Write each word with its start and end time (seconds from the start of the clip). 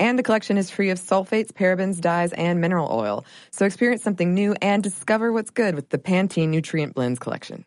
And 0.00 0.18
the 0.18 0.22
collection 0.22 0.56
is 0.56 0.70
free 0.70 0.88
of 0.88 0.98
sulfates, 0.98 1.52
parabens, 1.52 2.00
dyes, 2.00 2.32
and 2.32 2.58
mineral 2.58 2.88
oil. 2.90 3.26
So 3.50 3.66
experience 3.66 4.02
something 4.02 4.32
new 4.32 4.56
and 4.62 4.82
discover 4.82 5.30
what's 5.30 5.50
good 5.50 5.74
with 5.74 5.90
the 5.90 5.98
Pantene 5.98 6.48
Nutrient 6.48 6.94
Blends 6.94 7.18
collection. 7.18 7.66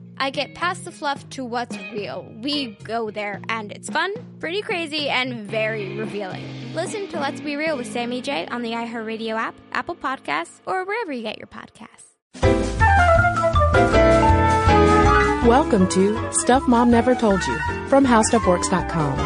I 0.21 0.29
get 0.29 0.53
past 0.53 0.85
the 0.85 0.91
fluff 0.91 1.27
to 1.31 1.43
what's 1.43 1.75
real. 1.91 2.31
We 2.43 2.77
go 2.83 3.09
there, 3.09 3.41
and 3.49 3.71
it's 3.71 3.89
fun, 3.89 4.13
pretty 4.39 4.61
crazy, 4.61 5.09
and 5.09 5.49
very 5.49 5.97
revealing. 5.97 6.45
Listen 6.75 7.07
to 7.07 7.19
Let's 7.19 7.41
Be 7.41 7.55
Real 7.55 7.75
with 7.75 7.91
Sammy 7.91 8.21
J 8.21 8.45
on 8.45 8.61
the 8.61 8.69
iHeartRadio 8.69 9.33
app, 9.35 9.55
Apple 9.71 9.95
Podcasts, 9.95 10.61
or 10.67 10.85
wherever 10.85 11.11
you 11.11 11.23
get 11.23 11.39
your 11.39 11.47
podcasts. 11.47 12.13
Welcome 15.47 15.89
to 15.89 16.31
Stuff 16.33 16.67
Mom 16.67 16.91
Never 16.91 17.15
Told 17.15 17.43
You 17.47 17.57
from 17.87 18.05
HowStuffWorks.com. 18.05 19.17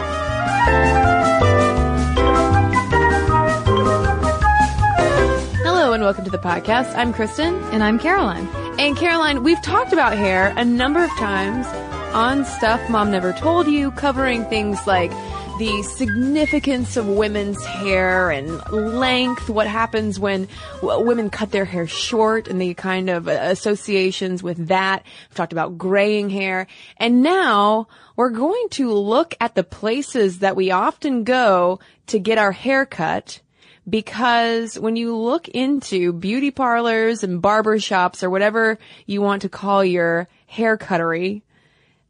Hello 5.61 5.91
and 5.91 6.01
welcome 6.01 6.23
to 6.23 6.31
the 6.31 6.39
podcast. 6.39 6.95
I'm 6.95 7.11
Cristen. 7.11 7.61
And 7.73 7.83
I'm 7.83 7.99
Caroline. 7.99 8.64
And 8.77 8.97
Caroline, 8.97 9.43
we've 9.43 9.61
talked 9.61 9.93
about 9.93 10.17
hair 10.17 10.53
a 10.57 10.65
number 10.65 11.01
of 11.01 11.09
times 11.11 11.65
on 12.13 12.43
Stuff 12.43 12.89
Mom 12.89 13.09
Never 13.09 13.31
Told 13.31 13.67
You, 13.67 13.89
covering 13.91 14.43
things 14.45 14.85
like 14.85 15.11
the 15.59 15.81
significance 15.83 16.97
of 16.97 17.07
women's 17.07 17.63
hair 17.63 18.29
and 18.29 18.61
length, 18.71 19.49
what 19.49 19.67
happens 19.67 20.19
when 20.19 20.49
women 20.83 21.29
cut 21.29 21.51
their 21.51 21.63
hair 21.63 21.87
short 21.87 22.49
and 22.49 22.61
the 22.61 22.73
kind 22.73 23.09
of 23.09 23.29
uh, 23.29 23.31
associations 23.31 24.43
with 24.43 24.67
that. 24.67 25.03
We've 25.29 25.35
talked 25.35 25.53
about 25.53 25.77
graying 25.77 26.29
hair. 26.29 26.67
And 26.97 27.23
now 27.23 27.87
we're 28.17 28.29
going 28.29 28.67
to 28.71 28.91
look 28.91 29.35
at 29.39 29.55
the 29.55 29.63
places 29.63 30.39
that 30.39 30.57
we 30.57 30.71
often 30.71 31.23
go 31.23 31.79
to 32.07 32.19
get 32.19 32.37
our 32.37 32.51
hair 32.51 32.85
cut 32.85 33.39
because 33.87 34.79
when 34.79 34.95
you 34.95 35.15
look 35.15 35.47
into 35.47 36.13
beauty 36.13 36.51
parlors 36.51 37.23
and 37.23 37.41
barber 37.41 37.79
shops 37.79 38.23
or 38.23 38.29
whatever 38.29 38.79
you 39.05 39.21
want 39.21 39.43
to 39.43 39.49
call 39.49 39.83
your 39.83 40.27
hair 40.47 40.77
cuttery, 40.77 41.43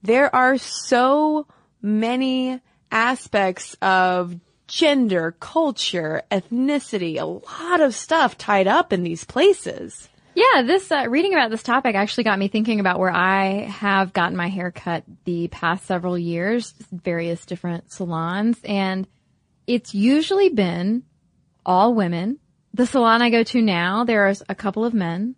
there 0.01 0.33
are 0.33 0.57
so 0.57 1.47
many 1.81 2.59
aspects 2.91 3.75
of 3.81 4.39
gender, 4.67 5.35
culture, 5.39 6.23
ethnicity, 6.31 7.19
a 7.19 7.25
lot 7.25 7.81
of 7.81 7.93
stuff 7.93 8.37
tied 8.37 8.67
up 8.67 8.93
in 8.93 9.03
these 9.03 9.23
places. 9.23 10.09
Yeah, 10.33 10.63
this 10.63 10.91
uh, 10.91 11.05
reading 11.07 11.33
about 11.33 11.49
this 11.49 11.63
topic 11.63 11.95
actually 11.95 12.25
got 12.25 12.37
me 12.37 12.49
thinking 12.49 12.81
about 12.81 12.99
where 12.99 13.11
I 13.11 13.67
have 13.69 14.11
gotten 14.11 14.35
my 14.35 14.49
hair 14.49 14.69
cut 14.69 15.03
the 15.23 15.47
past 15.47 15.85
several 15.85 16.17
years, 16.17 16.73
various 16.91 17.45
different 17.45 17.91
salons, 17.91 18.57
and 18.65 19.07
it's 19.65 19.93
usually 19.93 20.49
been 20.49 21.03
all 21.65 21.93
women. 21.93 22.39
The 22.73 22.85
salon 22.85 23.21
I 23.21 23.29
go 23.29 23.43
to 23.43 23.61
now, 23.61 24.03
there's 24.03 24.43
a 24.49 24.55
couple 24.55 24.85
of 24.85 24.93
men, 24.93 25.35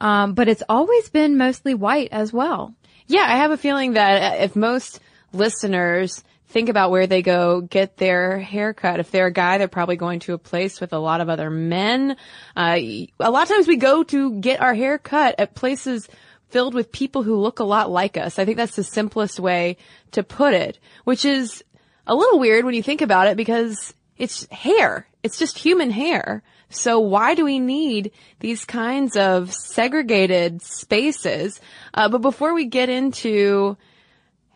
um, 0.00 0.34
but 0.34 0.48
it's 0.48 0.62
always 0.68 1.08
been 1.10 1.36
mostly 1.36 1.74
white 1.74 2.08
as 2.12 2.32
well. 2.32 2.74
Yeah, 3.06 3.24
I 3.26 3.36
have 3.36 3.50
a 3.50 3.56
feeling 3.56 3.92
that 3.92 4.40
if 4.40 4.56
most 4.56 5.00
listeners 5.32 6.22
think 6.52 6.68
about 6.68 6.90
where 6.90 7.06
they 7.06 7.22
go 7.22 7.62
get 7.62 7.96
their 7.96 8.38
haircut. 8.38 9.00
If 9.00 9.10
they're 9.10 9.26
a 9.26 9.32
guy, 9.32 9.58
they're 9.58 9.68
probably 9.68 9.96
going 9.96 10.20
to 10.20 10.34
a 10.34 10.38
place 10.38 10.80
with 10.80 10.92
a 10.92 10.98
lot 10.98 11.20
of 11.20 11.28
other 11.28 11.50
men. 11.50 12.16
Uh, 12.54 12.78
a 12.78 13.30
lot 13.30 13.44
of 13.44 13.48
times 13.48 13.66
we 13.66 13.76
go 13.76 14.02
to 14.04 14.38
get 14.40 14.60
our 14.60 14.74
hair 14.74 14.98
cut 14.98 15.36
at 15.38 15.54
places 15.54 16.08
filled 16.50 16.74
with 16.74 16.92
people 16.92 17.22
who 17.22 17.36
look 17.36 17.58
a 17.58 17.64
lot 17.64 17.90
like 17.90 18.18
us. 18.18 18.38
I 18.38 18.44
think 18.44 18.58
that's 18.58 18.76
the 18.76 18.84
simplest 18.84 19.40
way 19.40 19.78
to 20.12 20.22
put 20.22 20.52
it, 20.52 20.78
which 21.04 21.24
is 21.24 21.64
a 22.06 22.14
little 22.14 22.38
weird 22.38 22.66
when 22.66 22.74
you 22.74 22.82
think 22.82 23.00
about 23.00 23.28
it 23.28 23.36
because 23.38 23.94
it's 24.22 24.48
hair. 24.52 25.08
It's 25.24 25.36
just 25.36 25.58
human 25.58 25.90
hair. 25.90 26.44
So 26.70 27.00
why 27.00 27.34
do 27.34 27.44
we 27.44 27.58
need 27.58 28.12
these 28.38 28.64
kinds 28.64 29.16
of 29.16 29.52
segregated 29.52 30.62
spaces? 30.62 31.60
Uh, 31.92 32.08
but 32.08 32.22
before 32.22 32.54
we 32.54 32.66
get 32.66 32.88
into 32.88 33.76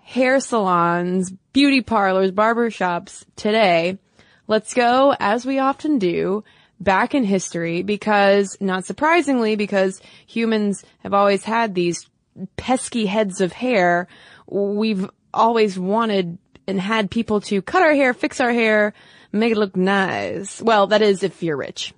hair 0.05 0.39
salons, 0.39 1.33
beauty 1.53 1.81
parlors, 1.81 2.31
barber 2.31 2.71
shops 2.71 3.27
today, 3.35 3.99
let's 4.47 4.73
go, 4.73 5.17
as 5.19 5.45
we 5.45 5.59
often 5.59 5.99
do, 5.99 6.45
back 6.79 7.13
in 7.13 7.25
history 7.25 7.83
because, 7.83 8.57
not 8.61 8.85
surprisingly, 8.85 9.57
because 9.57 10.01
humans 10.29 10.85
have 11.01 11.13
always 11.13 11.43
had 11.43 11.75
these 11.75 12.09
pesky 12.57 13.07
heads 13.07 13.41
of 13.41 13.51
hair, 13.51 14.07
we've 14.47 15.11
always 15.35 15.77
wanted 15.77 16.39
and 16.69 16.81
had 16.81 17.11
people 17.11 17.41
to 17.41 17.63
cut 17.63 17.83
our 17.83 17.95
hair, 17.95 18.15
fix 18.15 18.41
our 18.41 18.53
hair, 18.53 18.95
make 19.41 19.53
it 19.53 19.59
look 19.59 19.77
nice. 19.77 20.61
Well, 20.61 20.89
that 20.89 21.03
is 21.03 21.23
if 21.23 21.43
you're 21.43 21.57
rich. 21.57 21.95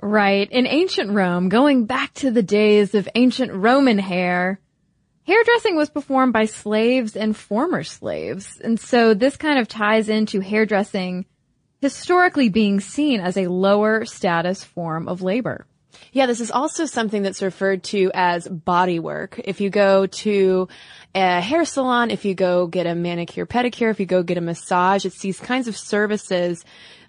Right. 0.00 0.50
In 0.50 0.66
ancient 0.66 1.10
Rome, 1.10 1.48
going 1.48 1.86
back 1.86 2.12
to 2.14 2.30
the 2.30 2.42
days 2.42 2.94
of 2.94 3.08
ancient 3.14 3.52
Roman 3.52 3.98
hair, 3.98 4.60
hairdressing 5.24 5.76
was 5.76 5.90
performed 5.90 6.32
by 6.32 6.46
slaves 6.46 7.16
and 7.16 7.36
former 7.36 7.84
slaves. 7.84 8.60
And 8.62 8.80
so 8.80 9.14
this 9.14 9.36
kind 9.36 9.58
of 9.58 9.68
ties 9.68 10.08
into 10.08 10.40
hairdressing 10.40 11.26
historically 11.80 12.48
being 12.48 12.80
seen 12.80 13.20
as 13.20 13.36
a 13.36 13.48
lower 13.48 14.04
status 14.04 14.62
form 14.62 15.08
of 15.08 15.20
labor. 15.20 15.66
Yeah, 16.12 16.26
this 16.26 16.40
is 16.40 16.50
also 16.50 16.86
something 16.86 17.22
that's 17.22 17.42
referred 17.42 17.82
to 17.84 18.10
as 18.14 18.48
body 18.48 18.98
work. 18.98 19.40
If 19.44 19.60
you 19.60 19.70
go 19.70 20.06
to 20.06 20.68
a 21.14 21.40
hair 21.40 21.64
salon, 21.64 22.10
if 22.10 22.24
you 22.24 22.34
go 22.34 22.66
get 22.66 22.86
a 22.86 22.94
manicure 22.94 23.46
pedicure, 23.46 23.90
if 23.90 24.00
you 24.00 24.06
go 24.06 24.22
get 24.22 24.38
a 24.38 24.42
massage, 24.42 25.04
it's 25.04 25.20
these 25.20 25.40
kinds 25.40 25.68
of 25.68 25.76
services 25.76 26.64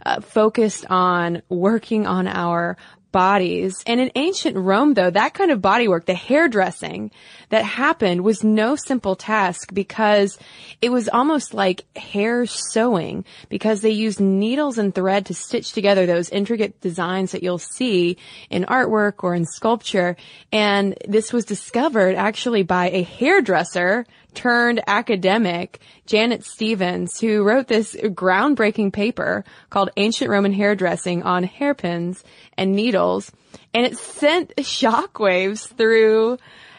uh, 0.05 0.21
focused 0.21 0.85
on 0.89 1.41
working 1.49 2.05
on 2.05 2.27
our 2.27 2.77
bodies. 3.13 3.81
And 3.87 4.01
in 4.01 4.11
ancient 4.15 4.57
Rome, 4.57 4.95
though, 4.95 5.09
that 5.09 5.33
kind 5.33 5.51
of 5.51 5.61
body 5.61 5.87
work, 5.87 6.05
the 6.05 6.13
hairdressing 6.13 7.11
that 7.47 7.63
happened 7.63 8.25
was 8.25 8.43
no 8.43 8.75
simple 8.75 9.15
task 9.15 9.73
because 9.73 10.37
it 10.81 10.91
was 10.91 11.07
almost 11.07 11.53
like 11.53 11.85
hair 11.95 12.45
sewing 12.45 13.23
because 13.47 13.79
they 13.79 13.91
used 13.91 14.19
needles 14.19 14.77
and 14.77 14.93
thread 14.93 15.27
to 15.27 15.33
stitch 15.33 15.71
together 15.71 16.05
those 16.05 16.29
intricate 16.29 16.81
designs 16.81 17.31
that 17.31 17.43
you'll 17.43 17.57
see 17.57 18.17
in 18.49 18.65
artwork 18.65 19.23
or 19.23 19.33
in 19.33 19.45
sculpture. 19.45 20.17
And 20.51 20.97
this 21.07 21.31
was 21.31 21.45
discovered 21.45 22.15
actually 22.15 22.63
by 22.63 22.89
a 22.89 23.03
hairdresser 23.03 24.05
turned 24.33 24.81
academic, 24.87 25.79
Janet 26.05 26.43
Stephens, 26.43 27.19
who 27.19 27.43
wrote 27.43 27.67
this 27.67 27.95
groundbreaking 27.95 28.93
paper 28.93 29.43
called 29.69 29.89
Ancient 29.97 30.29
Roman 30.29 30.53
Hairdressing 30.53 31.23
on 31.23 31.43
Hairpins 31.43 32.23
and 32.57 32.73
Needles. 32.75 33.31
And 33.73 33.85
it 33.85 33.97
sent 33.97 34.55
shockwaves 34.57 35.67
through 35.67 36.37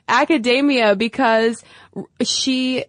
academia 0.08 0.96
because 0.96 1.62
she, 2.22 2.84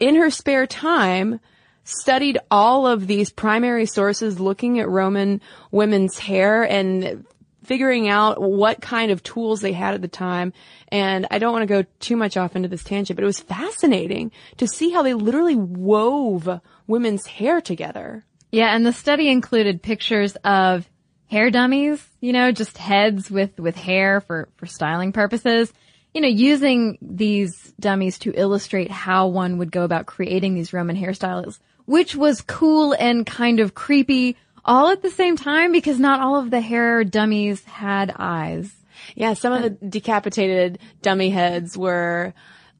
in 0.00 0.16
her 0.16 0.30
spare 0.30 0.66
time, 0.66 1.40
studied 1.84 2.38
all 2.50 2.86
of 2.86 3.06
these 3.06 3.32
primary 3.32 3.86
sources 3.86 4.38
looking 4.38 4.78
at 4.78 4.88
Roman 4.88 5.40
women's 5.70 6.18
hair 6.18 6.62
and 6.62 7.24
figuring 7.64 8.08
out 8.08 8.42
what 8.42 8.80
kind 8.80 9.10
of 9.10 9.22
tools 9.22 9.60
they 9.60 9.72
had 9.72 9.94
at 9.94 10.02
the 10.02 10.08
time. 10.08 10.52
And 10.88 11.26
I 11.30 11.38
don't 11.38 11.52
want 11.52 11.62
to 11.62 11.82
go 11.82 11.88
too 12.00 12.16
much 12.16 12.36
off 12.36 12.56
into 12.56 12.68
this 12.68 12.82
tangent, 12.84 13.16
but 13.16 13.22
it 13.22 13.26
was 13.26 13.40
fascinating 13.40 14.32
to 14.56 14.66
see 14.66 14.90
how 14.90 15.02
they 15.02 15.14
literally 15.14 15.56
wove 15.56 16.60
women's 16.86 17.26
hair 17.26 17.60
together. 17.60 18.24
Yeah, 18.50 18.74
and 18.74 18.84
the 18.84 18.92
study 18.92 19.28
included 19.28 19.82
pictures 19.82 20.36
of 20.44 20.88
hair 21.28 21.50
dummies, 21.50 22.06
you 22.20 22.32
know, 22.32 22.52
just 22.52 22.76
heads 22.76 23.30
with, 23.30 23.58
with 23.58 23.76
hair 23.76 24.20
for, 24.20 24.48
for 24.56 24.66
styling 24.66 25.12
purposes. 25.12 25.72
you 26.14 26.20
know, 26.20 26.28
using 26.28 26.98
these 27.00 27.72
dummies 27.80 28.18
to 28.20 28.32
illustrate 28.34 28.90
how 28.90 29.28
one 29.28 29.58
would 29.58 29.72
go 29.72 29.82
about 29.82 30.06
creating 30.06 30.54
these 30.54 30.72
Roman 30.72 30.96
hairstyles, 30.96 31.58
which 31.86 32.14
was 32.14 32.42
cool 32.42 32.94
and 32.98 33.24
kind 33.24 33.60
of 33.60 33.74
creepy 33.74 34.36
all 34.64 34.90
at 34.90 35.02
the 35.02 35.10
same 35.10 35.36
time 35.36 35.72
because 35.72 35.98
not 35.98 36.20
all 36.20 36.36
of 36.36 36.50
the 36.50 36.60
hair 36.60 37.04
dummies 37.04 37.64
had 37.64 38.14
eyes. 38.16 38.72
Yeah, 39.14 39.34
some 39.34 39.52
of 39.52 39.62
the 39.62 39.70
decapitated 39.70 40.78
dummy 41.02 41.30
heads 41.30 41.76
were 41.76 42.34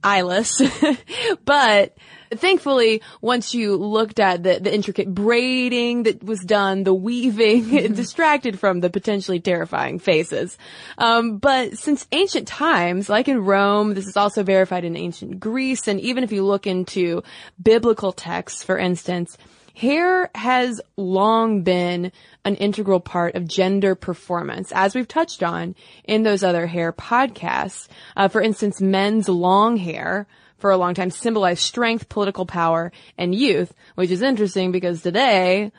eyeless, 0.05 0.61
but 1.45 1.97
thankfully, 2.35 3.03
once 3.21 3.55
you 3.55 3.77
looked 3.77 4.19
at 4.19 4.43
the, 4.43 4.59
the 4.61 4.75
intricate 4.75 5.13
braiding 5.13 6.05
that 6.05 6.23
was 6.23 6.41
done, 6.41 6.85
the 6.85 6.95
weaving, 6.95 7.73
it 7.75 7.95
distracted 7.95 8.59
from 8.59 8.81
the 8.81 8.91
potentially 8.91 9.41
terrifying 9.41 9.99
faces. 9.99 10.57
Um, 10.99 11.39
but 11.39 11.79
since 11.79 12.07
ancient 12.13 12.49
times, 12.49 13.09
like 13.09 13.29
in 13.29 13.45
Rome, 13.45 13.95
this 13.95 14.07
is 14.07 14.17
also 14.17 14.43
verified 14.43 14.85
in 14.85 14.97
ancient 14.97 15.41
Greece, 15.41 15.89
and 15.89 16.01
even 16.01 16.25
if 16.25 16.33
you 16.33 16.45
look 16.45 16.67
into 16.67 17.23
biblical 17.63 18.13
texts, 18.13 18.65
for 18.65 18.79
instance, 18.79 19.37
Hair 19.75 20.31
has 20.35 20.81
long 20.97 21.63
been 21.63 22.13
an 22.45 22.57
integral 22.57 23.01
part 23.01 23.35
of 23.35 23.49
gender 23.49 23.95
performance, 23.95 24.73
as 24.73 24.95
we've 24.95 25.09
touched 25.09 25.43
on 25.43 25.75
in 26.05 26.23
those 26.23 26.43
other 26.43 26.67
hair 26.67 26.93
podcasts. 26.93 27.89
Uh, 28.17 28.29
for 28.29 28.43
instance, 28.43 28.81
men's 28.81 29.29
long 29.29 29.77
hair 29.77 30.27
for 30.59 30.71
a 30.71 30.77
long 30.77 30.95
time 30.95 31.11
symbolized 31.11 31.63
strength, 31.63 32.09
political 32.09 32.47
power, 32.47 32.93
and 33.19 33.35
youth, 33.35 33.73
which 33.97 34.11
is 34.11 34.23
interesting 34.23 34.73
because 34.73 35.03
today, 35.03 35.73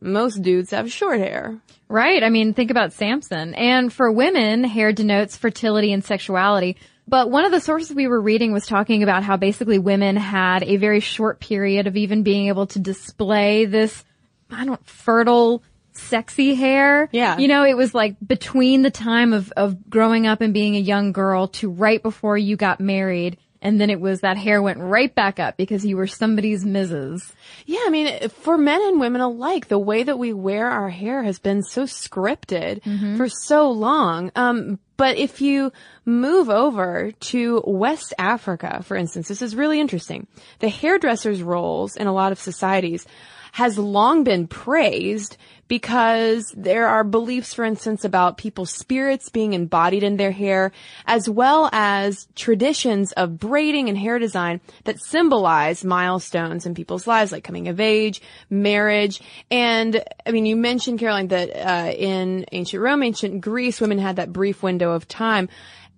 most 0.00 0.42
dudes 0.42 0.70
have 0.70 0.92
short 0.92 1.18
hair. 1.18 1.58
Right. 1.88 2.22
I 2.22 2.30
mean, 2.30 2.54
think 2.54 2.70
about 2.70 2.92
Samson. 2.92 3.54
And 3.54 3.92
for 3.92 4.10
women, 4.10 4.64
hair 4.64 4.92
denotes 4.92 5.36
fertility 5.36 5.92
and 5.92 6.04
sexuality. 6.04 6.76
But 7.06 7.30
one 7.30 7.44
of 7.44 7.52
the 7.52 7.60
sources 7.60 7.94
we 7.94 8.06
were 8.06 8.20
reading 8.20 8.52
was 8.52 8.66
talking 8.66 9.02
about 9.02 9.22
how 9.22 9.36
basically 9.36 9.78
women 9.78 10.16
had 10.16 10.62
a 10.62 10.76
very 10.76 11.00
short 11.00 11.40
period 11.40 11.86
of 11.86 11.96
even 11.96 12.22
being 12.22 12.48
able 12.48 12.66
to 12.68 12.78
display 12.78 13.64
this, 13.64 14.04
I 14.50 14.64
don't, 14.64 14.84
fertile, 14.86 15.62
sexy 15.92 16.54
hair. 16.54 17.08
Yeah. 17.12 17.38
You 17.38 17.48
know, 17.48 17.64
it 17.64 17.76
was 17.76 17.94
like 17.94 18.16
between 18.24 18.82
the 18.82 18.90
time 18.90 19.32
of, 19.32 19.52
of 19.56 19.90
growing 19.90 20.26
up 20.26 20.40
and 20.40 20.54
being 20.54 20.76
a 20.76 20.80
young 20.80 21.12
girl 21.12 21.48
to 21.48 21.70
right 21.70 22.02
before 22.02 22.38
you 22.38 22.56
got 22.56 22.80
married. 22.80 23.36
And 23.62 23.80
then 23.80 23.88
it 23.88 24.00
was 24.00 24.20
that 24.20 24.36
hair 24.36 24.60
went 24.60 24.80
right 24.80 25.14
back 25.14 25.38
up 25.38 25.56
because 25.56 25.86
you 25.86 25.96
were 25.96 26.08
somebody's 26.08 26.64
Mrs. 26.64 27.32
Yeah, 27.64 27.80
I 27.86 27.90
mean, 27.90 28.28
for 28.28 28.58
men 28.58 28.82
and 28.82 29.00
women 29.00 29.20
alike, 29.20 29.68
the 29.68 29.78
way 29.78 30.02
that 30.02 30.18
we 30.18 30.32
wear 30.32 30.68
our 30.68 30.90
hair 30.90 31.22
has 31.22 31.38
been 31.38 31.62
so 31.62 31.84
scripted 31.84 32.82
for 33.16 33.28
so 33.28 33.70
long. 33.70 34.32
Um, 34.34 34.80
but 34.96 35.16
if 35.16 35.40
you 35.40 35.72
move 36.04 36.50
over 36.50 37.12
to 37.12 37.62
West 37.66 38.12
Africa, 38.18 38.82
for 38.82 38.96
instance, 38.96 39.28
this 39.28 39.42
is 39.42 39.56
really 39.56 39.80
interesting. 39.80 40.26
The 40.58 40.68
hairdresser's 40.68 41.42
roles 41.42 41.96
in 41.96 42.06
a 42.06 42.12
lot 42.12 42.32
of 42.32 42.40
societies 42.40 43.06
has 43.52 43.78
long 43.78 44.24
been 44.24 44.46
praised 44.48 45.36
because 45.72 46.52
there 46.54 46.86
are 46.86 47.02
beliefs, 47.02 47.54
for 47.54 47.64
instance, 47.64 48.04
about 48.04 48.36
people's 48.36 48.70
spirits 48.70 49.30
being 49.30 49.54
embodied 49.54 50.02
in 50.02 50.18
their 50.18 50.30
hair, 50.30 50.70
as 51.06 51.30
well 51.30 51.70
as 51.72 52.28
traditions 52.34 53.12
of 53.12 53.38
braiding 53.38 53.88
and 53.88 53.96
hair 53.96 54.18
design 54.18 54.60
that 54.84 55.02
symbolize 55.02 55.82
milestones 55.82 56.66
in 56.66 56.74
people's 56.74 57.06
lives, 57.06 57.32
like 57.32 57.42
coming 57.42 57.68
of 57.68 57.80
age, 57.80 58.20
marriage. 58.50 59.22
And 59.50 60.04
I 60.26 60.32
mean, 60.32 60.44
you 60.44 60.56
mentioned, 60.56 60.98
Caroline, 60.98 61.28
that 61.28 61.48
uh, 61.56 61.90
in 61.90 62.44
ancient 62.52 62.82
Rome, 62.82 63.02
ancient 63.02 63.40
Greece, 63.40 63.80
women 63.80 63.98
had 63.98 64.16
that 64.16 64.30
brief 64.30 64.62
window 64.62 64.90
of 64.90 65.08
time. 65.08 65.48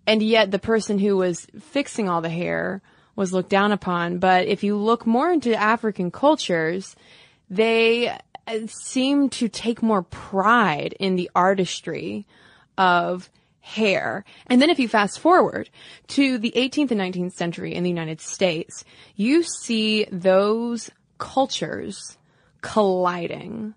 And 0.06 0.22
yet 0.22 0.52
the 0.52 0.60
person 0.60 1.00
who 1.00 1.16
was 1.16 1.48
fixing 1.58 2.08
all 2.08 2.20
the 2.20 2.28
hair 2.28 2.80
was 3.16 3.32
looked 3.32 3.50
down 3.50 3.72
upon. 3.72 4.18
But 4.18 4.46
if 4.46 4.62
you 4.62 4.76
look 4.76 5.04
more 5.04 5.32
into 5.32 5.52
African 5.52 6.12
cultures, 6.12 6.94
they 7.50 8.16
seem 8.66 9.28
to 9.30 9.48
take 9.48 9.82
more 9.82 10.02
pride 10.02 10.94
in 10.98 11.16
the 11.16 11.30
artistry 11.34 12.26
of 12.76 13.30
hair. 13.60 14.24
And 14.46 14.60
then 14.60 14.70
if 14.70 14.78
you 14.78 14.88
fast 14.88 15.18
forward 15.18 15.70
to 16.08 16.36
the 16.38 16.52
18th 16.54 16.90
and 16.90 17.00
19th 17.00 17.32
century 17.32 17.74
in 17.74 17.82
the 17.82 17.90
United 17.90 18.20
States, 18.20 18.84
you 19.16 19.42
see 19.42 20.04
those 20.12 20.90
cultures 21.18 22.18
colliding. 22.60 23.74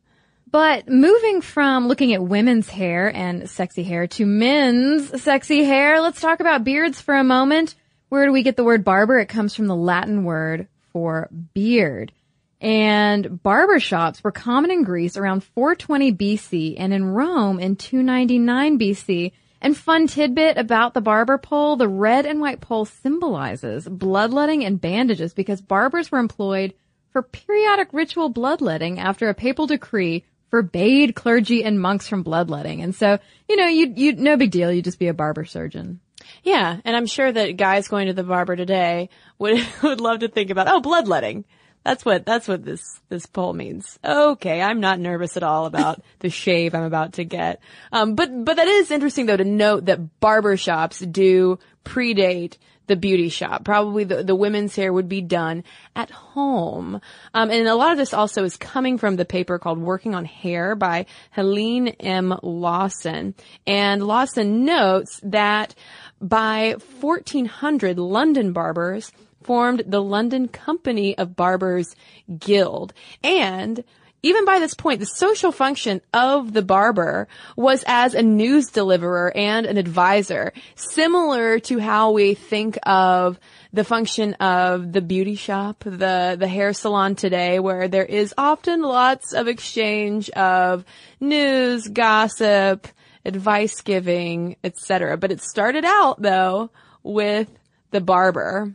But 0.49 0.89
moving 0.89 1.41
from 1.41 1.87
looking 1.87 2.13
at 2.13 2.23
women's 2.23 2.69
hair 2.69 3.13
and 3.13 3.49
sexy 3.49 3.83
hair 3.83 4.07
to 4.07 4.25
men's 4.25 5.21
sexy 5.21 5.63
hair, 5.63 6.01
let's 6.01 6.21
talk 6.21 6.39
about 6.39 6.63
beards 6.63 6.99
for 7.01 7.15
a 7.15 7.23
moment. 7.23 7.75
Where 8.09 8.25
do 8.25 8.31
we 8.31 8.43
get 8.43 8.55
the 8.55 8.63
word 8.63 8.83
barber? 8.83 9.19
It 9.19 9.27
comes 9.27 9.55
from 9.55 9.67
the 9.67 9.75
Latin 9.75 10.23
word 10.23 10.67
for 10.91 11.29
beard. 11.53 12.11
And 12.59 13.41
barber 13.43 13.79
shops 13.79 14.23
were 14.23 14.31
common 14.31 14.71
in 14.71 14.83
Greece 14.83 15.15
around 15.15 15.43
420 15.43 16.13
BC 16.13 16.75
and 16.77 16.93
in 16.93 17.05
Rome 17.05 17.59
in 17.59 17.75
299 17.75 18.79
BC. 18.79 19.31
And 19.61 19.75
fun 19.75 20.07
tidbit 20.07 20.57
about 20.57 20.93
the 20.93 21.01
barber 21.01 21.37
pole, 21.37 21.75
the 21.75 21.87
red 21.87 22.25
and 22.25 22.39
white 22.39 22.61
pole 22.61 22.85
symbolizes 22.85 23.87
bloodletting 23.87 24.63
and 24.63 24.79
bandages 24.79 25.33
because 25.33 25.61
barbers 25.61 26.11
were 26.11 26.19
employed 26.19 26.73
for 27.11 27.23
periodic 27.23 27.89
ritual 27.91 28.29
bloodletting 28.29 28.99
after 28.99 29.29
a 29.29 29.33
papal 29.33 29.65
decree 29.65 30.23
forbade 30.49 31.15
clergy 31.15 31.63
and 31.63 31.81
monks 31.81 32.07
from 32.07 32.23
bloodletting. 32.23 32.81
And 32.81 32.95
so, 32.95 33.19
you 33.49 33.55
know, 33.55 33.67
you, 33.67 33.91
you, 33.95 34.13
no 34.13 34.37
big 34.37 34.51
deal. 34.51 34.71
You 34.71 34.81
just 34.81 34.99
be 34.99 35.07
a 35.07 35.13
barber 35.13 35.45
surgeon. 35.45 35.99
Yeah, 36.43 36.79
and 36.83 36.95
I'm 36.95 37.05
sure 37.05 37.31
that 37.31 37.57
guys 37.57 37.87
going 37.87 38.07
to 38.07 38.13
the 38.13 38.23
barber 38.23 38.55
today 38.55 39.09
would 39.37 39.65
would 39.83 40.01
love 40.01 40.19
to 40.19 40.27
think 40.27 40.49
about, 40.49 40.67
oh, 40.67 40.81
bloodletting. 40.81 41.45
That's 41.83 42.03
what 42.03 42.25
that's 42.25 42.47
what 42.47 42.65
this 42.65 42.81
this 43.09 43.25
pole 43.25 43.53
means. 43.53 43.97
Okay, 44.03 44.61
I'm 44.61 44.81
not 44.81 44.99
nervous 44.99 45.37
at 45.37 45.43
all 45.43 45.65
about 45.65 46.01
the 46.19 46.29
shave 46.29 46.75
I'm 46.75 46.83
about 46.83 47.13
to 47.13 47.23
get. 47.23 47.61
Um, 47.91 48.15
but 48.15 48.43
but 48.43 48.57
that 48.57 48.67
is 48.67 48.91
interesting 48.91 49.25
though 49.25 49.37
to 49.37 49.45
note 49.45 49.85
that 49.85 50.19
barber 50.19 50.57
shops 50.57 50.99
do 50.99 51.59
predate 51.85 52.57
the 52.87 52.95
beauty 52.95 53.29
shop. 53.29 53.63
Probably 53.63 54.05
the, 54.05 54.23
the 54.23 54.35
women's 54.35 54.75
hair 54.75 54.91
would 54.91 55.07
be 55.07 55.21
done 55.21 55.63
at 55.95 56.09
home. 56.09 57.01
Um, 57.33 57.51
and 57.51 57.67
a 57.67 57.75
lot 57.75 57.91
of 57.91 57.97
this 57.97 58.13
also 58.13 58.43
is 58.43 58.57
coming 58.57 58.97
from 58.97 59.17
the 59.17 59.25
paper 59.25 59.59
called 59.59 59.79
Working 59.79 60.15
on 60.15 60.25
Hair 60.25 60.75
by 60.75 61.05
Helene 61.31 61.89
M. 61.99 62.37
Lawson. 62.41 63.35
And 63.65 64.03
Lawson 64.07 64.65
notes 64.65 65.19
that 65.23 65.75
by 66.19 66.75
1400, 67.01 67.99
London 67.99 68.53
barbers 68.53 69.11
formed 69.47 69.83
the 69.87 70.03
London 70.03 70.49
Company 70.49 71.17
of 71.17 71.35
Barbers 71.35 71.95
Guild. 72.37 72.93
And 73.23 73.83
even 74.23 74.43
by 74.43 74.59
this 74.59 74.73
point, 74.73 74.99
the 74.99 75.05
social 75.05 75.53
function 75.53 76.01
of 76.13 76.51
the 76.51 76.61
barber 76.61 77.29
was 77.55 77.83
as 77.87 78.13
a 78.13 78.21
news 78.21 78.67
deliverer 78.67 79.31
and 79.33 79.65
an 79.65 79.77
advisor, 79.77 80.51
similar 80.75 81.59
to 81.59 81.79
how 81.79 82.11
we 82.11 82.33
think 82.33 82.77
of 82.83 83.39
the 83.71 83.85
function 83.85 84.33
of 84.35 84.91
the 84.91 85.01
beauty 85.01 85.35
shop, 85.35 85.83
the, 85.85 86.35
the 86.37 86.47
hair 86.47 86.73
salon 86.73 87.15
today, 87.15 87.59
where 87.59 87.87
there 87.87 88.05
is 88.05 88.33
often 88.37 88.81
lots 88.81 89.33
of 89.33 89.47
exchange 89.47 90.29
of 90.31 90.83
news, 91.21 91.87
gossip, 91.87 92.87
advice 93.23 93.81
giving, 93.81 94.57
etc. 94.63 95.15
But 95.15 95.31
it 95.31 95.41
started 95.41 95.85
out 95.85 96.21
though 96.21 96.69
with 97.01 97.49
the 97.91 98.01
barber. 98.01 98.73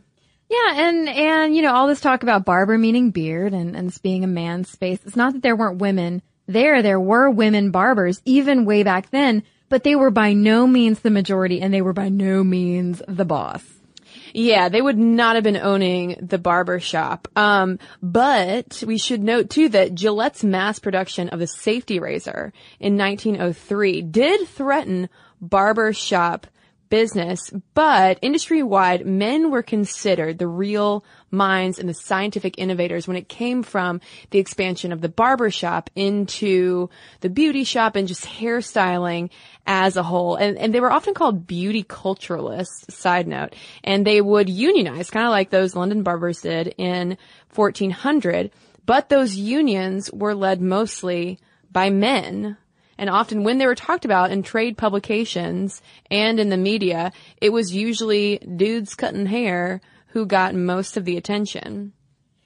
Yeah, 0.53 0.87
and 0.87 1.09
and 1.09 1.55
you 1.55 1.63
know 1.63 1.73
all 1.73 1.87
this 1.87 2.01
talk 2.01 2.21
about 2.21 2.45
barber 2.45 2.77
meaning 2.77 3.09
beard 3.09 3.53
and 3.53 3.75
and 3.75 3.87
this 3.87 3.97
being 3.97 4.23
a 4.23 4.27
man's 4.27 4.69
space. 4.69 4.99
It's 5.03 5.15
not 5.15 5.33
that 5.33 5.41
there 5.41 5.55
weren't 5.55 5.79
women 5.79 6.21
there. 6.45 6.83
There 6.83 6.99
were 6.99 7.29
women 7.29 7.71
barbers 7.71 8.21
even 8.23 8.65
way 8.65 8.83
back 8.83 9.09
then, 9.09 9.43
but 9.69 9.83
they 9.83 9.95
were 9.95 10.11
by 10.11 10.33
no 10.33 10.67
means 10.67 10.99
the 10.99 11.09
majority, 11.09 11.59
and 11.59 11.73
they 11.73 11.81
were 11.81 11.93
by 11.93 12.09
no 12.09 12.43
means 12.43 13.01
the 13.07 13.25
boss. 13.25 13.63
Yeah, 14.31 14.69
they 14.69 14.81
would 14.81 14.97
not 14.97 15.35
have 15.35 15.43
been 15.43 15.57
owning 15.57 16.17
the 16.21 16.37
barber 16.37 16.79
shop. 16.79 17.27
Um, 17.35 17.79
but 18.01 18.83
we 18.85 18.99
should 18.99 19.23
note 19.23 19.49
too 19.49 19.69
that 19.69 19.95
Gillette's 19.95 20.43
mass 20.43 20.77
production 20.77 21.29
of 21.29 21.39
the 21.39 21.47
safety 21.47 21.99
razor 21.99 22.53
in 22.79 22.97
1903 22.97 24.03
did 24.03 24.47
threaten 24.47 25.09
barber 25.41 25.93
shop 25.93 26.45
business, 26.93 27.49
but 27.73 28.19
industry-wide, 28.21 29.03
men 29.03 29.49
were 29.49 29.63
considered 29.63 30.37
the 30.37 30.45
real 30.45 31.03
minds 31.31 31.79
and 31.79 31.89
the 31.89 31.93
scientific 31.95 32.59
innovators 32.59 33.07
when 33.07 33.17
it 33.17 33.27
came 33.27 33.63
from 33.63 33.99
the 34.29 34.37
expansion 34.37 34.91
of 34.91 35.01
the 35.01 35.09
barber 35.09 35.49
shop 35.49 35.89
into 35.95 36.91
the 37.21 37.31
beauty 37.31 37.63
shop 37.63 37.95
and 37.95 38.07
just 38.07 38.25
hairstyling 38.25 39.31
as 39.65 39.97
a 39.97 40.03
whole. 40.03 40.35
And, 40.35 40.55
and 40.55 40.71
they 40.71 40.79
were 40.79 40.91
often 40.91 41.15
called 41.15 41.47
beauty 41.47 41.83
culturalists, 41.83 42.91
side 42.91 43.27
note, 43.27 43.55
and 43.83 44.05
they 44.05 44.21
would 44.21 44.47
unionize, 44.47 45.09
kind 45.09 45.25
of 45.25 45.31
like 45.31 45.49
those 45.49 45.75
London 45.75 46.03
barbers 46.03 46.41
did 46.41 46.75
in 46.77 47.17
1400, 47.55 48.51
but 48.85 49.09
those 49.09 49.35
unions 49.35 50.11
were 50.13 50.35
led 50.35 50.61
mostly 50.61 51.39
by 51.71 51.89
men 51.89 52.55
And 52.97 53.09
often 53.09 53.43
when 53.43 53.57
they 53.57 53.65
were 53.65 53.75
talked 53.75 54.05
about 54.05 54.31
in 54.31 54.43
trade 54.43 54.77
publications 54.77 55.81
and 56.11 56.39
in 56.39 56.49
the 56.49 56.57
media, 56.57 57.11
it 57.41 57.49
was 57.49 57.73
usually 57.73 58.37
dudes 58.37 58.95
cutting 58.95 59.25
hair 59.25 59.81
who 60.07 60.25
got 60.25 60.53
most 60.53 60.95
of 60.97 61.05
the 61.05 61.17
attention. 61.17 61.93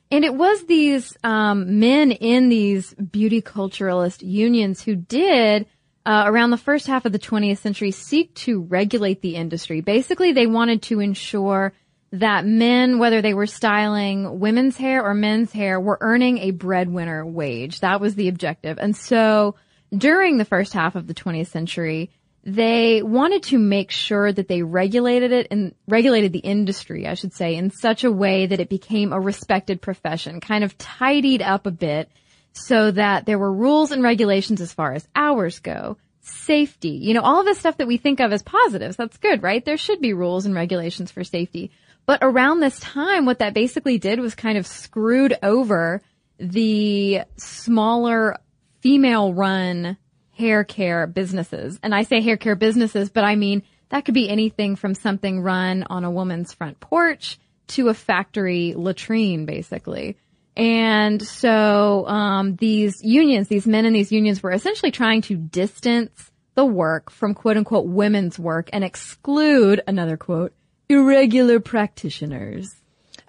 And 0.10 0.24
it 0.24 0.34
was 0.34 0.66
these 0.66 1.18
um, 1.24 1.80
men 1.80 2.12
in 2.12 2.50
these 2.50 2.94
beauty 2.94 3.42
culturalist 3.42 4.26
unions 4.26 4.82
who 4.82 4.96
did, 4.96 5.66
uh, 6.06 6.24
around 6.26 6.52
the 6.52 6.58
first 6.58 6.88
half 6.88 7.06
of 7.06 7.12
the 7.12 7.20
20th 7.20 7.58
century, 7.58 7.92
seek 7.92 8.34
to 8.36 8.62
regulate 8.62 9.22
the 9.22 9.36
industry. 9.36 9.82
Basically, 9.82 10.32
they 10.32 10.48
wanted 10.48 10.82
to 10.84 11.02
ensure 11.02 11.74
that 12.14 12.46
men, 12.46 13.00
whether 13.00 13.22
they 13.22 13.34
were 13.34 13.48
styling 13.48 14.40
women's 14.40 14.78
hair 14.78 15.04
or 15.04 15.14
men's 15.14 15.52
hair, 15.52 15.78
were 15.78 15.98
earning 16.00 16.38
a 16.38 16.52
breadwinner 16.52 17.26
wage. 17.26 17.82
That 17.82 18.00
was 18.00 18.16
the 18.16 18.30
objective. 18.30 18.78
And 18.80 18.96
so 18.96 19.56
during 19.96 20.38
the 20.38 20.46
first 20.46 20.74
half 20.74 20.96
of 20.96 21.08
the 21.08 21.14
20th 21.14 21.48
century, 21.48 22.10
they 22.44 23.02
wanted 23.02 23.44
to 23.44 23.58
make 23.58 23.92
sure 23.92 24.32
that 24.32 24.48
they 24.48 24.62
regulated 24.62 25.34
it 25.34 25.48
and 25.52 25.76
regulated 25.88 26.32
the 26.32 26.40
industry, 26.40 27.06
I 27.06 27.14
should 27.14 27.34
say, 27.34 27.56
in 27.56 27.72
such 27.72 28.04
a 28.04 28.12
way 28.12 28.46
that 28.46 28.62
it 28.62 28.70
became 28.70 29.12
a 29.12 29.20
respected 29.20 29.82
profession, 29.82 30.40
kind 30.40 30.64
of 30.64 30.78
tidied 30.78 31.42
up 31.42 31.66
a 31.66 31.72
bit 31.72 32.10
so 32.54 32.92
that 32.92 33.26
there 33.26 33.38
were 33.38 33.52
rules 33.52 33.92
and 33.92 34.02
regulations 34.02 34.62
as 34.62 34.74
far 34.74 34.94
as 34.94 35.08
hours 35.14 35.60
go, 35.60 35.98
safety, 36.22 36.90
you 36.90 37.14
know, 37.14 37.22
all 37.22 37.42
of 37.42 37.46
the 37.46 37.54
stuff 37.54 37.78
that 37.78 37.88
we 37.88 37.98
think 37.98 38.20
of 38.20 38.32
as 38.32 38.44
positives. 38.44 38.96
That's 38.96 39.18
good, 39.18 39.44
right? 39.44 39.64
There 39.64 39.78
should 39.78 40.02
be 40.02 40.14
rules 40.14 40.46
and 40.46 40.56
regulations 40.56 41.12
for 41.12 41.24
safety. 41.24 41.72
But 42.06 42.20
around 42.22 42.62
this 42.62 42.80
time, 42.80 43.26
what 43.26 43.40
that 43.40 43.54
basically 43.54 43.98
did 43.98 44.20
was 44.22 44.36
kind 44.36 44.58
of 44.58 44.66
screwed 44.66 45.38
over 45.44 46.02
the 46.40 47.22
smaller 47.36 48.38
female 48.82 49.34
run 49.34 49.98
hair 50.38 50.64
care 50.64 51.08
businesses. 51.08 51.80
And 51.82 51.94
I 51.96 52.04
say 52.04 52.22
hair 52.22 52.38
care 52.38 52.56
businesses, 52.56 53.10
but 53.10 53.24
I 53.24 53.36
mean 53.36 53.64
that 53.90 54.06
could 54.06 54.14
be 54.14 54.30
anything 54.30 54.76
from 54.76 54.94
something 54.94 55.42
run 55.42 55.84
on 55.90 56.04
a 56.04 56.12
woman's 56.12 56.54
front 56.54 56.80
porch 56.80 57.40
to 57.68 57.90
a 57.90 57.94
factory 57.94 58.74
latrine, 58.76 59.46
basically. 59.46 60.18
And 60.56 61.22
so 61.22 62.08
um, 62.08 62.56
these 62.56 63.04
unions, 63.04 63.48
these 63.48 63.68
men 63.68 63.86
in 63.86 63.94
these 63.94 64.12
unions, 64.12 64.42
were 64.42 64.52
essentially 64.52 64.92
trying 64.92 65.22
to 65.24 65.36
distance 65.36 66.32
the 66.56 66.66
work 66.66 67.12
from 67.12 67.36
quote 67.36 67.58
unquote 67.58 67.86
women's 67.86 68.40
work 68.40 68.70
and 68.74 68.84
exclude 68.84 69.82
another 69.88 70.18
quote 70.18 70.54
irregular 70.90 71.60
practitioners. 71.60 72.68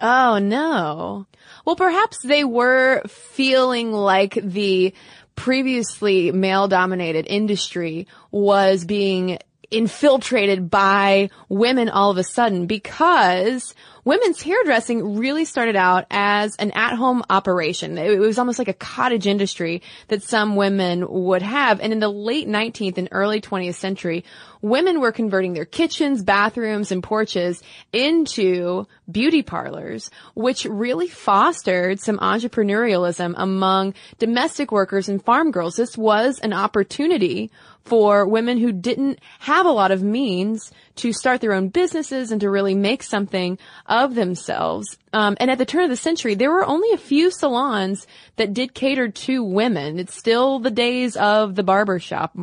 Oh 0.00 0.38
no. 0.38 1.26
Well, 1.64 1.76
perhaps 1.76 2.19
they 2.23 2.45
were 2.45 3.02
feeling 3.07 3.93
like 3.93 4.35
the 4.35 4.95
previously 5.38 6.33
male 6.33 6.66
dominated 6.66 7.25
industry 7.28 8.09
was 8.33 8.85
being 8.85 9.38
infiltrated 9.71 10.68
by 10.68 11.30
women 11.49 11.88
all 11.88 12.11
of 12.11 12.16
a 12.16 12.25
sudden 12.25 12.66
because 12.66 13.73
women's 14.09 14.41
hairdressing 14.41 15.19
really 15.19 15.45
started 15.45 15.77
out 15.77 16.07
as 16.11 16.57
an 16.57 16.71
at-home 16.71 17.23
operation. 17.29 17.99
It 17.99 18.19
was 18.19 18.38
almost 18.38 18.59
like 18.59 18.69
a 18.69 18.73
cottage 18.73 19.27
industry 19.27 19.83
that 20.09 20.23
some 20.23 20.57
women 20.57 21.05
would 21.07 21.43
have. 21.43 21.79
And 21.81 21.93
in 21.93 22.00
the 22.00 22.09
late 22.09 22.49
19th 22.49 22.97
and 22.97 23.11
early 23.12 23.43
20th 23.43 23.75
century, 23.75 24.25
women 24.62 25.03
were 25.03 25.12
converting 25.12 25.53
their 25.53 25.67
kitchens, 25.67 26.23
bathrooms, 26.23 26.91
and 26.91 27.03
porches 27.03 27.62
into 27.93 28.87
beauty 29.11 29.43
parlors, 29.43 30.11
which 30.33 30.65
really 30.65 31.09
fostered 31.09 32.00
some 32.00 32.17
entrepreneurialism 32.17 33.35
among 33.37 33.93
domestic 34.19 34.73
workers 34.73 35.11
and 35.11 35.23
farm 35.23 35.50
girls. 35.50 35.77
This 35.77 35.99
was 35.99 36.38
an 36.38 36.55
opportunity 36.55 37.50
for 37.85 38.27
women 38.27 38.59
who 38.59 38.73
didn't 38.73 39.19
have 39.41 39.67
a 39.67 39.71
lot 39.71 39.91
of 39.91 40.03
means 40.03 40.73
to 40.99 41.12
start 41.12 41.40
their 41.40 41.52
own 41.52 41.69
businesses 41.69 42.31
and 42.31 42.40
to 42.40 42.50
really 42.50 42.75
make 42.75 43.02
something 43.02 43.59
of 43.87 44.14
themselves. 44.14 44.99
Um, 45.12 45.37
and 45.40 45.50
at 45.50 45.59
the 45.59 45.64
turn 45.64 45.85
of 45.85 45.90
the 45.90 45.97
century, 45.97 46.35
there 46.35 46.50
were 46.50 46.67
only 46.67 46.93
a 46.93 46.99
few 46.99 47.31
salons 47.31 48.07
that 48.37 48.52
did 48.52 48.75
cater 48.75 49.09
to 49.09 49.43
women. 49.43 49.99
It's 49.99 50.14
still 50.14 50.59
the 50.59 50.71
days 50.71 51.17
of 51.17 51.55
the 51.55 51.62
barber 51.62 51.99
shop. 51.99 52.37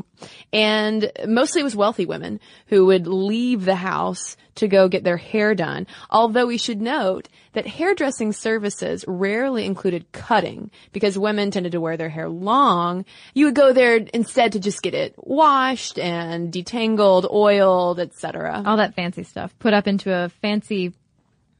And 0.51 1.11
mostly 1.27 1.61
it 1.61 1.65
was 1.65 1.75
wealthy 1.75 2.05
women 2.05 2.39
who 2.67 2.87
would 2.87 3.07
leave 3.07 3.65
the 3.65 3.75
house 3.75 4.37
to 4.55 4.67
go 4.67 4.87
get 4.87 5.03
their 5.03 5.17
hair 5.17 5.53
done. 5.55 5.87
Although 6.09 6.47
we 6.47 6.57
should 6.57 6.81
note 6.81 7.29
that 7.53 7.67
hairdressing 7.67 8.33
services 8.33 9.05
rarely 9.07 9.65
included 9.65 10.11
cutting 10.11 10.71
because 10.91 11.17
women 11.17 11.51
tended 11.51 11.71
to 11.73 11.81
wear 11.81 11.97
their 11.97 12.09
hair 12.09 12.29
long. 12.29 13.05
You 13.33 13.45
would 13.45 13.55
go 13.55 13.73
there 13.73 13.97
instead 14.13 14.53
to 14.53 14.59
just 14.59 14.81
get 14.81 14.93
it 14.93 15.13
washed 15.17 15.99
and 15.99 16.51
detangled, 16.51 17.31
oiled, 17.31 17.99
etc. 17.99 18.63
All 18.65 18.77
that 18.77 18.95
fancy 18.95 19.23
stuff 19.23 19.57
put 19.59 19.73
up 19.73 19.87
into 19.87 20.13
a 20.13 20.29
fancy 20.29 20.93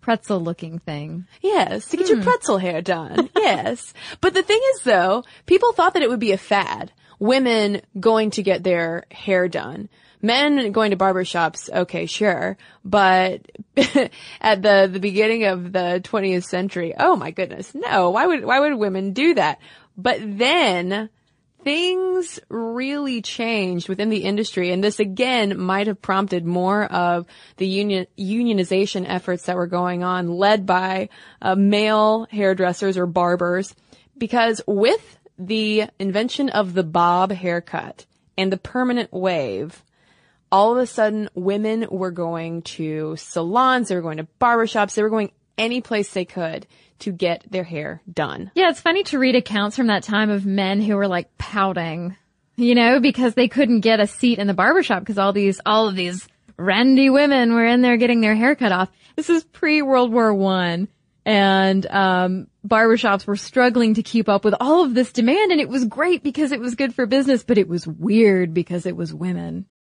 pretzel 0.02 0.40
looking 0.40 0.78
thing. 0.78 1.26
Yes, 1.42 1.88
to 1.88 1.98
get 1.98 2.10
your 2.10 2.18
hmm. 2.18 2.24
pretzel 2.24 2.60
hair 2.60 2.82
done. 2.82 3.30
yes. 3.36 3.94
But 4.22 4.36
the 4.36 4.44
thing 4.44 4.62
is 4.76 4.82
though, 4.84 5.24
people 5.46 5.74
thought 5.74 5.94
that 5.96 6.04
it 6.04 6.10
would 6.10 6.20
be 6.20 6.32
a 6.32 6.38
fad. 6.38 6.92
Women 7.18 7.82
going 8.00 8.32
to 8.32 8.44
get 8.44 8.64
their 8.64 9.06
hair 9.10 9.48
done. 9.48 9.90
Men 10.22 10.72
going 10.72 10.92
to 10.92 10.98
barbershops, 10.98 11.70
okay, 11.72 12.06
sure. 12.06 12.58
But 12.84 13.50
at 14.42 14.62
the, 14.62 14.90
the 14.92 15.00
beginning 15.00 15.46
of 15.46 15.72
the 15.72 16.02
20th 16.04 16.46
century, 16.46 16.94
oh 16.98 17.16
my 17.16 17.32
goodness, 17.32 17.74
no, 17.76 18.10
why 18.12 18.26
would, 18.26 18.46
why 18.46 18.60
would 18.60 18.76
women 18.76 19.14
do 19.14 19.34
that? 19.36 19.60
But 19.98 20.20
then 20.22 21.10
things 21.66 22.40
really 22.48 23.24
changed 23.24 23.90
within 23.90 24.10
the 24.10 24.24
industry 24.24 24.72
and 24.72 24.84
this 24.84 25.00
again 25.00 25.60
might 25.60 25.88
have 25.88 26.00
prompted 26.00 26.46
more 26.46 26.86
of 26.86 27.26
the 27.58 27.66
union 27.66 28.06
unionization 28.20 29.04
efforts 29.08 29.46
that 29.46 29.56
were 29.56 29.66
going 29.66 30.04
on 30.04 30.30
led 30.30 30.68
by 30.68 31.10
uh, 31.42 31.56
male 31.56 32.28
hairdressers 32.30 33.00
or 33.00 33.08
barbers 33.08 33.74
because 34.16 34.62
with 34.68 35.18
the 35.40 35.86
invention 35.98 36.50
of 36.50 36.76
the 36.76 36.84
bob 36.84 37.32
haircut 37.32 38.06
and 38.38 38.54
the 38.54 38.58
permanent 38.58 39.12
wave 39.12 39.82
all 40.52 40.72
of 40.72 40.78
a 40.78 40.86
sudden 40.86 41.30
women 41.34 41.88
were 41.90 42.12
going 42.12 42.62
to 42.62 43.16
salons 43.18 43.88
they 43.88 43.96
were 43.96 44.02
going 44.02 44.18
to 44.18 44.28
barbershops 44.40 44.96
they 44.96 45.04
were 45.04 45.10
going 45.10 45.32
any 45.58 45.82
place 45.82 46.12
they 46.12 46.26
could 46.26 46.68
to 47.00 47.12
get 47.12 47.44
their 47.50 47.64
hair 47.64 48.02
done. 48.12 48.52
Yeah, 48.56 48.70
it's 48.70 48.80
funny 48.80 49.04
to 49.06 49.20
read 49.20 49.36
accounts 49.36 49.76
from 49.76 49.88
that 49.88 50.04
time 50.04 50.30
of 50.30 50.46
men 50.46 50.82
who 50.82 50.96
were 50.96 51.08
like 51.08 51.38
pouting, 51.38 52.16
you 52.56 52.76
know, 52.76 53.00
because 53.00 53.34
they 53.34 53.48
couldn't 53.48 53.82
get 53.82 54.00
a 54.00 54.08
seat 54.08 54.40
in 54.40 54.48
the 54.48 54.54
barbershop 54.54 55.02
because 55.02 55.18
all 55.18 55.34
these, 55.34 55.60
all 55.66 55.88
of 55.88 55.96
these 55.96 56.28
randy 56.58 57.10
women 57.10 57.54
were 57.54 57.66
in 57.66 57.82
there 57.82 57.98
getting 57.98 58.22
their 58.22 58.36
hair 58.36 58.56
cut 58.56 58.72
off. 58.72 58.90
This 59.16 59.30
is 59.30 59.44
pre 59.44 59.82
World 59.82 60.12
War 60.12 60.34
One. 60.34 60.88
And, 61.28 61.88
um, 61.88 62.48
barbershops 62.66 63.26
were 63.26 63.36
struggling 63.36 63.96
to 63.96 64.04
keep 64.04 64.30
up 64.30 64.46
with 64.46 64.54
all 64.60 64.84
of 64.84 64.94
this 64.94 65.12
demand. 65.12 65.52
And 65.52 65.60
it 65.60 65.70
was 65.70 65.84
great 65.86 66.22
because 66.22 66.52
it 66.52 66.60
was 66.60 66.76
good 66.76 66.94
for 66.94 67.08
business, 67.08 67.44
but 67.44 67.58
it 67.58 67.68
was 67.68 67.88
weird 67.88 68.54
because 68.54 68.86
it 68.86 68.96
was 68.96 69.12
women. 69.12 69.66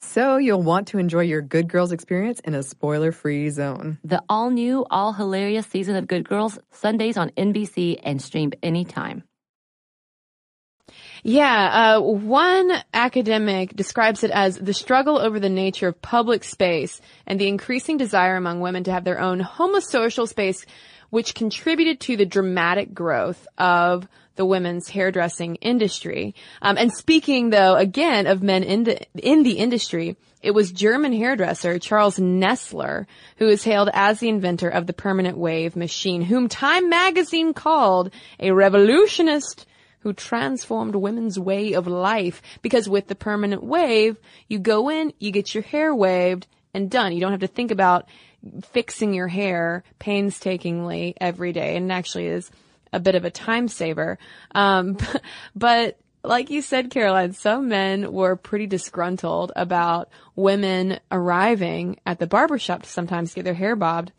So, 0.00 0.36
you'll 0.36 0.62
want 0.62 0.88
to 0.88 0.98
enjoy 0.98 1.22
your 1.22 1.42
Good 1.42 1.68
Girls 1.68 1.90
experience 1.90 2.40
in 2.40 2.54
a 2.54 2.62
spoiler 2.62 3.10
free 3.10 3.50
zone. 3.50 3.98
The 4.04 4.22
all 4.28 4.50
new, 4.50 4.86
all 4.90 5.12
hilarious 5.12 5.66
season 5.66 5.96
of 5.96 6.06
Good 6.06 6.28
Girls, 6.28 6.56
Sundays 6.70 7.16
on 7.16 7.30
NBC 7.30 7.98
and 8.04 8.22
streamed 8.22 8.54
anytime. 8.62 9.24
Yeah, 11.24 11.96
uh, 11.96 12.00
one 12.00 12.72
academic 12.94 13.74
describes 13.74 14.22
it 14.22 14.30
as 14.30 14.56
the 14.56 14.72
struggle 14.72 15.18
over 15.18 15.40
the 15.40 15.48
nature 15.48 15.88
of 15.88 16.00
public 16.00 16.44
space 16.44 17.00
and 17.26 17.40
the 17.40 17.48
increasing 17.48 17.96
desire 17.96 18.36
among 18.36 18.60
women 18.60 18.84
to 18.84 18.92
have 18.92 19.04
their 19.04 19.20
own 19.20 19.40
homosocial 19.40 20.28
space, 20.28 20.64
which 21.10 21.34
contributed 21.34 22.00
to 22.00 22.16
the 22.16 22.26
dramatic 22.26 22.94
growth 22.94 23.48
of 23.58 24.06
the 24.38 24.46
women's 24.46 24.88
hairdressing 24.88 25.56
industry. 25.56 26.34
Um, 26.62 26.78
and 26.78 26.92
speaking 26.92 27.50
though, 27.50 27.74
again, 27.74 28.26
of 28.26 28.42
men 28.42 28.62
in 28.62 28.84
the, 28.84 29.00
in 29.14 29.42
the 29.42 29.58
industry, 29.58 30.16
it 30.40 30.52
was 30.52 30.70
German 30.70 31.12
hairdresser 31.12 31.80
Charles 31.80 32.18
Nessler 32.18 33.06
who 33.38 33.48
is 33.48 33.64
hailed 33.64 33.90
as 33.92 34.20
the 34.20 34.28
inventor 34.28 34.68
of 34.68 34.86
the 34.86 34.92
permanent 34.92 35.36
wave 35.36 35.74
machine, 35.74 36.22
whom 36.22 36.48
Time 36.48 36.88
magazine 36.88 37.52
called 37.52 38.14
a 38.38 38.52
revolutionist 38.52 39.66
who 40.00 40.12
transformed 40.12 40.94
women's 40.94 41.36
way 41.36 41.72
of 41.72 41.88
life. 41.88 42.40
Because 42.62 42.88
with 42.88 43.08
the 43.08 43.16
permanent 43.16 43.64
wave, 43.64 44.16
you 44.46 44.60
go 44.60 44.88
in, 44.88 45.12
you 45.18 45.32
get 45.32 45.52
your 45.52 45.64
hair 45.64 45.92
waved, 45.92 46.46
and 46.72 46.88
done. 46.88 47.12
You 47.12 47.20
don't 47.20 47.32
have 47.32 47.40
to 47.40 47.48
think 47.48 47.72
about 47.72 48.06
fixing 48.70 49.12
your 49.12 49.26
hair 49.26 49.82
painstakingly 49.98 51.16
every 51.20 51.52
day. 51.52 51.74
And 51.74 51.90
it 51.90 51.94
actually 51.94 52.26
is 52.26 52.48
a 52.92 53.00
bit 53.00 53.14
of 53.14 53.24
a 53.24 53.30
time 53.30 53.68
saver. 53.68 54.18
Um, 54.54 54.96
but 55.56 55.98
like 56.24 56.50
you 56.50 56.62
said, 56.62 56.90
Caroline, 56.90 57.32
some 57.32 57.68
men 57.68 58.12
were 58.12 58.36
pretty 58.36 58.66
disgruntled 58.66 59.52
about 59.56 60.08
women 60.36 60.98
arriving 61.10 61.98
at 62.04 62.18
the 62.18 62.26
barbershop 62.26 62.82
to 62.82 62.88
sometimes 62.88 63.34
get 63.34 63.44
their 63.44 63.54
hair 63.54 63.76
bobbed. 63.76 64.12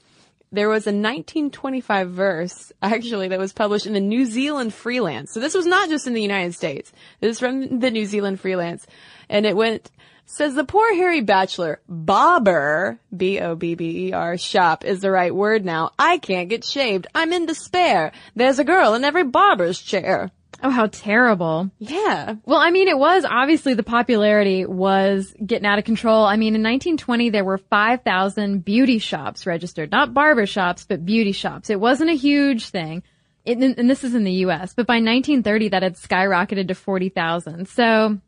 There 0.51 0.69
was 0.69 0.88
a 0.88 0.89
1925 0.89 2.09
verse, 2.09 2.71
actually, 2.81 3.27
that 3.27 3.39
was 3.39 3.53
published 3.53 3.85
in 3.85 3.93
the 3.93 3.99
New 3.99 4.25
Zealand 4.25 4.73
Freelance. 4.73 5.31
So 5.33 5.39
this 5.39 5.53
was 5.53 5.65
not 5.65 5.89
just 5.89 6.07
in 6.07 6.13
the 6.13 6.21
United 6.21 6.55
States. 6.55 6.91
This 7.19 7.33
is 7.33 7.39
from 7.39 7.79
the 7.79 7.91
New 7.91 8.05
Zealand 8.05 8.39
Freelance. 8.39 8.88
And 9.29 9.45
it 9.45 9.55
went, 9.55 9.91
Says 10.31 10.53
the 10.53 10.63
poor 10.63 10.93
hairy 10.93 11.21
bachelor, 11.21 11.81
bobber, 11.89 13.00
B-O-B-B-E-R, 13.17 14.38
shop 14.38 14.86
is 14.86 15.01
the 15.01 15.09
right 15.09 15.33
word 15.33 15.65
now. 15.65 15.89
I 15.98 16.19
can't 16.19 16.50
get 16.50 16.63
shaved. 16.63 17.07
I'm 17.15 17.33
in 17.33 17.48
despair. 17.48 18.12
There's 18.36 18.59
a 18.59 18.63
girl 18.63 18.93
in 18.93 19.03
every 19.03 19.24
barber's 19.24 19.79
chair. 19.79 20.29
Oh, 20.62 20.69
how 20.69 20.86
terrible. 20.86 21.71
Yeah. 21.79 22.36
Well, 22.45 22.59
I 22.59 22.69
mean, 22.69 22.88
it 22.88 22.98
was 22.98 23.25
obviously 23.25 23.74
the 23.74 23.81
popularity 23.81 24.65
was 24.65 25.33
getting 25.43 25.65
out 25.65 25.79
of 25.79 25.86
control. 25.86 26.24
I 26.25 26.36
mean, 26.36 26.53
in 26.53 26.62
1920, 26.62 27.31
there 27.31 27.43
were 27.43 27.57
5,000 27.57 28.63
beauty 28.63 29.00
shops 29.00 29.48
registered, 29.48 29.89
not 29.91 30.13
barber 30.13 30.45
shops, 30.45 30.86
but 30.88 31.07
beauty 31.07 31.31
shops. 31.31 31.71
It 31.71 31.79
wasn't 31.79 32.12
a 32.12 32.15
huge 32.15 32.69
thing. 32.69 33.01
It, 33.45 33.57
and 33.57 33.89
this 33.89 34.03
is 34.03 34.13
in 34.13 34.25
the 34.25 34.31
U.S., 34.33 34.75
but 34.75 34.86
by 34.86 34.98
1930, 34.98 35.69
that 35.69 35.81
had 35.81 35.95
skyrocketed 35.95 36.67
to 36.67 36.75
40,000. 36.75 37.67
So, 37.67 38.19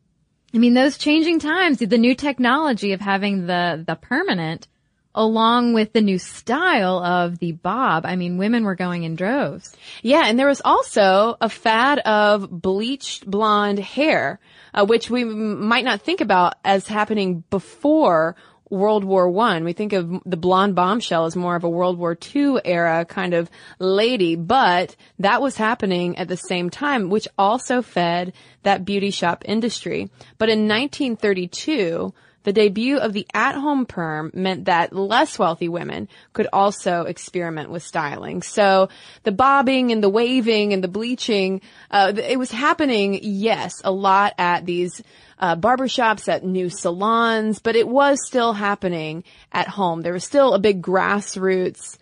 I 0.54 0.58
mean, 0.58 0.74
those 0.74 0.98
changing 0.98 1.38
times, 1.38 1.78
the 1.78 1.98
new 1.98 2.14
technology 2.14 2.92
of 2.92 3.00
having 3.00 3.46
the, 3.46 3.82
the 3.86 3.94
permanent 3.94 4.68
along 5.14 5.74
with 5.74 5.92
the 5.92 6.00
new 6.00 6.18
style 6.18 6.98
of 6.98 7.38
the 7.38 7.52
bob. 7.52 8.06
I 8.06 8.16
mean, 8.16 8.38
women 8.38 8.64
were 8.64 8.74
going 8.74 9.02
in 9.02 9.14
droves. 9.14 9.76
Yeah. 10.02 10.24
And 10.26 10.38
there 10.38 10.46
was 10.46 10.62
also 10.64 11.36
a 11.40 11.48
fad 11.48 11.98
of 12.00 12.50
bleached 12.50 13.26
blonde 13.26 13.78
hair, 13.78 14.40
uh, 14.72 14.86
which 14.86 15.10
we 15.10 15.24
might 15.24 15.84
not 15.84 16.02
think 16.02 16.20
about 16.20 16.54
as 16.64 16.86
happening 16.86 17.44
before 17.50 18.36
World 18.72 19.04
War 19.04 19.28
One. 19.28 19.64
We 19.64 19.74
think 19.74 19.92
of 19.92 20.22
the 20.24 20.36
blonde 20.36 20.74
bombshell 20.74 21.26
as 21.26 21.36
more 21.36 21.54
of 21.54 21.62
a 21.62 21.68
World 21.68 21.98
War 21.98 22.16
II 22.34 22.56
era 22.64 23.04
kind 23.04 23.34
of 23.34 23.50
lady, 23.78 24.34
but 24.34 24.96
that 25.18 25.42
was 25.42 25.56
happening 25.56 26.16
at 26.16 26.28
the 26.28 26.36
same 26.38 26.70
time, 26.70 27.10
which 27.10 27.28
also 27.38 27.82
fed 27.82 28.32
that 28.62 28.84
beauty 28.86 29.10
shop 29.10 29.44
industry. 29.46 30.10
But 30.38 30.48
in 30.48 30.66
1932, 30.68 32.14
the 32.44 32.52
debut 32.52 32.98
of 32.98 33.12
the 33.12 33.26
at-home 33.32 33.86
perm 33.86 34.30
meant 34.34 34.66
that 34.66 34.92
less 34.92 35.38
wealthy 35.38 35.68
women 35.68 36.08
could 36.32 36.48
also 36.52 37.02
experiment 37.02 37.70
with 37.70 37.82
styling. 37.82 38.42
So 38.42 38.88
the 39.22 39.32
bobbing 39.32 39.92
and 39.92 40.02
the 40.02 40.08
waving 40.08 40.72
and 40.72 40.82
the 40.82 40.88
bleaching, 40.88 41.60
uh, 41.90 42.12
it 42.16 42.38
was 42.38 42.50
happening, 42.50 43.18
yes, 43.22 43.80
a 43.84 43.92
lot 43.92 44.34
at 44.38 44.66
these 44.66 45.02
uh, 45.38 45.56
barbershops, 45.56 46.28
at 46.28 46.44
new 46.44 46.70
salons, 46.70 47.58
but 47.58 47.76
it 47.76 47.88
was 47.88 48.26
still 48.26 48.52
happening 48.52 49.24
at 49.50 49.68
home. 49.68 50.02
There 50.02 50.12
was 50.12 50.24
still 50.24 50.54
a 50.54 50.58
big 50.58 50.82
grassroots 50.82 51.98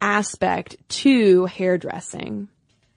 aspect 0.00 0.76
to 0.88 1.46
hairdressing. 1.46 2.48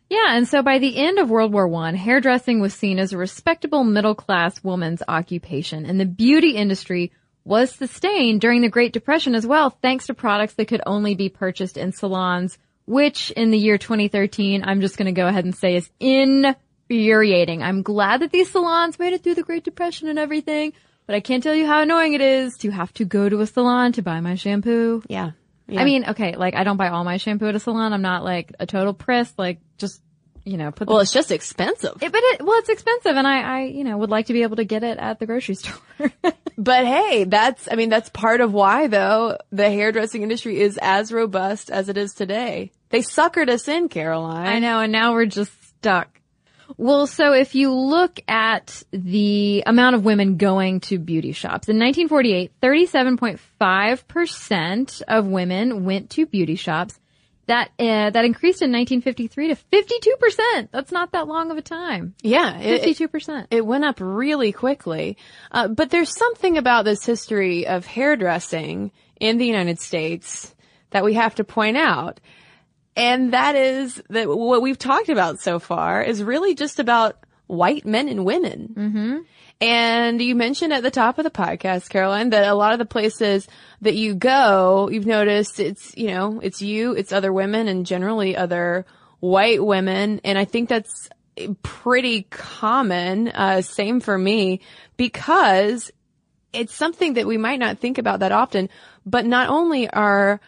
Yeah, 0.10 0.36
and 0.36 0.48
so 0.48 0.62
by 0.62 0.78
the 0.78 0.98
end 0.98 1.18
of 1.18 1.30
World 1.30 1.52
War 1.52 1.68
One, 1.68 1.96
hairdressing 1.96 2.60
was 2.60 2.74
seen 2.74 3.00
as 3.00 3.12
a 3.12 3.18
respectable 3.18 3.84
middle 3.84 4.16
class 4.16 4.64
woman's 4.64 5.02
occupation, 5.08 5.86
and 5.86 6.00
the 6.00 6.06
beauty 6.06 6.52
industry 6.52 7.12
was 7.44 7.72
sustained 7.72 8.42
during 8.42 8.62
the 8.62 8.70
Great 8.70 8.94
Depression 8.94 9.36
as 9.36 9.46
well, 9.46 9.70
thanks 9.70 10.08
to 10.08 10.14
products 10.14 10.56
that 10.56 10.68
could 10.68 10.82
only 10.86 11.16
be 11.16 11.30
purchased 11.30 11.78
in 11.78 11.92
salons, 11.92 12.58
which 12.86 13.32
in 13.32 13.52
the 13.52 13.58
year 13.58 13.78
2013, 13.78 14.64
I'm 14.64 14.82
just 14.82 14.98
going 14.98 15.06
to 15.06 15.12
go 15.12 15.28
ahead 15.28 15.46
and 15.46 15.56
say 15.56 15.76
is 15.76 15.90
infuriating. 16.00 17.64
I'm 17.64 17.84
glad 17.84 18.22
that 18.22 18.32
these 18.32 18.52
salons 18.52 19.00
made 19.00 19.14
it 19.14 19.24
through 19.24 19.36
the 19.36 19.44
Great 19.44 19.64
Depression 19.64 20.08
and 20.08 20.20
everything, 20.20 20.74
but 21.08 21.16
I 21.16 21.20
can't 21.20 21.44
tell 21.44 21.56
you 21.56 21.68
how 21.68 21.82
annoying 21.82 22.14
it 22.14 22.22
is 22.22 22.58
to 22.58 22.72
have 22.72 22.94
to 22.96 23.06
go 23.06 23.30
to 23.30 23.42
a 23.42 23.48
salon 23.48 23.92
to 23.94 24.02
buy 24.02 24.20
my 24.22 24.36
shampoo. 24.36 25.04
Yeah. 25.08 25.32
yeah. 25.68 25.82
I 25.82 25.86
mean, 25.86 26.06
okay, 26.10 26.36
like 26.36 26.56
I 26.56 26.64
don't 26.64 26.78
buy 26.78 26.90
all 26.90 27.04
my 27.04 27.18
shampoo 27.18 27.48
at 27.48 27.56
a 27.56 27.60
salon. 27.60 27.94
I'm 27.94 28.02
not 28.02 28.24
like 28.24 28.54
a 28.60 28.66
total 28.66 28.94
priss, 28.94 29.32
like 29.38 29.60
you 30.46 30.58
know, 30.58 30.72
put 30.72 30.88
Well, 30.88 31.00
it's 31.00 31.12
just 31.12 31.32
expensive. 31.32 31.98
It, 32.02 32.12
but 32.12 32.22
it, 32.24 32.46
well, 32.46 32.60
it's 32.60 32.70
expensive 32.70 33.18
and 33.18 33.28
I, 33.28 33.42
I, 33.42 33.64
you 33.64 33.84
know, 33.84 33.98
would 33.98 34.12
like 34.12 34.28
to 34.28 34.34
be 34.34 34.44
able 34.44 34.58
to 34.58 34.64
get 34.64 34.84
it 34.84 35.00
at 35.00 35.18
the 35.20 35.26
grocery 35.26 35.56
store. 35.56 35.82
but 36.58 36.86
hey, 36.86 37.24
that's, 37.26 37.68
I 37.70 37.76
mean, 37.76 37.90
that's 37.90 38.10
part 38.10 38.40
of 38.42 38.54
why 38.54 38.88
though 38.88 39.38
the 39.52 39.70
hairdressing 39.70 40.24
industry 40.24 40.62
is 40.62 40.80
as 40.82 41.12
robust 41.12 41.70
as 41.70 41.90
it 41.90 41.98
is 41.98 42.14
today. 42.14 42.72
They 42.90 43.00
suckered 43.00 43.50
us 43.50 43.68
in, 43.68 43.90
Caroline. 43.90 44.48
I 44.48 44.60
know, 44.60 44.80
and 44.80 44.92
now 44.92 45.14
we're 45.14 45.26
just 45.26 45.52
stuck. 45.80 46.22
Well, 46.78 47.08
so 47.08 47.34
if 47.34 47.56
you 47.56 47.74
look 47.74 48.20
at 48.28 48.84
the 48.92 49.64
amount 49.66 49.96
of 49.96 50.06
women 50.06 50.38
going 50.38 50.82
to 50.82 51.00
beauty 51.00 51.32
shops, 51.32 51.68
in 51.70 51.80
1948, 51.80 52.52
37.5% 52.62 55.02
of 55.08 55.26
women 55.28 55.86
went 55.86 56.10
to 56.12 56.26
beauty 56.26 56.56
shops. 56.56 57.00
That, 57.48 57.70
uh, 57.78 58.10
that 58.10 58.26
increased 58.26 58.62
in 58.62 58.72
1953 58.72 59.50
to 59.50 59.56
52%. 59.56 60.70
That's 60.72 60.92
not 60.92 61.12
that 61.12 61.28
long 61.28 61.52
of 61.52 61.58
a 61.58 61.62
time. 61.62 62.16
Yeah. 62.24 62.60
52%. 62.60 63.44
It, 63.44 63.58
it 63.58 63.66
went 63.66 63.86
up 63.86 63.98
really 64.00 64.52
quickly. 64.52 65.18
Uh, 65.52 65.68
but 65.68 65.92
there's 65.92 66.18
something 66.18 66.58
about 66.58 66.86
this 66.86 67.06
history 67.06 67.68
of 67.68 67.86
hairdressing 67.86 68.92
in 69.20 69.38
the 69.38 69.46
United 69.46 69.80
States 69.80 70.56
that 70.90 71.04
we 71.04 71.14
have 71.14 71.36
to 71.36 71.44
point 71.44 71.78
out. 71.78 72.20
And 72.96 73.34
that 73.34 73.56
is 73.56 74.02
that 74.10 74.28
what 74.28 74.62
we've 74.62 74.80
talked 74.80 75.10
about 75.10 75.40
so 75.40 75.60
far 75.60 76.02
is 76.02 76.24
really 76.24 76.56
just 76.56 76.80
about 76.80 77.25
white 77.48 77.86
men 77.86 78.08
and 78.08 78.26
women. 78.26 78.74
Mm-hmm. 78.76 79.18
And 79.62 80.22
you 80.22 80.36
mentioned 80.36 80.74
at 80.74 80.84
the 80.84 80.92
top 80.92 81.18
of 81.18 81.24
the 81.24 81.32
podcast, 81.32 81.90
Caroline, 81.90 82.32
that 82.32 82.48
a 82.48 82.56
lot 82.56 82.74
of 82.74 82.80
the 82.80 82.86
places 82.86 83.48
that 83.82 83.96
you 83.96 84.14
go, 84.14 84.90
you've 84.90 85.06
noticed 85.06 85.60
it's, 85.60 85.96
you 85.96 86.08
know, 86.08 86.40
it's 86.42 86.62
you, 86.62 86.94
it's 86.94 87.14
other 87.14 87.32
women 87.32 87.68
and 87.68 87.86
generally 87.86 88.36
other 88.36 88.86
white 89.22 89.64
women. 89.64 90.20
And 90.26 90.38
I 90.38 90.46
think 90.46 90.68
that's 90.68 91.10
pretty 91.64 92.24
common, 92.24 93.30
uh, 93.30 93.62
same 93.62 94.00
for 94.02 94.18
me 94.18 94.62
because 94.98 95.92
it's 96.52 96.74
something 96.74 97.14
that 97.14 97.28
we 97.28 97.38
might 97.38 97.60
not 97.60 97.80
think 97.80 97.98
about 97.98 98.22
that 98.22 98.32
often, 98.32 98.70
but 99.06 99.26
not 99.26 99.50
only 99.50 99.90
are 99.90 100.40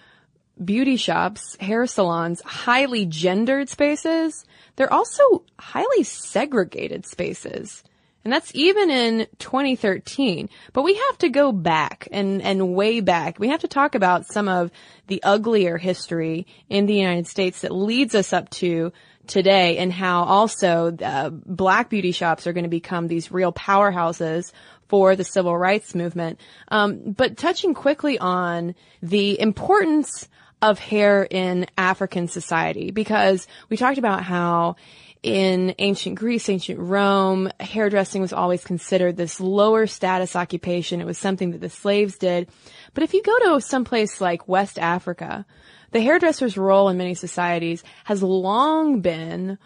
beauty 0.63 0.95
shops, 0.95 1.55
hair 1.59 1.85
salons, 1.85 2.41
highly 2.41 3.05
gendered 3.05 3.69
spaces, 3.69 4.45
they're 4.77 4.93
also 4.93 5.43
highly 5.59 6.03
segregated 6.03 7.05
spaces. 7.05 7.83
And 8.23 8.33
that's 8.33 8.51
even 8.53 8.89
in 8.89 9.27
2013. 9.39 10.49
But 10.73 10.83
we 10.83 10.95
have 10.95 11.17
to 11.19 11.29
go 11.29 11.51
back 11.51 12.07
and, 12.11 12.41
and 12.41 12.73
way 12.73 12.99
back. 12.99 13.39
We 13.39 13.49
have 13.49 13.61
to 13.61 13.67
talk 13.67 13.95
about 13.95 14.25
some 14.25 14.47
of 14.47 14.71
the 15.07 15.23
uglier 15.23 15.77
history 15.77 16.45
in 16.69 16.85
the 16.85 16.93
United 16.93 17.27
States 17.27 17.61
that 17.61 17.71
leads 17.71 18.15
us 18.15 18.33
up 18.33 18.49
to 18.51 18.91
today 19.27 19.77
and 19.77 19.93
how 19.93 20.23
also 20.23 20.95
uh, 20.97 21.29
black 21.29 21.89
beauty 21.89 22.11
shops 22.11 22.47
are 22.47 22.53
going 22.53 22.63
to 22.63 22.69
become 22.69 23.07
these 23.07 23.31
real 23.31 23.53
powerhouses 23.53 24.51
for 24.87 25.15
the 25.15 25.23
civil 25.23 25.57
rights 25.57 25.95
movement. 25.95 26.39
Um, 26.67 27.11
but 27.11 27.37
touching 27.37 27.73
quickly 27.73 28.19
on 28.19 28.75
the 29.01 29.39
importance 29.39 30.27
of 30.61 30.79
hair 30.79 31.27
in 31.29 31.67
African 31.77 32.27
society, 32.27 32.91
because 32.91 33.47
we 33.69 33.77
talked 33.77 33.97
about 33.97 34.23
how 34.23 34.75
in 35.23 35.75
ancient 35.79 36.17
Greece, 36.17 36.47
ancient 36.49 36.79
Rome, 36.79 37.49
hairdressing 37.59 38.21
was 38.21 38.33
always 38.33 38.63
considered 38.63 39.17
this 39.17 39.39
lower 39.39 39.87
status 39.87 40.35
occupation. 40.35 41.01
It 41.01 41.05
was 41.05 41.17
something 41.17 41.51
that 41.51 41.61
the 41.61 41.69
slaves 41.69 42.17
did. 42.17 42.47
But 42.93 43.03
if 43.03 43.13
you 43.13 43.21
go 43.23 43.37
to 43.39 43.61
some 43.61 43.83
place 43.83 44.21
like 44.21 44.47
West 44.47 44.79
Africa, 44.79 45.45
the 45.91 46.01
hairdresser's 46.01 46.57
role 46.57 46.89
in 46.89 46.97
many 46.97 47.13
societies 47.13 47.83
has 48.05 48.21
long 48.23 49.01
been 49.01 49.57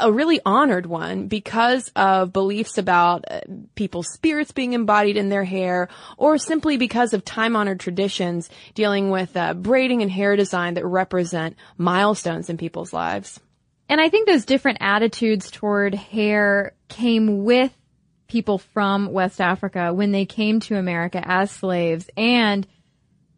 a 0.00 0.12
really 0.12 0.40
honored 0.44 0.86
one 0.86 1.28
because 1.28 1.90
of 1.96 2.32
beliefs 2.32 2.78
about 2.78 3.24
uh, 3.30 3.40
people's 3.74 4.08
spirits 4.12 4.52
being 4.52 4.72
embodied 4.72 5.16
in 5.16 5.28
their 5.28 5.44
hair 5.44 5.88
or 6.16 6.38
simply 6.38 6.76
because 6.76 7.12
of 7.12 7.24
time 7.24 7.56
honored 7.56 7.80
traditions 7.80 8.50
dealing 8.74 9.10
with 9.10 9.36
uh, 9.36 9.54
braiding 9.54 10.02
and 10.02 10.10
hair 10.10 10.36
design 10.36 10.74
that 10.74 10.86
represent 10.86 11.56
milestones 11.76 12.50
in 12.50 12.56
people's 12.56 12.92
lives. 12.92 13.40
And 13.88 14.00
I 14.00 14.08
think 14.08 14.26
those 14.26 14.44
different 14.44 14.78
attitudes 14.80 15.50
toward 15.50 15.94
hair 15.94 16.74
came 16.88 17.44
with 17.44 17.72
people 18.28 18.58
from 18.58 19.12
West 19.12 19.40
Africa 19.40 19.92
when 19.92 20.10
they 20.12 20.24
came 20.24 20.60
to 20.60 20.76
America 20.76 21.22
as 21.24 21.50
slaves 21.50 22.08
and 22.16 22.66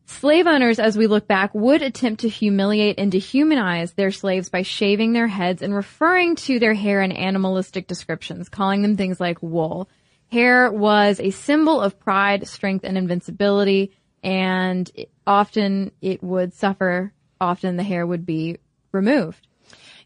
Slave 0.09 0.47
owners, 0.47 0.79
as 0.79 0.97
we 0.97 1.09
look 1.09 1.27
back, 1.27 1.53
would 1.53 1.83
attempt 1.83 2.21
to 2.21 2.29
humiliate 2.29 2.99
and 2.99 3.13
dehumanize 3.13 3.95
their 3.97 4.13
slaves 4.13 4.49
by 4.49 4.63
shaving 4.63 5.13
their 5.13 5.27
heads 5.27 5.63
and 5.63 5.75
referring 5.75 6.37
to 6.37 6.61
their 6.61 6.75
hair 6.75 7.03
in 7.03 7.11
animalistic 7.11 7.89
descriptions, 7.89 8.49
calling 8.49 8.83
them 8.83 8.97
things 8.97 9.21
like 9.21 9.43
wool. 9.43 9.89
Hair 10.31 10.71
was 10.71 11.19
a 11.19 11.31
symbol 11.31 11.81
of 11.81 11.99
pride, 11.99 12.47
strength, 12.47 12.85
and 12.85 12.97
invincibility, 12.97 13.93
and 14.23 14.91
often 15.27 15.91
it 16.01 16.23
would 16.23 16.55
suffer. 16.55 17.13
Often 17.41 17.77
the 17.77 17.83
hair 17.83 18.07
would 18.07 18.25
be 18.25 18.59
removed. 18.93 19.46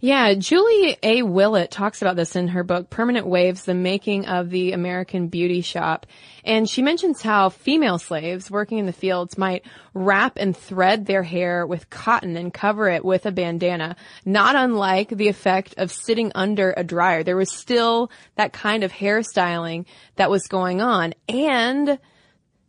Yeah, 0.03 0.33
Julie 0.33 0.97
A. 1.03 1.21
Willett 1.21 1.71
talks 1.71 2.01
about 2.01 2.17
this 2.17 2.35
in 2.35 2.49
her 2.49 2.65
book, 2.65 2.89
Permanent 2.89 3.27
Waves, 3.27 3.65
The 3.65 3.75
Making 3.75 4.25
of 4.25 4.49
the 4.49 4.73
American 4.73 5.29
Beauty 5.29 5.61
Shop. 5.61 6.07
And 6.43 6.67
she 6.67 6.81
mentions 6.81 7.21
how 7.21 7.51
female 7.51 7.99
slaves 7.99 8.51
working 8.51 8.79
in 8.79 8.87
the 8.87 8.95
fields 8.95 9.37
might 9.37 9.63
wrap 9.93 10.39
and 10.39 10.57
thread 10.57 11.05
their 11.05 11.23
hair 11.23 11.67
with 11.67 11.91
cotton 11.91 12.39
and 12.39 12.53
cover 12.53 12.89
it 12.89 13.05
with 13.05 13.27
a 13.27 13.31
bandana, 13.31 13.95
not 14.25 14.57
unlike 14.57 15.11
the 15.11 15.29
effect 15.29 15.75
of 15.77 15.93
sitting 15.93 16.33
under 16.35 16.73
a 16.75 16.83
dryer. 16.83 17.23
There 17.23 17.37
was 17.37 17.55
still 17.55 18.11
that 18.37 18.55
kind 18.55 18.85
of 18.85 18.93
hairstyling 18.93 19.85
that 20.17 20.31
was 20.31 20.47
going 20.47 20.81
on. 20.81 21.13
And 21.29 21.99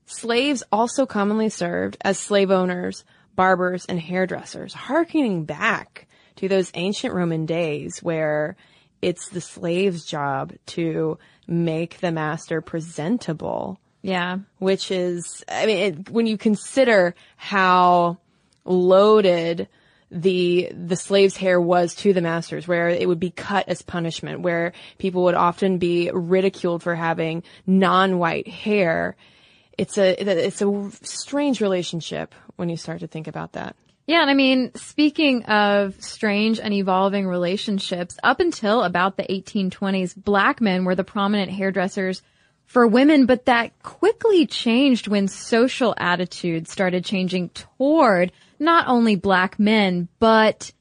slaves 0.05 0.63
also 0.69 1.05
commonly 1.05 1.47
served 1.47 1.95
as 2.01 2.19
slave 2.19 2.51
owners, 2.51 3.05
barbers, 3.37 3.85
and 3.85 4.01
hairdressers, 4.01 4.73
harkening 4.73 5.45
back 5.45 6.09
to 6.37 6.47
those 6.47 6.71
ancient 6.73 7.13
Roman 7.13 7.45
days 7.45 7.99
where 8.01 8.55
it's 9.01 9.29
the 9.29 9.41
slave's 9.41 10.05
job 10.05 10.53
to 10.67 11.17
make 11.47 11.99
the 11.99 12.11
master 12.11 12.61
presentable. 12.61 13.79
Yeah. 14.01 14.39
Which 14.59 14.91
is, 14.91 15.43
I 15.47 15.65
mean, 15.65 15.77
it, 15.77 16.09
when 16.09 16.25
you 16.25 16.37
consider 16.37 17.15
how 17.37 18.17
loaded 18.65 19.67
the 20.11 20.69
the 20.75 20.97
slave's 20.97 21.37
hair 21.37 21.59
was 21.59 21.95
to 21.95 22.11
the 22.11 22.21
masters, 22.21 22.67
where 22.67 22.89
it 22.89 23.07
would 23.07 23.19
be 23.19 23.31
cut 23.31 23.69
as 23.69 23.81
punishment, 23.81 24.41
where 24.41 24.73
people 24.97 25.23
would 25.23 25.35
often 25.35 25.77
be 25.77 26.11
ridiculed 26.13 26.83
for 26.83 26.95
having 26.95 27.43
non-white 27.65 28.47
hair. 28.47 29.15
It's 29.77 29.97
a 29.97 30.41
it's 30.45 30.61
a 30.61 30.91
strange 31.01 31.61
relationship 31.61 32.35
when 32.57 32.67
you 32.67 32.75
start 32.75 32.99
to 32.99 33.07
think 33.07 33.27
about 33.27 33.53
that. 33.53 33.75
Yeah, 34.11 34.23
and 34.23 34.29
I 34.29 34.33
mean, 34.33 34.75
speaking 34.75 35.45
of 35.45 35.95
strange 36.03 36.59
and 36.59 36.73
evolving 36.73 37.27
relationships, 37.27 38.17
up 38.21 38.41
until 38.41 38.83
about 38.83 39.15
the 39.15 39.23
1820s, 39.23 40.21
black 40.21 40.59
men 40.59 40.83
were 40.83 40.95
the 40.95 41.05
prominent 41.05 41.49
hairdressers 41.49 42.21
for 42.65 42.85
women, 42.85 43.25
but 43.25 43.45
that 43.45 43.71
quickly 43.83 44.45
changed 44.45 45.07
when 45.07 45.29
social 45.29 45.95
attitudes 45.97 46.69
started 46.69 47.05
changing 47.05 47.51
toward 47.51 48.33
not 48.59 48.89
only 48.89 49.15
black 49.15 49.57
men, 49.57 50.09
but 50.19 50.73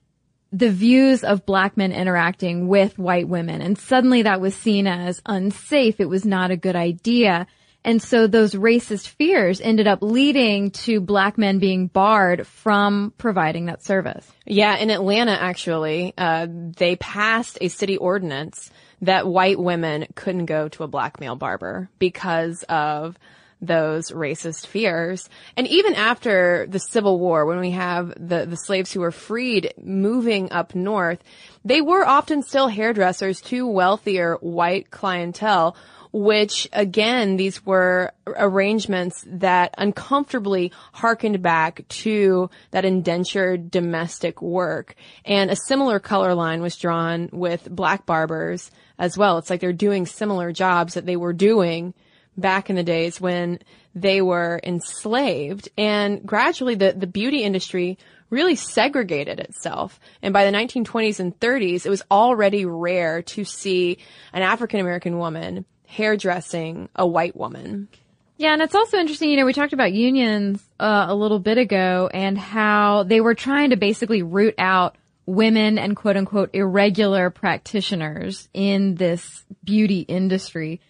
the 0.51 0.71
views 0.71 1.23
of 1.23 1.47
black 1.47 1.77
men 1.77 1.93
interacting 1.93 2.67
with 2.67 2.99
white 2.99 3.29
women. 3.29 3.63
And 3.63 3.79
suddenly 3.79 4.23
that 4.23 4.41
was 4.41 4.57
seen 4.57 4.89
as 4.89 5.23
unsafe. 5.25 6.01
It 6.01 6.09
was 6.09 6.25
not 6.25 6.51
a 6.51 6.57
good 6.57 6.75
idea. 6.75 7.47
And 7.85 8.03
so 8.03 8.27
those 8.27 8.55
racist 8.55 9.09
fears 9.09 9.61
ended 9.61 9.87
up 9.87 10.03
leading 10.03 10.71
to 10.73 11.01
black 11.01 11.39
men 11.39 11.59
being 11.59 11.87
barred 11.87 12.47
from 12.47 13.15
providing 13.17 13.67
that 13.67 13.83
service. 13.83 14.31
Yeah, 14.45 14.77
in 14.77 14.91
Atlanta, 14.91 15.33
actually, 15.33 16.13
uh, 16.19 16.47
they 16.51 16.97
passed 16.97 17.57
a 17.61 17.69
city 17.69 17.97
ordinance 17.97 18.71
that 19.03 19.27
white 19.27 19.59
women 19.59 20.07
couldn't 20.15 20.47
go 20.47 20.69
to 20.69 20.83
a 20.83 20.89
black 20.89 21.21
male 21.21 21.37
barber 21.37 21.89
because 21.99 22.63
of 22.69 23.19
those 23.63 24.11
racist 24.11 24.67
fears. 24.67 25.29
And 25.57 25.67
even 25.69 25.95
after 25.95 26.67
the 26.69 26.79
Civil 26.79 27.19
War, 27.19 27.45
when 27.45 27.61
we 27.61 27.73
have 27.73 28.09
the, 28.17 28.47
the 28.47 28.57
slaves 28.57 28.93
who 28.93 29.01
were 29.01 29.11
freed 29.11 29.75
moving 29.83 30.51
up 30.51 30.75
north, 30.75 31.23
they 31.65 31.81
were 31.81 32.05
often 32.05 32.43
still 32.43 32.69
hairdressers 32.69 33.41
to 33.43 33.67
wealthier 33.67 34.37
white 34.37 34.91
clientele 34.91 35.77
which 36.13 36.69
again, 36.73 37.37
these 37.37 37.65
were 37.65 38.13
arrangements 38.27 39.25
that 39.27 39.75
uncomfortably 39.79 40.73
harkened 40.93 41.43
back 41.43 41.87
to 41.89 42.51
that 42.73 42.85
indentured 42.85 43.71
domestic 43.71 44.43
work. 44.43 44.95
And 45.25 45.51
a 45.51 45.57
similar 45.57 46.01
color 46.01 46.35
line 46.35 46.63
was 46.63 46.77
drawn 46.77 47.29
with 47.33 47.69
black 47.71 48.07
barbers 48.07 48.71
as 48.99 49.17
well. 49.17 49.39
It's 49.39 49.51
like 49.51 49.61
they're 49.61 49.73
doing 49.73 50.07
similar 50.07 50.53
jobs 50.53 50.95
that 50.95 51.07
they 51.07 51.17
were 51.17 51.33
doing 51.33 51.95
back 52.37 52.71
in 52.71 52.77
the 52.77 52.83
days 52.83 53.21
when 53.21 53.59
they 53.95 54.23
were 54.23 54.61
enslaved. 54.63 55.69
And 55.77 56.25
gradually 56.25 56.75
the, 56.75 56.93
the 56.93 57.07
beauty 57.07 57.43
industry 57.43 57.99
really 58.31 58.55
segregated 58.55 59.41
itself. 59.41 59.99
And 60.23 60.33
by 60.33 60.45
the 60.45 60.57
1920s 60.57 61.21
and 61.21 61.39
30s, 61.39 61.85
it 61.85 61.91
was 61.91 62.03
already 62.11 62.65
rare 62.65 63.23
to 63.23 63.45
see 63.45 63.99
an 64.33 64.43
African 64.43 64.81
American 64.81 65.19
woman 65.19 65.65
hairdressing 65.91 66.89
a 66.95 67.07
white 67.07 67.37
woman. 67.37 67.89
Yeah, 68.37 68.55
and 68.55 68.63
it's 68.63 68.75
also 68.75 68.97
interesting, 68.97 69.29
you 69.29 69.37
know, 69.37 69.45
we 69.45 69.53
talked 69.53 69.75
about 69.75 69.93
unions 69.93 70.63
uh, 70.79 71.07
a 71.09 71.15
little 71.15 71.41
bit 71.41 71.59
ago 71.59 72.09
and 72.13 72.39
how 72.39 73.03
they 73.03 73.21
were 73.21 73.35
trying 73.35 73.71
to 73.71 73.77
basically 73.77 74.23
root 74.23 74.55
out 74.57 74.97
women 75.27 75.79
and 75.79 75.95
quote 75.95 76.17
unquote 76.17 76.51
irregular 76.55 77.29
practitioners 77.31 78.49
in 78.55 78.95
this 78.95 79.45
beauty 79.63 80.01
industry. 80.01 80.81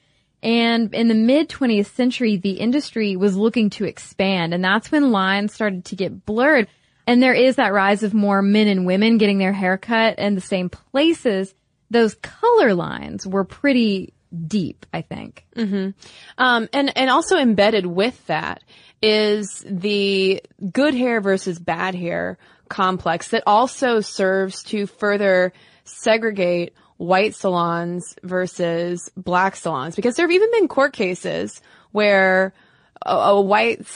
And 0.43 0.95
in 0.95 1.09
the 1.09 1.15
mid 1.15 1.49
20th 1.49 1.95
century, 1.95 2.37
the 2.37 2.53
industry 2.53 3.17
was 3.17 3.37
looking 3.37 3.71
to 3.71 3.85
expand 3.85 4.55
and 4.55 4.63
that's 4.63 4.93
when 4.93 5.11
lines 5.11 5.53
started 5.53 5.87
to 5.87 5.97
get 5.97 6.25
blurred. 6.25 6.69
And 7.07 7.23
there 7.23 7.35
is 7.35 7.57
that 7.57 7.73
rise 7.73 8.03
of 8.03 8.15
more 8.15 8.43
men 8.43 8.69
and 8.69 8.87
women 8.87 9.19
getting 9.19 9.39
their 9.39 9.53
hair 9.53 9.77
cut 9.77 10.19
in 10.19 10.37
the 10.37 10.41
same 10.41 10.69
places. 10.69 11.53
Those 11.91 12.15
color 12.15 12.75
lines 12.75 13.27
were 13.27 13.45
pretty 13.45 14.13
deep, 14.47 14.87
I 14.93 15.03
think. 15.03 15.47
Mm-hmm. 15.57 15.91
Um, 16.39 16.69
and, 16.73 16.97
and 16.97 17.11
also 17.11 17.37
embedded 17.37 17.87
with 17.87 18.27
that 18.27 18.63
is 19.03 19.65
the 19.67 20.43
good 20.73 20.95
hair 20.95 21.21
versus 21.21 21.59
bad 21.59 21.95
hair 21.95 22.39
complex 22.69 23.29
that 23.29 23.43
also 23.47 24.01
serves 24.01 24.63
to 24.65 24.87
further 24.87 25.53
segregate 25.85 26.75
white 26.99 27.35
salons 27.35 28.15
versus 28.23 29.11
black 29.17 29.57
salons 29.57 29.97
because 29.97 30.17
there 30.17 30.25
have 30.25 30.33
even 30.33 30.51
been 30.53 30.69
court 30.69 30.93
cases 30.93 31.63
where 31.93 32.53
a, 33.05 33.15
a 33.15 33.41
white 33.41 33.87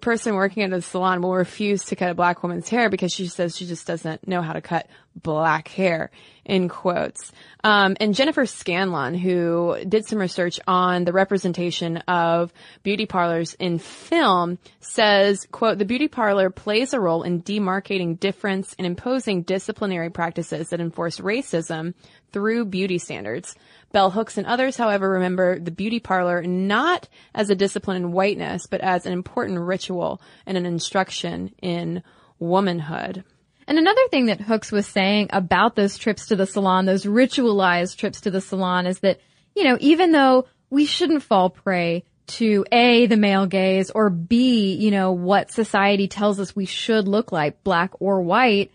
person 0.00 0.34
working 0.34 0.62
at 0.62 0.72
a 0.72 0.82
salon 0.82 1.22
will 1.22 1.34
refuse 1.34 1.84
to 1.86 1.96
cut 1.96 2.10
a 2.10 2.14
black 2.14 2.42
woman's 2.42 2.68
hair 2.68 2.90
because 2.90 3.12
she 3.12 3.26
says 3.26 3.56
she 3.56 3.66
just 3.66 3.86
doesn't 3.86 4.26
know 4.28 4.42
how 4.42 4.52
to 4.52 4.60
cut 4.60 4.86
black 5.14 5.68
hair 5.68 6.10
in 6.44 6.68
quotes. 6.68 7.32
Um, 7.62 7.96
and 8.00 8.14
Jennifer 8.14 8.46
Scanlon, 8.46 9.14
who 9.14 9.76
did 9.86 10.06
some 10.06 10.18
research 10.18 10.58
on 10.66 11.04
the 11.04 11.12
representation 11.12 11.98
of 12.08 12.52
beauty 12.82 13.06
parlors 13.06 13.54
in 13.54 13.78
film, 13.78 14.58
says, 14.80 15.46
quote, 15.52 15.78
the 15.78 15.84
beauty 15.84 16.08
parlor 16.08 16.50
plays 16.50 16.92
a 16.92 17.00
role 17.00 17.22
in 17.22 17.42
demarcating 17.42 18.18
difference 18.18 18.74
and 18.78 18.86
imposing 18.86 19.42
disciplinary 19.42 20.10
practices 20.10 20.70
that 20.70 20.80
enforce 20.80 21.18
racism 21.18 21.94
through 22.32 22.64
beauty 22.64 22.98
standards. 22.98 23.54
Bell 23.92 24.10
Hooks 24.10 24.38
and 24.38 24.46
others, 24.46 24.76
however, 24.76 25.10
remember 25.10 25.58
the 25.58 25.70
beauty 25.70 26.00
parlor 26.00 26.42
not 26.42 27.08
as 27.34 27.50
a 27.50 27.54
discipline 27.54 27.98
in 27.98 28.12
whiteness, 28.12 28.66
but 28.66 28.80
as 28.80 29.06
an 29.06 29.12
important 29.12 29.60
ritual 29.60 30.20
and 30.46 30.56
an 30.56 30.66
instruction 30.66 31.54
in 31.60 32.02
womanhood. 32.38 33.24
And 33.66 33.78
another 33.78 34.06
thing 34.10 34.26
that 34.26 34.40
Hooks 34.40 34.72
was 34.72 34.86
saying 34.86 35.28
about 35.30 35.76
those 35.76 35.96
trips 35.96 36.26
to 36.26 36.36
the 36.36 36.46
salon, 36.46 36.84
those 36.84 37.04
ritualized 37.04 37.96
trips 37.96 38.22
to 38.22 38.30
the 38.30 38.40
salon 38.40 38.86
is 38.86 38.98
that, 39.00 39.20
you 39.54 39.64
know, 39.64 39.76
even 39.80 40.12
though 40.12 40.46
we 40.68 40.84
shouldn't 40.86 41.22
fall 41.22 41.50
prey 41.50 42.04
to 42.26 42.64
A, 42.72 43.06
the 43.06 43.16
male 43.16 43.46
gaze 43.46 43.90
or 43.90 44.10
B, 44.10 44.74
you 44.74 44.90
know, 44.90 45.12
what 45.12 45.52
society 45.52 46.08
tells 46.08 46.40
us 46.40 46.56
we 46.56 46.66
should 46.66 47.06
look 47.06 47.30
like, 47.30 47.62
black 47.62 47.92
or 48.00 48.22
white, 48.22 48.72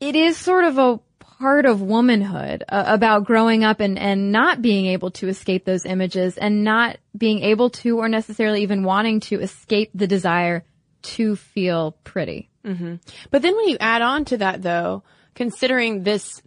it 0.00 0.14
is 0.14 0.36
sort 0.36 0.64
of 0.64 0.78
a 0.78 1.00
part 1.38 1.66
of 1.66 1.80
womanhood 1.80 2.64
uh, 2.68 2.84
about 2.86 3.24
growing 3.24 3.62
up 3.64 3.80
and, 3.80 3.98
and 3.98 4.32
not 4.32 4.60
being 4.60 4.86
able 4.86 5.10
to 5.12 5.28
escape 5.28 5.64
those 5.64 5.86
images 5.86 6.36
and 6.36 6.64
not 6.64 6.96
being 7.16 7.42
able 7.42 7.70
to 7.70 7.98
or 7.98 8.08
necessarily 8.08 8.62
even 8.62 8.82
wanting 8.82 9.20
to 9.20 9.40
escape 9.40 9.90
the 9.94 10.06
desire 10.06 10.64
to 11.02 11.36
feel 11.36 11.92
pretty. 12.02 12.50
Mm-hmm. 12.64 12.96
But 13.30 13.42
then 13.42 13.54
when 13.54 13.68
you 13.68 13.76
add 13.78 14.02
on 14.02 14.24
to 14.26 14.38
that 14.38 14.62
though, 14.62 15.04
considering 15.34 16.02
this 16.02 16.42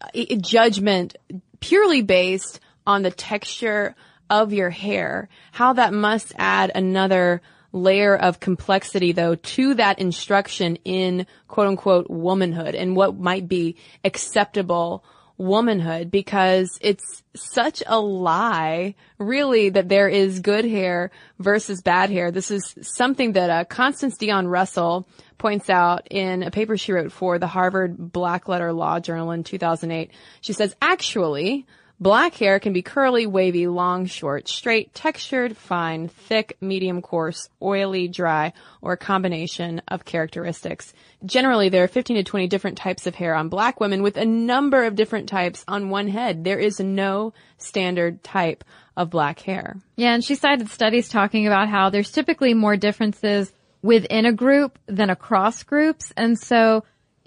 uh, 0.00 0.24
judgment 0.40 1.16
purely 1.60 2.02
based 2.02 2.58
on 2.84 3.02
the 3.02 3.10
texture 3.12 3.94
of 4.28 4.52
your 4.52 4.70
hair, 4.70 5.28
how 5.52 5.74
that 5.74 5.92
must 5.92 6.32
add 6.36 6.72
another 6.74 7.42
layer 7.72 8.14
of 8.14 8.40
complexity 8.40 9.12
though 9.12 9.34
to 9.34 9.74
that 9.74 9.98
instruction 9.98 10.76
in 10.84 11.26
quote 11.48 11.66
unquote 11.66 12.10
womanhood 12.10 12.74
and 12.74 12.94
what 12.94 13.16
might 13.16 13.48
be 13.48 13.76
acceptable 14.04 15.04
womanhood 15.38 16.10
because 16.10 16.78
it's 16.80 17.22
such 17.34 17.82
a 17.86 17.98
lie 17.98 18.94
really 19.18 19.70
that 19.70 19.88
there 19.88 20.08
is 20.08 20.40
good 20.40 20.64
hair 20.64 21.10
versus 21.38 21.82
bad 21.82 22.10
hair. 22.10 22.30
This 22.30 22.50
is 22.50 22.74
something 22.82 23.32
that 23.32 23.50
uh, 23.50 23.64
Constance 23.64 24.16
Dion 24.18 24.46
Russell 24.46 25.08
points 25.38 25.68
out 25.68 26.06
in 26.10 26.42
a 26.42 26.50
paper 26.50 26.76
she 26.76 26.92
wrote 26.92 27.10
for 27.10 27.38
the 27.38 27.46
Harvard 27.46 28.12
Black 28.12 28.46
Letter 28.48 28.72
Law 28.72 29.00
Journal 29.00 29.32
in 29.32 29.42
2008. 29.42 30.12
She 30.40 30.52
says, 30.52 30.76
actually, 30.80 31.66
Black 32.02 32.34
hair 32.34 32.58
can 32.58 32.72
be 32.72 32.82
curly, 32.82 33.28
wavy, 33.28 33.68
long, 33.68 34.06
short, 34.06 34.48
straight, 34.48 34.92
textured, 34.92 35.56
fine, 35.56 36.08
thick, 36.08 36.56
medium, 36.60 37.00
coarse, 37.00 37.48
oily, 37.62 38.08
dry, 38.08 38.52
or 38.80 38.94
a 38.94 38.96
combination 38.96 39.80
of 39.86 40.04
characteristics. 40.04 40.92
Generally, 41.24 41.68
there 41.68 41.84
are 41.84 41.88
15 41.88 42.16
to 42.16 42.24
20 42.24 42.48
different 42.48 42.76
types 42.76 43.06
of 43.06 43.14
hair 43.14 43.36
on 43.36 43.48
black 43.48 43.78
women 43.78 44.02
with 44.02 44.16
a 44.16 44.24
number 44.24 44.82
of 44.82 44.96
different 44.96 45.28
types 45.28 45.64
on 45.68 45.90
one 45.90 46.08
head. 46.08 46.42
There 46.42 46.58
is 46.58 46.80
no 46.80 47.34
standard 47.56 48.24
type 48.24 48.64
of 48.96 49.08
black 49.08 49.38
hair. 49.38 49.76
Yeah, 49.94 50.12
and 50.12 50.24
she 50.24 50.34
cited 50.34 50.70
studies 50.70 51.08
talking 51.08 51.46
about 51.46 51.68
how 51.68 51.90
there's 51.90 52.10
typically 52.10 52.52
more 52.52 52.76
differences 52.76 53.52
within 53.80 54.26
a 54.26 54.32
group 54.32 54.76
than 54.86 55.08
across 55.08 55.62
groups. 55.62 56.12
And 56.16 56.36
so 56.36 56.82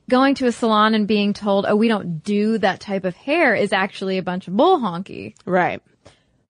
going 0.10 0.36
to 0.36 0.48
a 0.48 0.52
salon 0.52 0.94
and 0.94 1.08
being 1.08 1.34
told, 1.34 1.66
oh, 1.68 1.76
we 1.76 1.88
don't 1.88 2.24
do 2.24 2.58
that 2.60 2.80
type 2.80 3.06
of 3.06 3.16
hair 3.16 3.56
is 3.56 3.74
actually 3.74 4.18
a 4.18 4.24
bunch 4.24 4.48
of 4.48 4.56
bull 4.56 4.80
honky. 4.80 5.36
Right. 5.46 5.82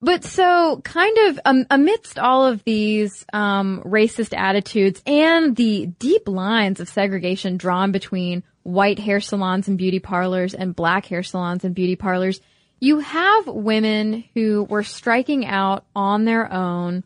But 0.01 0.23
so 0.23 0.81
kind 0.83 1.17
of 1.29 1.39
um, 1.45 1.65
amidst 1.71 2.19
all 2.19 2.45
of 2.45 2.63
these 2.63 3.25
um, 3.33 3.81
racist 3.85 4.37
attitudes 4.37 5.01
and 5.07 5.55
the 5.55 5.87
deep 5.87 6.27
lines 6.27 6.79
of 6.79 6.89
segregation 6.89 7.57
drawn 7.57 7.91
between 7.91 8.43
white 8.63 8.99
hair 8.99 9.19
salons 9.19 9.67
and 9.67 9.77
beauty 9.77 9.99
parlors 9.99 10.53
and 10.53 10.75
black 10.75 11.05
hair 11.05 11.23
salons 11.23 11.63
and 11.63 11.73
beauty 11.73 11.95
parlors, 11.95 12.41
you 12.79 12.99
have 12.99 13.47
women 13.47 14.23
who 14.33 14.63
were 14.63 14.83
striking 14.83 15.45
out 15.45 15.85
on 15.95 16.25
their 16.25 16.51
own 16.51 17.03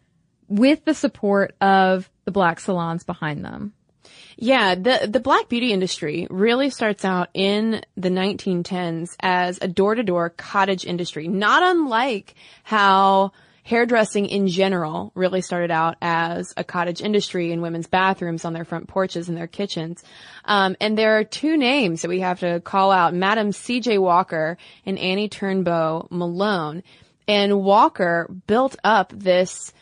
with 0.47 0.83
the 0.83 0.93
support 0.93 1.55
of 1.61 2.09
the 2.25 2.31
black 2.31 2.59
salons 2.59 3.03
behind 3.03 3.45
them. 3.45 3.73
Yeah, 4.41 4.75
the 4.75 5.05
the 5.05 5.19
black 5.19 5.49
beauty 5.49 5.73
industry 5.73 6.25
really 6.29 6.69
starts 6.69 7.03
out 7.03 7.27
in 7.33 7.81
the 7.97 8.07
1910s 8.07 9.09
as 9.19 9.59
a 9.61 9.67
door-to-door 9.67 10.29
cottage 10.29 10.85
industry, 10.85 11.27
not 11.27 11.61
unlike 11.61 12.35
how 12.63 13.33
hairdressing 13.63 14.27
in 14.27 14.47
general 14.47 15.11
really 15.13 15.41
started 15.41 15.71
out 15.71 15.97
as 16.01 16.53
a 16.55 16.63
cottage 16.63 17.01
industry 17.01 17.51
in 17.51 17.59
women's 17.59 17.87
bathrooms 17.87 18.45
on 18.45 18.53
their 18.53 18.63
front 18.63 18.87
porches 18.87 19.27
and 19.27 19.37
their 19.37 19.45
kitchens. 19.45 20.03
Um, 20.45 20.77
and 20.79 20.97
there 20.97 21.17
are 21.17 21.25
two 21.25 21.57
names 21.57 22.01
that 22.01 22.07
we 22.07 22.21
have 22.21 22.39
to 22.39 22.61
call 22.61 22.93
out, 22.93 23.13
Madam 23.13 23.51
C.J. 23.51 23.97
Walker 23.97 24.57
and 24.85 24.97
Annie 24.97 25.27
Turnbo 25.27 26.07
Malone. 26.09 26.81
And 27.27 27.61
Walker 27.61 28.27
built 28.47 28.77
up 28.85 29.11
this 29.13 29.73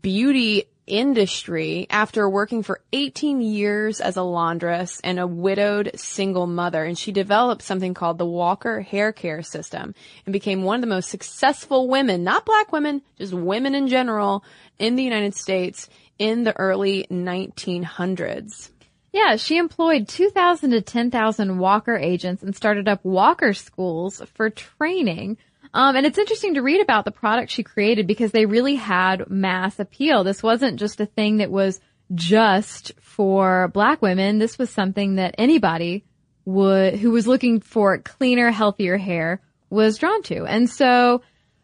beauty 0.00 0.64
industry 0.86 1.86
after 1.90 2.28
working 2.28 2.62
for 2.62 2.80
18 2.92 3.40
years 3.40 4.00
as 4.00 4.16
a 4.16 4.22
laundress 4.22 5.00
and 5.04 5.18
a 5.18 5.26
widowed 5.26 5.90
single 5.94 6.46
mother. 6.46 6.84
And 6.84 6.98
she 6.98 7.12
developed 7.12 7.62
something 7.62 7.94
called 7.94 8.18
the 8.18 8.26
Walker 8.26 8.80
Hair 8.80 9.12
Care 9.12 9.42
System 9.42 9.94
and 10.26 10.32
became 10.32 10.62
one 10.62 10.76
of 10.76 10.80
the 10.80 10.86
most 10.86 11.08
successful 11.08 11.88
women, 11.88 12.24
not 12.24 12.44
black 12.44 12.72
women, 12.72 13.02
just 13.16 13.32
women 13.32 13.74
in 13.74 13.88
general 13.88 14.44
in 14.78 14.96
the 14.96 15.04
United 15.04 15.34
States 15.34 15.88
in 16.18 16.44
the 16.44 16.56
early 16.58 17.06
1900s. 17.10 18.70
Yeah, 19.12 19.36
she 19.36 19.58
employed 19.58 20.08
2,000 20.08 20.70
to 20.70 20.80
10,000 20.80 21.58
Walker 21.58 21.96
agents 21.96 22.42
and 22.42 22.56
started 22.56 22.88
up 22.88 23.04
Walker 23.04 23.52
schools 23.52 24.22
for 24.34 24.48
training 24.48 25.36
um, 25.74 25.96
and 25.96 26.04
it's 26.04 26.18
interesting 26.18 26.54
to 26.54 26.62
read 26.62 26.80
about 26.80 27.04
the 27.04 27.10
product 27.10 27.50
she 27.50 27.62
created 27.62 28.06
because 28.06 28.32
they 28.32 28.46
really 28.46 28.74
had 28.74 29.30
mass 29.30 29.78
appeal. 29.78 30.24
This 30.24 30.42
wasn't 30.42 30.78
just 30.78 31.00
a 31.00 31.06
thing 31.06 31.38
that 31.38 31.50
was 31.50 31.80
just 32.14 32.92
for 33.00 33.68
black 33.68 34.02
women. 34.02 34.38
This 34.38 34.58
was 34.58 34.68
something 34.70 35.14
that 35.16 35.34
anybody 35.38 36.04
would, 36.44 36.96
who 36.96 37.10
was 37.10 37.26
looking 37.26 37.60
for 37.60 37.96
cleaner, 37.98 38.50
healthier 38.50 38.98
hair 38.98 39.40
was 39.70 39.96
drawn 39.96 40.22
to. 40.24 40.44
And 40.44 40.68
so 40.68 41.22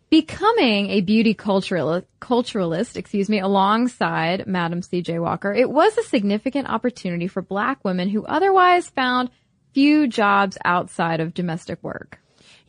becoming 0.08 0.88
a 0.88 1.02
beauty 1.02 1.34
culturalist, 1.34 2.06
culturalist, 2.20 2.96
excuse 2.96 3.28
me, 3.28 3.40
alongside 3.40 4.46
Madam 4.46 4.80
C.J. 4.80 5.18
Walker, 5.18 5.52
it 5.52 5.68
was 5.68 5.96
a 5.98 6.04
significant 6.04 6.70
opportunity 6.70 7.26
for 7.28 7.42
black 7.42 7.84
women 7.84 8.08
who 8.08 8.24
otherwise 8.24 8.88
found 8.88 9.30
few 9.74 10.06
jobs 10.06 10.56
outside 10.64 11.20
of 11.20 11.34
domestic 11.34 11.82
work. 11.82 12.18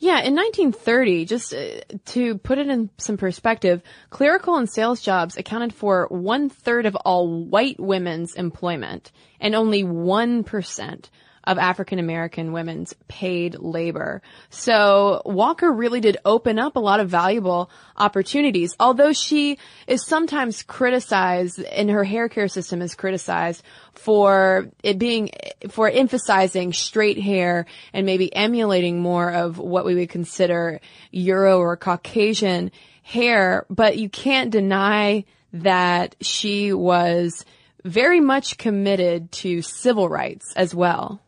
Yeah, 0.01 0.21
in 0.21 0.33
1930, 0.33 1.25
just 1.25 1.53
uh, 1.53 1.81
to 2.05 2.37
put 2.37 2.57
it 2.57 2.69
in 2.69 2.89
some 2.97 3.17
perspective, 3.17 3.81
clerical 4.09 4.55
and 4.55 4.69
sales 4.69 5.01
jobs 5.01 5.35
accounted 5.35 5.73
for 5.73 6.07
one 6.09 6.47
third 6.47 6.85
of 6.85 6.95
all 6.95 7.43
white 7.43 7.77
women's 7.79 8.33
employment 8.35 9.11
and 9.41 9.55
only 9.55 9.83
1% 9.83 11.09
of 11.49 11.57
African 11.57 11.97
American 11.97 12.51
women's 12.51 12.93
paid 13.07 13.55
labor. 13.57 14.21
So 14.51 15.23
Walker 15.25 15.71
really 15.71 15.99
did 15.99 16.17
open 16.23 16.59
up 16.59 16.75
a 16.75 16.79
lot 16.79 16.99
of 16.99 17.09
valuable 17.09 17.71
opportunities. 17.97 18.75
Although 18.79 19.13
she 19.13 19.57
is 19.87 20.05
sometimes 20.05 20.61
criticized 20.61 21.59
and 21.59 21.89
her 21.89 22.03
hair 22.03 22.29
care 22.29 22.47
system 22.47 22.83
is 22.83 22.93
criticized 22.93 23.63
for 23.93 24.69
it 24.83 24.99
being, 24.99 25.31
for 25.71 25.89
emphasizing 25.89 26.71
straight 26.71 27.19
hair 27.19 27.65
and 27.93 28.05
maybe 28.05 28.33
emulating 28.33 28.99
more 28.99 29.31
of 29.31 29.57
what 29.57 29.85
we 29.85 29.95
would 29.95 30.09
consider 30.09 30.79
Euro 31.09 31.57
or 31.57 31.75
Caucasian 31.77 32.69
hair. 33.01 33.65
But 33.71 33.97
you 33.97 34.07
can't 34.07 34.51
deny 34.51 35.25
that 35.51 36.15
she 36.21 36.73
was 36.73 37.43
very 37.83 38.19
much 38.19 38.59
committed 38.59 39.31
to 39.31 39.63
civil 39.63 40.07
rights 40.07 40.53
as 40.55 40.75
well. 40.75 41.19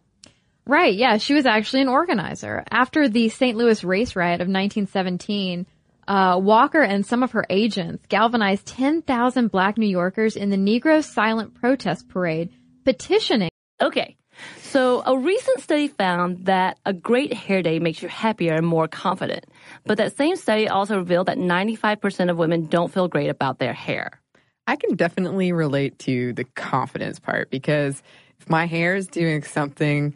Right, 0.71 0.95
yeah, 0.95 1.17
she 1.17 1.33
was 1.33 1.45
actually 1.45 1.81
an 1.81 1.89
organizer. 1.89 2.63
After 2.71 3.09
the 3.09 3.27
St. 3.27 3.57
Louis 3.57 3.83
race 3.83 4.15
riot 4.15 4.39
of 4.39 4.47
1917, 4.47 5.65
uh, 6.07 6.39
Walker 6.41 6.81
and 6.81 7.05
some 7.05 7.23
of 7.23 7.31
her 7.31 7.45
agents 7.49 8.05
galvanized 8.07 8.67
10,000 8.67 9.51
black 9.51 9.77
New 9.77 9.89
Yorkers 9.89 10.37
in 10.37 10.49
the 10.49 10.55
Negro 10.55 11.03
Silent 11.03 11.55
Protest 11.55 12.07
Parade, 12.07 12.51
petitioning. 12.85 13.49
Okay, 13.81 14.15
so 14.61 15.03
a 15.05 15.17
recent 15.17 15.59
study 15.59 15.89
found 15.89 16.45
that 16.45 16.79
a 16.85 16.93
great 16.93 17.33
hair 17.33 17.61
day 17.61 17.79
makes 17.79 18.01
you 18.01 18.07
happier 18.07 18.53
and 18.53 18.65
more 18.65 18.87
confident. 18.87 19.43
But 19.85 19.97
that 19.97 20.15
same 20.15 20.37
study 20.37 20.69
also 20.69 20.99
revealed 20.99 21.27
that 21.27 21.37
95% 21.37 22.29
of 22.29 22.37
women 22.37 22.67
don't 22.67 22.93
feel 22.93 23.09
great 23.09 23.29
about 23.29 23.59
their 23.59 23.73
hair. 23.73 24.21
I 24.67 24.77
can 24.77 24.95
definitely 24.95 25.51
relate 25.51 25.99
to 25.99 26.31
the 26.31 26.45
confidence 26.45 27.19
part 27.19 27.51
because 27.51 28.01
if 28.39 28.49
my 28.49 28.67
hair 28.67 28.95
is 28.95 29.07
doing 29.07 29.43
something 29.43 30.15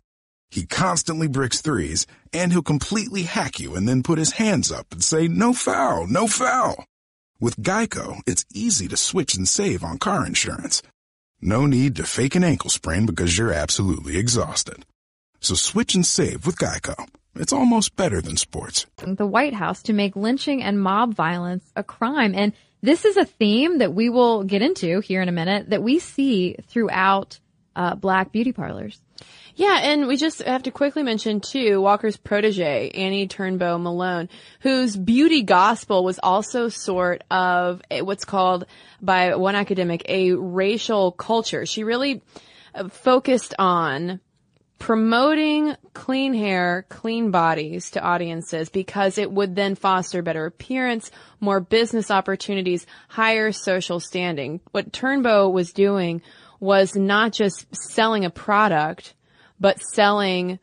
he 0.51 0.65
constantly 0.65 1.27
bricks 1.27 1.61
threes, 1.61 2.05
and 2.33 2.51
he'll 2.51 2.61
completely 2.61 3.23
hack 3.23 3.59
you 3.59 3.73
and 3.73 3.87
then 3.87 4.03
put 4.03 4.19
his 4.19 4.33
hands 4.33 4.71
up 4.71 4.91
and 4.91 5.01
say, 5.01 5.27
no 5.29 5.53
foul, 5.53 6.05
no 6.07 6.27
foul. 6.27 6.85
With 7.39 7.55
Geico, 7.55 8.19
it's 8.27 8.45
easy 8.53 8.87
to 8.89 8.97
switch 8.97 9.33
and 9.33 9.47
save 9.47 9.83
on 9.83 9.97
car 9.97 10.25
insurance. 10.25 10.83
No 11.41 11.65
need 11.65 11.95
to 11.95 12.03
fake 12.03 12.35
an 12.35 12.43
ankle 12.43 12.69
sprain 12.69 13.05
because 13.05 13.37
you're 13.37 13.53
absolutely 13.53 14.17
exhausted. 14.17 14.85
So 15.39 15.55
switch 15.55 15.95
and 15.95 16.05
save 16.05 16.45
with 16.45 16.57
Geico. 16.57 17.07
It's 17.35 17.53
almost 17.53 17.95
better 17.95 18.21
than 18.21 18.35
sports. 18.35 18.85
The 18.97 19.25
White 19.25 19.53
House 19.53 19.81
to 19.83 19.93
make 19.93 20.15
lynching 20.17 20.61
and 20.61 20.81
mob 20.81 21.15
violence 21.15 21.63
a 21.75 21.83
crime. 21.83 22.35
And 22.35 22.51
this 22.81 23.05
is 23.05 23.15
a 23.15 23.25
theme 23.25 23.77
that 23.77 23.93
we 23.93 24.09
will 24.09 24.43
get 24.43 24.61
into 24.61 24.99
here 24.99 25.21
in 25.21 25.29
a 25.29 25.31
minute 25.31 25.69
that 25.69 25.81
we 25.81 25.97
see 25.99 26.57
throughout 26.67 27.39
uh, 27.75 27.95
black 27.95 28.31
beauty 28.31 28.51
parlors. 28.51 29.01
Yeah, 29.55 29.79
and 29.81 30.07
we 30.07 30.17
just 30.17 30.41
have 30.43 30.63
to 30.63 30.71
quickly 30.71 31.03
mention 31.03 31.41
too 31.41 31.81
Walker's 31.81 32.17
protege, 32.17 32.89
Annie 32.91 33.27
Turnbo 33.27 33.81
Malone, 33.81 34.29
whose 34.61 34.95
beauty 34.95 35.43
gospel 35.43 36.03
was 36.03 36.19
also 36.21 36.69
sort 36.69 37.23
of 37.29 37.81
what's 37.89 38.25
called 38.25 38.65
by 39.01 39.35
one 39.35 39.55
academic 39.55 40.03
a 40.07 40.31
racial 40.31 41.11
culture. 41.11 41.65
She 41.65 41.83
really 41.83 42.21
uh, 42.73 42.87
focused 42.89 43.53
on 43.59 44.21
promoting 44.79 45.75
clean 45.93 46.33
hair, 46.33 46.87
clean 46.89 47.29
bodies 47.29 47.91
to 47.91 48.01
audiences 48.01 48.69
because 48.69 49.19
it 49.19 49.31
would 49.31 49.55
then 49.55 49.75
foster 49.75 50.23
better 50.23 50.47
appearance, 50.47 51.11
more 51.39 51.59
business 51.59 52.09
opportunities, 52.09 52.87
higher 53.07 53.51
social 53.51 53.99
standing. 53.99 54.59
What 54.71 54.91
Turnbo 54.91 55.51
was 55.51 55.71
doing 55.71 56.23
was 56.59 56.95
not 56.95 57.31
just 57.31 57.67
selling 57.75 58.25
a 58.25 58.31
product, 58.31 59.13
but 59.61 59.79
selling 59.81 60.59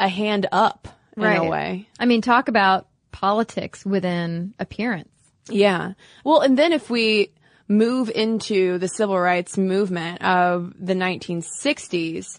a 0.00 0.08
hand 0.08 0.46
up 0.50 0.88
in 1.16 1.22
Right. 1.22 1.36
a 1.38 1.44
way. 1.44 1.88
I 2.00 2.06
mean, 2.06 2.22
talk 2.22 2.48
about 2.48 2.88
politics 3.12 3.84
within 3.84 4.54
appearance. 4.58 5.10
Yeah. 5.48 5.92
Well, 6.24 6.40
and 6.40 6.58
then 6.58 6.72
if 6.72 6.88
we 6.90 7.30
move 7.68 8.10
into 8.12 8.78
the 8.78 8.88
civil 8.88 9.18
rights 9.18 9.56
movement 9.58 10.22
of 10.22 10.72
the 10.78 10.94
1960s, 10.94 12.38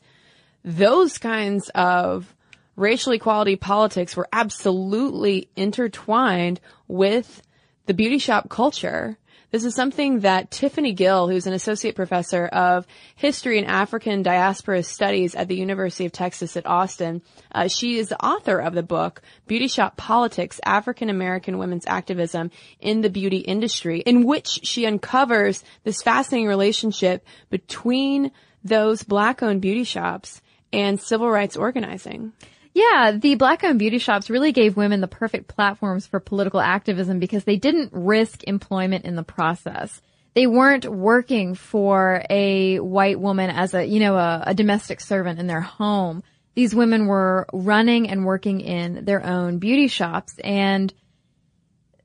those 0.66 1.18
kinds 1.18 1.70
of 1.76 2.36
racial 2.76 3.14
equality 3.14 3.56
politics 3.56 4.16
were 4.18 4.28
absolutely 4.34 5.50
intertwined 5.56 6.60
with 6.88 7.42
the 7.86 7.94
beauty 7.94 8.18
shop 8.18 8.50
culture. 8.50 9.18
This 9.52 9.66
is 9.66 9.76
something 9.76 10.22
that 10.22 10.50
Tiffany 10.50 10.94
Gill, 10.94 11.28
who's 11.28 11.46
an 11.46 11.52
associate 11.52 11.94
professor 11.94 12.46
of 12.46 12.88
history 13.16 13.58
and 13.58 13.68
African 13.68 14.24
diaspora 14.24 14.82
studies 14.82 15.36
at 15.36 15.50
the 15.50 15.58
University 15.58 16.06
of 16.06 16.14
Texas 16.14 16.56
at 16.56 16.66
Austin, 16.66 17.22
uh, 17.52 17.68
she 17.68 17.98
is 17.98 18.08
the 18.08 18.26
author 18.26 18.60
of 18.60 18.74
the 18.74 18.82
book 18.82 19.22
Beauty 19.48 19.68
Shop 19.68 19.98
Politics: 19.98 20.62
African 20.66 21.10
American 21.10 21.58
Women's 21.58 21.86
Activism 21.86 22.50
in 22.80 23.02
the 23.02 23.10
Beauty 23.10 23.40
Industry, 23.40 24.00
in 24.00 24.26
which 24.26 24.62
she 24.64 24.86
uncovers 24.86 25.66
this 25.84 26.02
fascinating 26.02 26.48
relationship 26.48 27.26
between 27.50 28.32
those 28.64 29.04
black-owned 29.04 29.62
beauty 29.62 29.84
shops 29.84 30.42
and 30.72 31.02
civil 31.02 31.30
rights 31.30 31.58
organizing. 31.58 32.32
Yeah, 32.74 33.18
the 33.20 33.36
black 33.36 33.64
owned 33.64 33.80
beauty 33.80 33.98
shops 33.98 34.30
really 34.30 34.52
gave 34.52 34.78
women 34.78 35.02
the 35.02 35.08
perfect 35.08 35.48
platforms 35.48 36.08
for 36.08 36.20
political 36.20 36.62
activism 36.62 37.20
because 37.20 37.44
they 37.44 37.58
didn't 37.58 37.92
risk 37.92 38.44
employment 38.46 39.06
in 39.06 39.16
the 39.16 39.24
process. 39.24 40.02
They 40.34 40.48
weren't 40.48 40.86
working 40.86 41.56
for 41.56 42.24
a 42.30 42.80
white 42.80 43.20
woman 43.20 43.50
as 43.50 43.74
a, 43.74 43.84
you 43.84 44.00
know, 44.00 44.16
a, 44.16 44.44
a 44.48 44.54
domestic 44.54 45.02
servant 45.02 45.40
in 45.40 45.48
their 45.48 45.62
home. 45.62 46.24
These 46.56 46.74
women 46.74 47.08
were 47.08 47.48
running 47.52 48.10
and 48.10 48.26
working 48.26 48.62
in 48.62 49.04
their 49.04 49.26
own 49.26 49.60
beauty 49.60 49.88
shops 49.88 50.38
and 50.42 50.94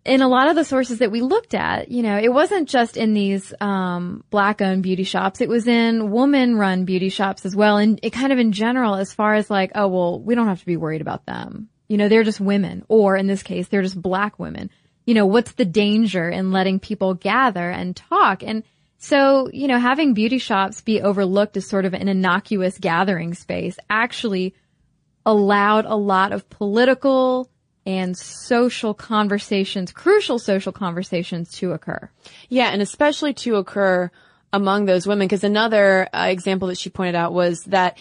in 0.07 0.23
a 0.23 0.29
lot 0.29 0.49
of 0.49 0.57
the 0.57 0.65
sources 0.65 1.01
that 1.01 1.11
we 1.11 1.21
looked 1.21 1.55
at, 1.55 1.91
you 1.91 2.03
know, 2.03 2.17
it 2.17 2.33
wasn't 2.33 2.69
just 2.69 2.97
in 2.97 3.13
these 3.13 3.53
um, 3.61 4.25
black-owned 4.31 4.83
beauty 4.83 5.03
shops. 5.03 5.41
It 5.41 5.49
was 5.49 5.67
in 5.67 6.11
woman-run 6.11 6.85
beauty 6.85 7.09
shops 7.09 7.45
as 7.45 7.55
well, 7.55 7.77
and 7.77 8.01
it 8.03 8.11
kind 8.11 8.33
of 8.33 8.39
in 8.39 8.53
general, 8.53 8.95
as 8.95 9.13
far 9.13 9.35
as 9.35 9.51
like, 9.51 9.73
oh 9.75 9.89
well, 9.89 10.21
we 10.21 10.35
don't 10.35 10.47
have 10.47 10.61
to 10.61 10.67
be 10.67 10.77
worried 10.77 11.01
about 11.01 11.27
them. 11.27 11.69
You 11.89 11.97
know, 11.97 12.09
they're 12.09 12.25
just 12.25 12.41
women, 12.41 12.85
or 12.89 13.17
in 13.17 13.27
this 13.27 13.43
case, 13.43 13.69
they're 13.69 13.83
just 13.83 14.01
black 14.01 14.39
women. 14.39 14.71
You 15.05 15.15
know, 15.15 15.27
what's 15.27 15.53
the 15.53 15.65
danger 15.65 16.29
in 16.29 16.53
letting 16.53 16.81
people 16.81 17.15
gather 17.15 17.71
and 17.71 17.95
talk? 17.95 18.43
And 18.43 18.65
so, 18.99 19.51
you 19.53 19.69
know, 19.69 19.79
having 19.79 20.15
beauty 20.15 20.39
shops 20.39 20.81
be 20.81 21.01
overlooked 21.03 21.57
as 21.57 21.69
sort 21.69 21.85
of 21.85 21.95
an 21.95 22.09
innocuous 22.09 22.79
gathering 22.79 23.35
space 23.35 23.79
actually 23.91 24.55
allowed 25.25 25.85
a 25.85 25.97
lot 25.97 26.33
of 26.33 26.49
political 26.49 27.51
and 27.87 28.17
social 28.17 28.93
conversations, 28.93 29.93
crucial 29.93 30.39
social 30.39 30.73
conversations 30.73 31.53
to 31.53 31.73
occur. 31.73 32.11
Yeah, 32.49 32.71
and 32.71 32.83
especially 32.83 33.33
to 33.35 33.57
occur 33.57 34.11
among 34.53 34.87
those 34.87 35.07
women, 35.07 35.29
because 35.29 35.45
another 35.45 36.09
uh, 36.13 36.27
example 36.29 36.69
that 36.69 36.79
she 36.79 36.91
pointed 36.91 37.15
out 37.15 37.33
was 37.33 37.63
that 37.65 37.97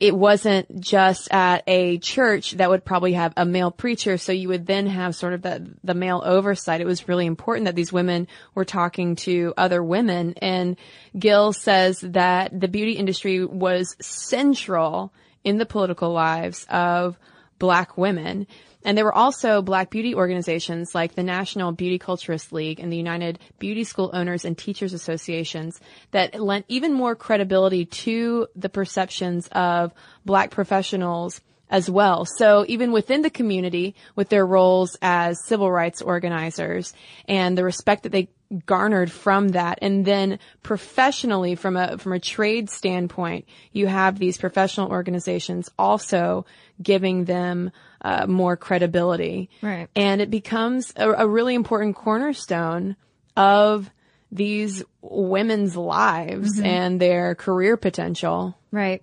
it 0.00 0.14
wasn't 0.14 0.80
just 0.80 1.28
at 1.32 1.64
a 1.66 1.98
church 1.98 2.52
that 2.52 2.70
would 2.70 2.84
probably 2.84 3.14
have 3.14 3.32
a 3.36 3.44
male 3.44 3.72
preacher, 3.72 4.16
so 4.16 4.30
you 4.30 4.48
would 4.48 4.66
then 4.66 4.86
have 4.86 5.16
sort 5.16 5.32
of 5.32 5.42
the, 5.42 5.68
the 5.82 5.94
male 5.94 6.22
oversight. 6.24 6.80
It 6.80 6.86
was 6.86 7.08
really 7.08 7.26
important 7.26 7.64
that 7.64 7.74
these 7.74 7.92
women 7.92 8.28
were 8.54 8.64
talking 8.64 9.16
to 9.16 9.54
other 9.56 9.82
women, 9.82 10.34
and 10.40 10.76
Gill 11.18 11.52
says 11.52 12.00
that 12.00 12.58
the 12.58 12.68
beauty 12.68 12.92
industry 12.92 13.44
was 13.44 13.96
central 14.00 15.12
in 15.42 15.58
the 15.58 15.66
political 15.66 16.12
lives 16.12 16.64
of 16.70 17.18
black 17.58 17.98
women. 17.98 18.46
And 18.88 18.96
there 18.96 19.04
were 19.04 19.14
also 19.14 19.60
black 19.60 19.90
beauty 19.90 20.14
organizations 20.14 20.94
like 20.94 21.14
the 21.14 21.22
National 21.22 21.72
Beauty 21.72 21.98
Culturist 21.98 22.52
League 22.52 22.80
and 22.80 22.90
the 22.90 22.96
United 22.96 23.38
Beauty 23.58 23.84
School 23.84 24.10
Owners 24.14 24.46
and 24.46 24.56
Teachers 24.56 24.94
Associations 24.94 25.78
that 26.12 26.40
lent 26.40 26.64
even 26.68 26.94
more 26.94 27.14
credibility 27.14 27.84
to 27.84 28.46
the 28.56 28.70
perceptions 28.70 29.46
of 29.52 29.92
black 30.24 30.50
professionals 30.50 31.42
as 31.68 31.90
well. 31.90 32.24
So 32.24 32.64
even 32.66 32.90
within 32.90 33.20
the 33.20 33.28
community, 33.28 33.94
with 34.16 34.30
their 34.30 34.46
roles 34.46 34.96
as 35.02 35.44
civil 35.44 35.70
rights 35.70 36.00
organizers 36.00 36.94
and 37.28 37.58
the 37.58 37.64
respect 37.64 38.04
that 38.04 38.12
they 38.12 38.30
garnered 38.64 39.12
from 39.12 39.48
that, 39.48 39.80
and 39.82 40.06
then 40.06 40.38
professionally 40.62 41.56
from 41.56 41.76
a 41.76 41.98
from 41.98 42.14
a 42.14 42.20
trade 42.20 42.70
standpoint, 42.70 43.44
you 43.70 43.86
have 43.86 44.18
these 44.18 44.38
professional 44.38 44.90
organizations 44.90 45.68
also 45.78 46.46
giving 46.82 47.26
them 47.26 47.70
uh, 48.00 48.26
more 48.26 48.56
credibility, 48.56 49.50
Right. 49.62 49.88
And 49.96 50.20
it 50.20 50.30
becomes 50.30 50.92
a, 50.96 51.10
a 51.10 51.26
really 51.26 51.54
important 51.54 51.96
cornerstone 51.96 52.96
of 53.36 53.90
these 54.30 54.84
women's 55.00 55.76
lives 55.76 56.60
and 56.60 57.00
their 57.00 57.34
career 57.34 57.76
potential. 57.76 58.56
Right. 58.70 59.02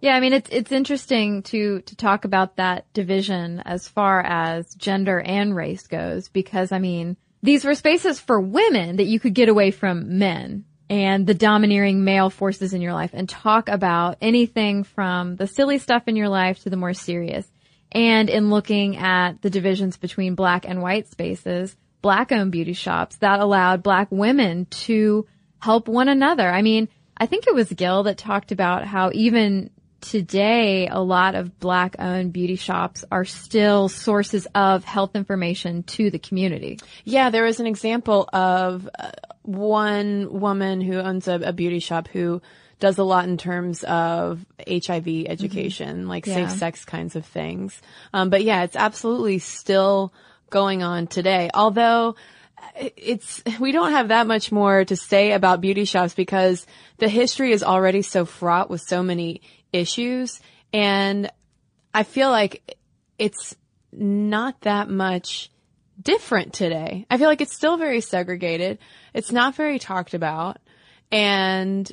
Yeah, 0.00 0.14
I 0.14 0.20
mean 0.20 0.32
it's 0.32 0.48
it's 0.50 0.70
interesting 0.70 1.42
to 1.44 1.80
to 1.80 1.96
talk 1.96 2.24
about 2.24 2.56
that 2.56 2.92
division 2.92 3.60
as 3.64 3.88
far 3.88 4.20
as 4.20 4.72
gender 4.74 5.18
and 5.20 5.56
race 5.56 5.86
goes 5.88 6.28
because 6.28 6.70
I 6.70 6.78
mean 6.78 7.16
these 7.42 7.64
were 7.64 7.74
spaces 7.74 8.20
for 8.20 8.40
women 8.40 8.96
that 8.96 9.06
you 9.06 9.18
could 9.18 9.34
get 9.34 9.48
away 9.48 9.70
from 9.70 10.18
men 10.18 10.64
and 10.90 11.26
the 11.26 11.34
domineering 11.34 12.04
male 12.04 12.30
forces 12.30 12.72
in 12.72 12.80
your 12.80 12.92
life 12.92 13.10
and 13.12 13.28
talk 13.28 13.68
about 13.68 14.16
anything 14.20 14.84
from 14.84 15.36
the 15.36 15.46
silly 15.46 15.78
stuff 15.78 16.04
in 16.06 16.16
your 16.16 16.28
life 16.28 16.62
to 16.62 16.70
the 16.70 16.76
more 16.76 16.94
serious. 16.94 17.46
And 17.92 18.28
in 18.28 18.50
looking 18.50 18.96
at 18.96 19.40
the 19.42 19.50
divisions 19.50 19.96
between 19.96 20.34
black 20.34 20.66
and 20.68 20.82
white 20.82 21.08
spaces, 21.08 21.76
black 22.02 22.32
owned 22.32 22.52
beauty 22.52 22.74
shops 22.74 23.16
that 23.16 23.40
allowed 23.40 23.82
black 23.82 24.08
women 24.10 24.66
to 24.66 25.26
help 25.58 25.88
one 25.88 26.08
another. 26.08 26.48
I 26.48 26.62
mean, 26.62 26.88
I 27.16 27.26
think 27.26 27.46
it 27.46 27.54
was 27.54 27.72
Gill 27.72 28.04
that 28.04 28.18
talked 28.18 28.52
about 28.52 28.84
how 28.84 29.10
even 29.12 29.70
today, 30.00 30.88
a 30.88 31.00
lot 31.00 31.34
of 31.34 31.58
black 31.58 31.96
owned 31.98 32.32
beauty 32.32 32.56
shops 32.56 33.04
are 33.10 33.24
still 33.24 33.88
sources 33.88 34.46
of 34.54 34.84
health 34.84 35.16
information 35.16 35.82
to 35.82 36.10
the 36.10 36.18
community. 36.18 36.78
Yeah, 37.04 37.30
there 37.30 37.44
was 37.44 37.60
an 37.60 37.66
example 37.66 38.28
of 38.32 38.88
uh, 38.98 39.10
one 39.42 40.40
woman 40.40 40.80
who 40.80 40.98
owns 40.98 41.26
a, 41.26 41.34
a, 41.34 41.52
beauty 41.52 41.80
shop 41.80 42.08
who 42.08 42.40
does 42.78 42.98
a 42.98 43.04
lot 43.04 43.24
in 43.24 43.36
terms 43.36 43.82
of 43.84 44.44
HIV 44.68 45.26
education, 45.26 46.00
mm-hmm. 46.00 46.08
like 46.08 46.26
yeah. 46.26 46.34
safe 46.34 46.58
sex 46.58 46.84
kinds 46.84 47.16
of 47.16 47.26
things. 47.26 47.80
Um, 48.12 48.30
but 48.30 48.44
yeah, 48.44 48.62
it's 48.62 48.76
absolutely 48.76 49.38
still 49.38 50.12
going 50.50 50.82
on 50.82 51.06
today. 51.06 51.50
Although 51.52 52.16
it's, 52.96 53.42
we 53.60 53.72
don't 53.72 53.92
have 53.92 54.08
that 54.08 54.26
much 54.26 54.52
more 54.52 54.84
to 54.84 54.96
say 54.96 55.32
about 55.32 55.60
beauty 55.60 55.84
shops 55.84 56.14
because 56.14 56.66
the 56.98 57.08
history 57.08 57.52
is 57.52 57.62
already 57.62 58.02
so 58.02 58.24
fraught 58.24 58.70
with 58.70 58.80
so 58.80 59.02
many 59.02 59.42
issues. 59.72 60.40
And 60.72 61.30
I 61.92 62.02
feel 62.04 62.30
like 62.30 62.76
it's 63.18 63.56
not 63.92 64.60
that 64.62 64.88
much 64.88 65.50
different 66.00 66.52
today. 66.52 67.06
I 67.10 67.18
feel 67.18 67.28
like 67.28 67.40
it's 67.40 67.56
still 67.56 67.76
very 67.76 68.00
segregated. 68.00 68.78
It's 69.14 69.32
not 69.32 69.56
very 69.56 69.78
talked 69.78 70.14
about. 70.14 70.58
And 71.10 71.90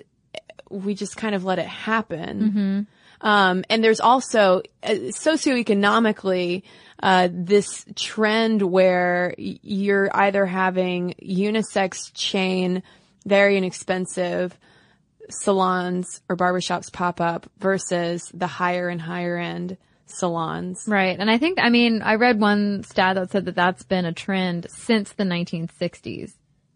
we 0.69 0.95
just 0.95 1.17
kind 1.17 1.35
of 1.35 1.43
let 1.43 1.59
it 1.59 1.67
happen. 1.67 2.39
Mm-hmm. 2.41 2.81
Um, 3.21 3.65
and 3.69 3.83
there's 3.83 3.99
also 3.99 4.61
uh, 4.83 4.89
socioeconomically, 4.89 6.63
uh, 7.01 7.29
this 7.31 7.85
trend 7.95 8.61
where 8.61 9.33
you're 9.37 10.09
either 10.15 10.45
having 10.45 11.15
unisex 11.21 12.11
chain, 12.13 12.83
very 13.25 13.57
inexpensive, 13.57 14.57
salons 15.29 16.21
or 16.29 16.37
barbershops 16.37 16.91
pop 16.91 17.19
up 17.19 17.49
versus 17.57 18.29
the 18.33 18.47
higher 18.47 18.89
and 18.89 19.01
higher 19.01 19.37
end 19.37 19.77
salons. 20.05 20.83
Right. 20.87 21.17
And 21.19 21.29
I 21.29 21.37
think, 21.37 21.57
I 21.59 21.69
mean, 21.69 22.01
I 22.01 22.15
read 22.15 22.39
one 22.39 22.83
stat 22.83 23.15
that 23.15 23.31
said 23.31 23.45
that 23.45 23.55
that's 23.55 23.83
been 23.83 24.05
a 24.05 24.13
trend 24.13 24.67
since 24.69 25.11
the 25.13 25.23
1960s. 25.23 26.33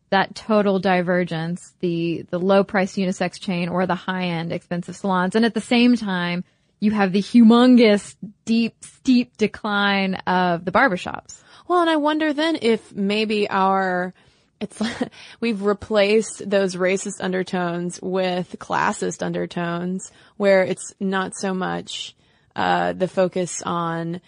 That 0.09 0.33
total 0.35 0.79
divergence, 0.79 1.73
the, 1.79 2.25
the 2.29 2.39
low 2.39 2.63
price 2.63 2.95
unisex 2.95 3.39
chain 3.39 3.69
or 3.69 3.85
the 3.85 3.95
high 3.95 4.25
end 4.25 4.51
expensive 4.51 4.95
salons. 4.95 5.35
And 5.35 5.45
at 5.45 5.53
the 5.53 5.61
same 5.61 5.95
time, 5.95 6.43
you 6.79 6.91
have 6.91 7.11
the 7.11 7.21
humongous, 7.21 8.15
deep, 8.45 8.75
steep 8.83 9.37
decline 9.37 10.15
of 10.15 10.65
the 10.65 10.71
barbershops. 10.71 11.41
Well, 11.67 11.81
and 11.81 11.89
I 11.89 11.97
wonder 11.97 12.33
then 12.33 12.57
if 12.61 12.93
maybe 12.95 13.49
our, 13.49 14.13
it's 14.59 14.79
like 14.81 15.09
we've 15.39 15.61
replaced 15.61 16.49
those 16.49 16.75
racist 16.75 17.21
undertones 17.21 17.99
with 18.01 18.55
classist 18.59 19.21
undertones 19.21 20.11
where 20.37 20.63
it's 20.63 20.93
not 20.99 21.33
so 21.35 21.53
much 21.53 22.15
uh, 22.55 22.93
the 22.93 23.07
focus 23.07 23.61
on 23.63 24.21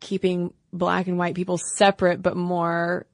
keeping 0.00 0.52
black 0.72 1.06
and 1.06 1.18
white 1.18 1.34
people 1.34 1.58
separate 1.58 2.22
but 2.22 2.36
more 2.36 3.06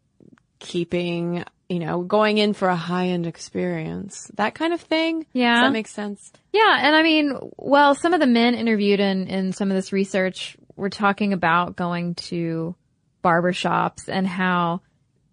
keeping 0.58 1.44
you 1.68 1.78
know 1.78 2.02
going 2.02 2.38
in 2.38 2.54
for 2.54 2.68
a 2.68 2.76
high 2.76 3.08
end 3.08 3.26
experience. 3.26 4.30
That 4.34 4.54
kind 4.54 4.72
of 4.72 4.80
thing? 4.80 5.26
Yeah 5.32 5.54
Does 5.54 5.66
that 5.66 5.72
makes 5.72 5.90
sense? 5.90 6.32
Yeah 6.52 6.78
and 6.80 6.94
i 6.96 7.02
mean 7.02 7.38
well 7.56 7.94
some 7.94 8.14
of 8.14 8.20
the 8.20 8.26
men 8.26 8.54
interviewed 8.54 9.00
in 9.00 9.26
in 9.26 9.52
some 9.52 9.70
of 9.70 9.74
this 9.74 9.92
research 9.92 10.56
were 10.76 10.90
talking 10.90 11.32
about 11.32 11.76
going 11.76 12.14
to 12.14 12.74
barbershops 13.22 14.08
and 14.08 14.26
how 14.26 14.80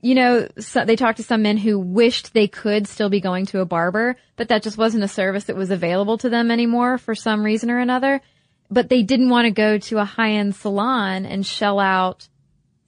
you 0.06 0.14
know, 0.14 0.48
so 0.60 0.86
they 0.86 0.96
talked 0.96 1.18
to 1.18 1.24
some 1.24 1.42
men 1.42 1.58
who 1.58 1.80
wished 1.80 2.32
they 2.32 2.48
could 2.48 2.88
still 2.88 3.10
be 3.10 3.20
going 3.20 3.48
to 3.48 3.62
a 3.62 3.66
barber, 3.66 4.18
but 4.36 4.50
that 4.50 4.62
just 4.62 4.78
wasn't 4.78 5.04
a 5.04 5.08
service 5.08 5.46
that 5.46 5.56
was 5.56 5.72
available 5.72 6.20
to 6.20 6.30
them 6.30 6.52
anymore 6.52 7.00
for 7.00 7.16
some 7.16 7.42
reason 7.42 7.72
or 7.72 7.80
another. 7.80 8.22
But 8.70 8.88
they 8.88 9.02
didn't 9.02 9.32
want 9.32 9.46
to 9.46 9.52
go 9.52 9.80
to 9.80 9.98
a 9.98 10.06
high-end 10.06 10.56
salon 10.56 11.26
and 11.26 11.44
shell 11.44 11.80
out 11.80 12.28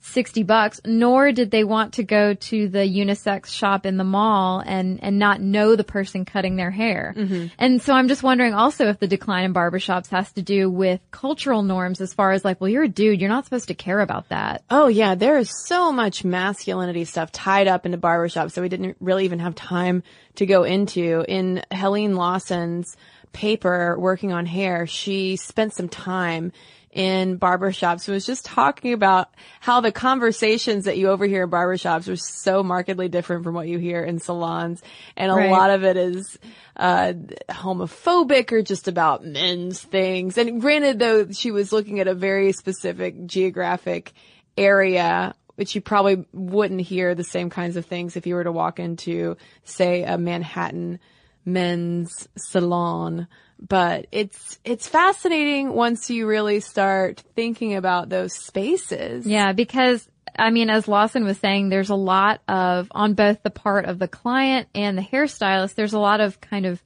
60 0.08 0.44
bucks, 0.44 0.82
nor 0.86 1.32
did 1.32 1.52
they 1.52 1.64
want 1.64 1.94
to 1.96 2.04
go 2.04 2.34
to 2.34 2.68
the 2.68 2.80
unisex 2.80 3.48
shop 3.48 3.86
in 3.86 3.98
the 3.98 4.04
mall 4.04 4.64
and, 4.66 5.04
and 5.04 5.20
not 5.20 5.42
know 5.42 5.76
the 5.76 5.84
person 5.84 6.26
cutting 6.26 6.56
their 6.56 6.72
hair. 6.72 7.14
Mm-hmm. 7.16 7.48
And 7.58 7.82
so 7.82 7.94
I'm 7.94 8.08
just 8.08 8.24
wondering 8.24 8.54
also 8.54 8.88
if 8.88 9.00
the 9.00 9.08
decline 9.08 9.46
in 9.46 9.54
barbershops 9.54 10.08
has 10.10 10.32
to 10.34 10.42
do 10.42 10.70
with 10.70 11.02
cultural 11.12 11.62
norms 11.62 12.02
as 12.02 12.14
far 12.14 12.32
as 12.32 12.46
like, 12.46 12.62
well, 12.62 12.70
you're 12.70 12.84
a 12.84 12.88
dude, 12.88 13.20
you're 13.20 13.30
not 13.30 13.46
supposed 13.46 13.68
to 13.68 13.74
care 13.74 14.00
about 14.00 14.30
that. 14.30 14.64
Oh 14.70 14.88
yeah, 14.88 15.16
there 15.16 15.38
is 15.38 15.52
so 15.66 15.92
much 15.92 16.24
masculinity 16.24 17.06
stuff 17.06 17.32
tied 17.32 17.68
up 17.68 17.86
into 17.86 17.98
barbershops 17.98 18.54
that 18.54 18.62
we 18.62 18.70
didn't 18.70 18.98
really 19.00 19.26
even 19.26 19.40
have 19.40 19.56
time 19.56 20.04
to 20.36 20.46
go 20.46 20.64
into. 20.64 21.26
In 21.28 21.64
Helene 21.72 22.16
Lawson's 22.16 22.96
paper 23.34 23.96
working 24.00 24.32
on 24.32 24.46
hair, 24.46 24.88
she 24.88 25.36
spent 25.36 25.74
some 25.74 25.90
time 25.90 26.52
in 26.98 27.38
barbershops 27.38 28.06
who 28.06 28.12
was 28.12 28.26
just 28.26 28.44
talking 28.44 28.92
about 28.92 29.30
how 29.60 29.82
the 29.82 29.92
conversations 29.92 30.86
that 30.86 30.98
you 30.98 31.10
overhear 31.10 31.44
in 31.44 31.50
barbershops 31.52 32.12
are 32.12 32.16
so 32.16 32.64
markedly 32.64 33.08
different 33.08 33.44
from 33.44 33.54
what 33.54 33.68
you 33.68 33.78
hear 33.78 34.04
in 34.04 34.18
salons. 34.18 34.82
And 35.16 35.32
a 35.32 35.36
right. 35.36 35.52
lot 35.52 35.70
of 35.70 35.84
it 35.84 35.96
is, 35.96 36.40
uh, 36.76 37.14
homophobic 37.50 38.52
or 38.52 38.64
just 38.64 38.88
about 38.88 39.24
men's 39.24 39.80
things. 39.80 40.40
And 40.40 40.60
granted 40.60 40.98
though, 40.98 41.32
she 41.32 41.52
was 41.52 41.72
looking 41.72 42.00
at 42.00 42.08
a 42.08 42.16
very 42.16 42.52
specific 42.52 43.28
geographic 43.28 44.12
area 44.58 45.36
which 45.54 45.74
you 45.74 45.82
probably 45.82 46.24
wouldn't 46.34 46.82
hear 46.82 47.16
the 47.16 47.24
same 47.24 47.50
kinds 47.50 47.78
of 47.78 47.86
things 47.86 48.16
if 48.16 48.28
you 48.28 48.36
were 48.36 48.44
to 48.44 48.52
walk 48.52 48.80
into, 48.80 49.38
say, 49.64 50.04
a 50.04 50.16
Manhattan 50.16 51.00
men's 51.48 52.28
salon 52.36 53.28
but 53.60 54.08
it's 54.12 54.60
it's 54.64 54.88
fascinating 54.88 55.74
once 55.74 56.10
you 56.10 56.28
really 56.28 56.60
start 56.60 57.24
thinking 57.36 57.76
about 57.76 58.10
those 58.10 58.34
spaces. 58.34 59.26
Yeah, 59.26 59.54
because 59.54 60.08
I 60.38 60.52
mean, 60.52 60.70
as 60.70 60.88
Lawson 60.88 61.24
was 61.24 61.40
saying, 61.40 61.70
there's 61.70 61.90
a 61.90 61.96
lot 61.96 62.42
of 62.48 62.88
on 62.92 63.14
both 63.14 63.42
the 63.44 63.50
part 63.50 63.86
of 63.86 64.00
the 64.00 64.08
client 64.08 64.68
and 64.76 64.98
the 64.98 65.02
hairstylist. 65.02 65.76
There's 65.76 65.94
a 65.94 66.00
lot 66.00 66.22
of 66.22 66.40
kind 66.40 66.66
of 66.66 66.82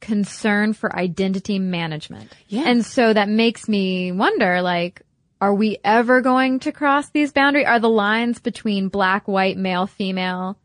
concern 0.00 0.72
for 0.72 0.94
identity 0.96 1.58
management. 1.58 2.32
Yeah. 2.48 2.64
And 2.66 2.84
so 2.84 3.12
that 3.12 3.28
makes 3.28 3.68
me 3.68 4.12
wonder, 4.12 4.62
like, 4.62 5.02
are 5.40 5.54
we 5.54 5.78
ever 5.84 6.20
going 6.20 6.60
to 6.60 6.72
cross 6.72 7.10
these 7.10 7.32
boundaries? 7.32 7.66
Are 7.66 7.78
the 7.78 7.88
lines 7.88 8.40
between 8.40 8.88
black, 8.88 9.28
white, 9.28 9.56
male, 9.56 9.86
female, 9.86 10.58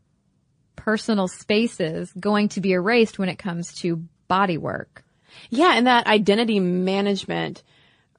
personal 0.86 1.26
spaces 1.26 2.12
going 2.18 2.48
to 2.48 2.60
be 2.60 2.72
erased 2.72 3.18
when 3.18 3.28
it 3.28 3.40
comes 3.40 3.74
to 3.74 4.04
body 4.28 4.56
work? 4.56 5.04
Yeah, 5.50 5.72
and 5.74 5.88
that 5.88 6.06
identity 6.06 6.60
management 6.60 7.64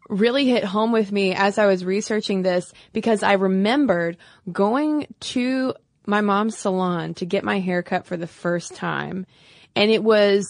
really 0.10 0.46
hit 0.46 0.66
home 0.66 0.92
with 0.92 1.12
me 1.12 1.34
as 1.34 1.58
I 1.58 1.66
was 1.66 1.86
researching 1.86 2.42
this 2.42 2.72
because 2.92 3.24
I 3.24 3.34
remembered 3.34 4.18
going 4.52 5.08
to 5.20 5.74
my 6.06 6.20
mom's 6.20 6.58
salon 6.58 7.14
to 7.16 7.26
get 7.26 7.44
my 7.44 7.60
hair 7.60 7.84
cut 7.84 8.06
for 8.06 8.18
the 8.18 8.28
first 8.28 8.76
time. 8.76 9.26
And 9.76 9.90
it 9.90 10.04
was 10.04 10.46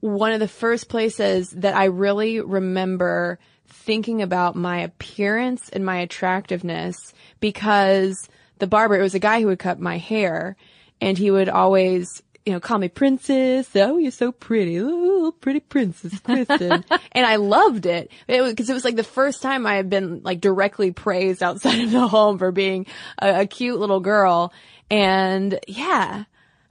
one 0.00 0.32
of 0.32 0.40
the 0.40 0.48
first 0.48 0.88
places 0.88 1.50
that 1.50 1.76
I 1.76 1.84
really 1.84 2.40
remember 2.40 3.38
thinking 3.66 4.22
about 4.22 4.56
my 4.56 4.80
appearance 4.80 5.68
and 5.68 5.84
my 5.84 5.98
attractiveness 5.98 6.96
because 7.40 8.28
the 8.58 8.66
barber, 8.66 8.98
it 8.98 9.02
was 9.02 9.14
a 9.14 9.18
guy 9.18 9.40
who 9.40 9.48
would 9.48 9.58
cut 9.58 9.78
my 9.78 9.98
hair 9.98 10.56
and 11.02 11.18
he 11.18 11.30
would 11.30 11.48
always 11.48 12.22
you 12.46 12.52
know, 12.52 12.60
call 12.60 12.78
me 12.78 12.88
princess. 12.88 13.68
Oh, 13.76 13.98
you're 13.98 14.10
so 14.10 14.32
pretty. 14.32 14.80
Oh, 14.80 15.32
pretty 15.40 15.60
princess, 15.60 16.18
Cristen. 16.20 16.84
and 17.12 17.26
I 17.26 17.36
loved 17.36 17.86
it. 17.86 18.10
It 18.26 18.40
was, 18.40 18.54
cause 18.54 18.68
it 18.68 18.74
was 18.74 18.84
like 18.84 18.96
the 18.96 19.04
first 19.04 19.42
time 19.42 19.66
I 19.66 19.74
had 19.76 19.88
been 19.88 20.22
like 20.22 20.40
directly 20.40 20.90
praised 20.90 21.42
outside 21.42 21.80
of 21.84 21.90
the 21.92 22.08
home 22.08 22.38
for 22.38 22.50
being 22.50 22.86
a, 23.20 23.42
a 23.42 23.46
cute 23.46 23.78
little 23.78 24.00
girl. 24.00 24.52
And 24.90 25.58
yeah. 25.68 26.24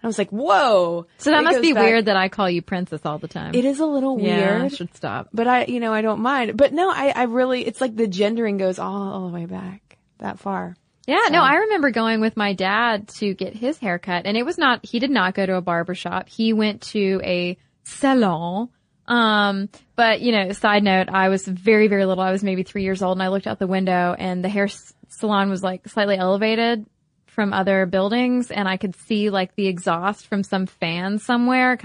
I 0.04 0.08
was 0.08 0.18
like, 0.18 0.30
whoa. 0.30 1.06
So 1.20 1.30
that 1.30 1.44
must 1.44 1.62
be 1.62 1.74
back. 1.74 1.84
weird 1.84 2.06
that 2.06 2.18
I 2.18 2.28
call 2.28 2.50
you 2.50 2.62
princess 2.62 3.02
all 3.06 3.20
the 3.20 3.28
time. 3.28 3.54
It 3.54 3.66
is 3.66 3.80
a 3.80 3.86
little 3.86 4.20
yeah, 4.20 4.60
weird. 4.60 4.76
should 4.76 4.96
stop. 4.96 5.30
But 5.32 5.48
I, 5.48 5.66
you 5.66 5.80
know, 5.80 5.94
I 5.94 6.02
don't 6.02 6.22
mind. 6.22 6.58
But 6.58 6.74
no, 6.74 6.90
I, 6.90 7.14
I 7.16 7.24
really, 7.24 7.66
it's 7.66 7.80
like 7.80 7.96
the 7.96 8.08
gendering 8.08 8.58
goes 8.58 8.80
all, 8.80 9.14
all 9.14 9.28
the 9.28 9.34
way 9.34 9.46
back 9.46 9.98
that 10.18 10.40
far. 10.40 10.76
Yeah, 11.08 11.26
so. 11.28 11.34
no, 11.34 11.42
I 11.42 11.56
remember 11.56 11.92
going 11.92 12.22
with 12.22 12.38
my 12.38 12.54
dad 12.54 13.08
to 13.20 13.34
get 13.34 13.56
his 13.56 13.78
haircut 13.78 14.26
and 14.26 14.38
it 14.38 14.44
was 14.44 14.58
not, 14.58 14.86
he 14.86 15.00
did 15.00 15.12
not 15.12 15.34
go 15.34 15.46
to 15.46 15.56
a 15.56 15.62
barber 15.62 15.96
shop. 15.96 16.30
He 16.30 16.54
went 16.54 16.82
to 16.94 17.22
a 17.24 17.58
salon. 17.84 18.70
Um, 19.08 19.70
but 19.96 20.22
you 20.22 20.32
know, 20.32 20.52
side 20.52 20.84
note, 20.84 21.10
I 21.10 21.30
was 21.30 21.46
very, 21.46 21.88
very 21.88 22.06
little. 22.06 22.24
I 22.24 22.32
was 22.32 22.44
maybe 22.44 22.64
three 22.64 22.84
years 22.84 23.02
old 23.02 23.18
and 23.18 23.24
I 23.24 23.30
looked 23.30 23.48
out 23.48 23.60
the 23.60 23.68
window 23.68 24.16
and 24.18 24.44
the 24.44 24.50
hair 24.50 24.70
salon 25.10 25.50
was 25.50 25.64
like 25.64 25.88
slightly 25.88 26.18
elevated 26.18 26.86
from 27.26 27.54
other 27.54 27.86
buildings 27.86 28.52
and 28.52 28.68
I 28.68 28.78
could 28.78 28.96
see 28.96 29.30
like 29.30 29.56
the 29.56 29.68
exhaust 29.68 30.28
from 30.28 30.44
some 30.44 30.66
fan 30.66 31.18
somewhere. 31.18 31.78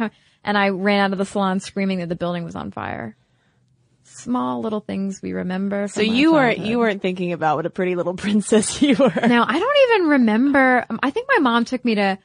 And 0.45 0.59
I 0.59 0.69
ran 0.69 1.01
out 1.01 1.13
of 1.13 1.19
the 1.19 1.25
salon 1.25 1.61
screaming 1.61 1.99
that 1.99 2.09
the 2.09 2.17
building 2.17 2.45
was 2.45 2.55
on 2.55 2.71
fire. 2.71 3.17
Small 4.17 4.61
little 4.61 4.81
things 4.81 5.21
we 5.23 5.33
remember. 5.33 5.89
So 5.89 6.01
you 6.01 6.33
weren't 6.33 6.59
you 6.59 6.79
weren't 6.79 7.03
thinking 7.03 7.33
about 7.33 7.57
what 7.57 7.67
a 7.67 7.71
pretty 7.71 7.95
little 7.95 8.15
princess 8.25 8.81
you 8.83 8.97
were. 8.99 9.13
Now, 9.15 9.45
I 9.47 9.59
don't 9.59 9.77
even 9.91 10.09
remember. 10.11 10.85
um, 10.89 10.99
I 11.03 11.11
think 11.11 11.29
my 11.29 11.39
mom 11.39 11.65
took 11.65 11.85
me 11.85 11.97
to 11.97 12.19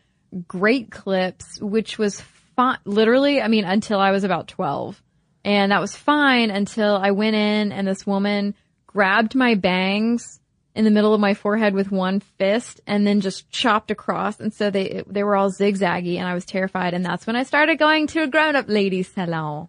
Great 0.47 0.91
Clips, 0.91 1.59
which 1.61 1.97
was 1.97 2.21
fine. 2.55 2.77
Literally, 2.85 3.41
I 3.41 3.47
mean, 3.47 3.65
until 3.65 3.99
I 3.99 4.11
was 4.11 4.23
about 4.23 4.47
12. 4.47 5.01
And 5.43 5.71
that 5.71 5.81
was 5.81 5.95
fine 5.95 6.51
until 6.51 6.95
I 6.95 7.11
went 7.11 7.35
in 7.35 7.71
and 7.71 7.87
this 7.87 8.05
woman 8.05 8.53
grabbed 8.85 9.33
my 9.35 9.55
bangs 9.55 10.39
in 10.75 10.85
the 10.85 10.91
middle 10.91 11.13
of 11.13 11.19
my 11.19 11.33
forehead 11.33 11.73
with 11.73 11.91
one 11.91 12.19
fist 12.19 12.79
and 12.87 13.05
then 13.05 13.21
just 13.21 13.49
chopped 13.49 13.91
across. 13.91 14.39
And 14.39 14.53
so 14.53 14.69
they, 14.69 15.03
they 15.07 15.23
were 15.23 15.35
all 15.35 15.51
zigzaggy 15.51 16.17
and 16.17 16.27
I 16.27 16.33
was 16.33 16.45
terrified. 16.45 16.93
And 16.93 17.05
that's 17.05 17.27
when 17.27 17.35
I 17.35 17.43
started 17.43 17.79
going 17.79 18.07
to 18.07 18.23
a 18.23 18.27
grown 18.27 18.55
up 18.55 18.65
ladies 18.67 19.11
salon. 19.11 19.67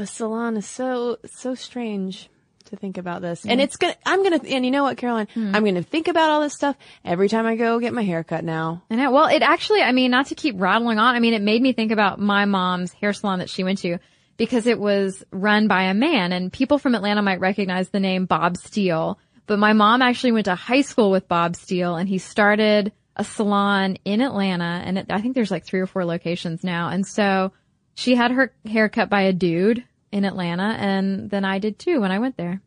The 0.00 0.06
salon 0.06 0.56
is 0.56 0.64
so 0.64 1.18
so 1.26 1.54
strange 1.54 2.30
to 2.70 2.76
think 2.76 2.96
about 2.96 3.20
this, 3.20 3.44
and 3.44 3.60
it's 3.60 3.76
gonna. 3.76 3.94
I'm 4.06 4.22
gonna, 4.22 4.40
and 4.48 4.64
you 4.64 4.70
know 4.70 4.82
what, 4.82 4.96
Caroline, 4.96 5.28
hmm. 5.34 5.54
I'm 5.54 5.62
gonna 5.62 5.82
think 5.82 6.08
about 6.08 6.30
all 6.30 6.40
this 6.40 6.54
stuff 6.54 6.74
every 7.04 7.28
time 7.28 7.44
I 7.44 7.54
go 7.54 7.78
get 7.80 7.92
my 7.92 8.02
hair 8.02 8.24
cut 8.24 8.42
now. 8.42 8.82
I 8.88 8.96
know. 8.96 9.10
Well, 9.10 9.26
it 9.26 9.42
actually, 9.42 9.82
I 9.82 9.92
mean, 9.92 10.10
not 10.10 10.28
to 10.28 10.34
keep 10.34 10.54
rattling 10.58 10.98
on, 10.98 11.14
I 11.14 11.20
mean, 11.20 11.34
it 11.34 11.42
made 11.42 11.60
me 11.60 11.74
think 11.74 11.92
about 11.92 12.18
my 12.18 12.46
mom's 12.46 12.94
hair 12.94 13.12
salon 13.12 13.40
that 13.40 13.50
she 13.50 13.62
went 13.62 13.80
to 13.80 13.98
because 14.38 14.66
it 14.66 14.80
was 14.80 15.22
run 15.32 15.68
by 15.68 15.82
a 15.82 15.92
man 15.92 16.32
and 16.32 16.50
people 16.50 16.78
from 16.78 16.94
Atlanta 16.94 17.20
might 17.20 17.40
recognize 17.40 17.90
the 17.90 18.00
name 18.00 18.24
Bob 18.24 18.56
Steele. 18.56 19.18
But 19.44 19.58
my 19.58 19.74
mom 19.74 20.00
actually 20.00 20.32
went 20.32 20.46
to 20.46 20.54
high 20.54 20.80
school 20.80 21.10
with 21.10 21.28
Bob 21.28 21.56
Steele 21.56 21.96
and 21.96 22.08
he 22.08 22.16
started 22.16 22.90
a 23.16 23.24
salon 23.24 23.98
in 24.06 24.22
Atlanta 24.22 24.82
and 24.82 24.96
it, 24.96 25.06
I 25.10 25.20
think 25.20 25.34
there's 25.34 25.50
like 25.50 25.66
three 25.66 25.80
or 25.80 25.86
four 25.86 26.06
locations 26.06 26.64
now. 26.64 26.88
And 26.88 27.06
so 27.06 27.52
she 27.92 28.14
had 28.14 28.30
her 28.30 28.54
hair 28.64 28.88
cut 28.88 29.10
by 29.10 29.22
a 29.24 29.34
dude 29.34 29.84
in 30.12 30.24
Atlanta 30.24 30.76
and 30.78 31.30
then 31.30 31.44
I 31.44 31.58
did 31.58 31.78
too 31.78 32.00
when 32.00 32.10
I 32.12 32.18
went 32.18 32.36
there. 32.36 32.60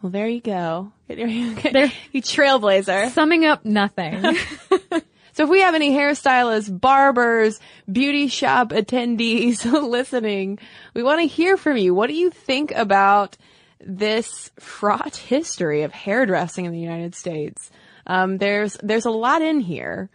Well, 0.00 0.10
there 0.10 0.28
you 0.28 0.40
go. 0.40 0.92
Get 1.08 1.18
your, 1.18 1.28
get, 1.54 1.72
There- 1.72 1.92
you 2.12 2.22
trailblazer. 2.22 3.10
Summing 3.10 3.44
up 3.44 3.64
nothing. 3.64 4.36
So 5.34 5.44
if 5.44 5.50
we 5.50 5.60
have 5.60 5.76
any 5.76 5.92
hairstylists, 5.92 6.80
barbers, 6.80 7.60
beauty 7.90 8.26
shop 8.26 8.70
attendees 8.70 9.64
listening, 9.88 10.58
we 10.94 11.04
want 11.04 11.20
to 11.20 11.28
hear 11.28 11.56
from 11.56 11.76
you. 11.76 11.94
What 11.94 12.08
do 12.08 12.14
you 12.14 12.28
think 12.30 12.72
about 12.72 13.36
this 13.78 14.50
fraught 14.58 15.14
history 15.14 15.82
of 15.82 15.92
hairdressing 15.92 16.64
in 16.64 16.72
the 16.72 16.80
United 16.80 17.14
States? 17.14 17.70
Um, 18.04 18.38
there's 18.38 18.76
there's 18.82 19.04
a 19.04 19.12
lot 19.12 19.40
in 19.40 19.60
here. 19.60 20.10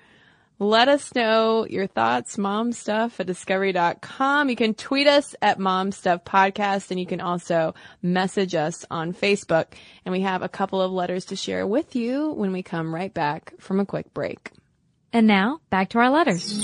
Let 0.60 0.88
us 0.88 1.14
know 1.14 1.66
your 1.68 1.88
thoughts, 1.88 2.38
momstuff 2.38 3.20
at 3.20 3.28
discovery.com. 3.28 4.49
You 4.49 4.56
can 4.56 4.74
tweet 4.76 5.08
us 5.08 5.36
at 5.41 5.60
momstuff 5.60 6.24
podcast 6.24 6.89
and 6.91 6.99
you 6.99 7.06
can 7.06 7.20
also 7.20 7.74
message 8.01 8.56
us 8.56 8.86
on 8.89 9.14
Facebook. 9.14 9.66
And 10.06 10.14
we 10.14 10.22
have 10.22 10.41
a 10.41 10.47
couple 10.49 10.82
of 10.82 10.91
letters 10.91 11.26
to 11.26 11.36
share 11.36 11.68
with 11.68 11.95
you 11.95 12.32
when 12.32 12.54
we 12.54 12.64
come 12.64 12.93
right 12.93 13.14
back 13.14 13.54
from 13.60 13.80
a 13.80 13.86
quick 13.86 14.14
break. 14.14 14.51
and 15.12 15.28
now 15.28 15.60
back 15.70 15.89
to 15.89 15.99
our 15.99 16.10
letters. 16.10 16.58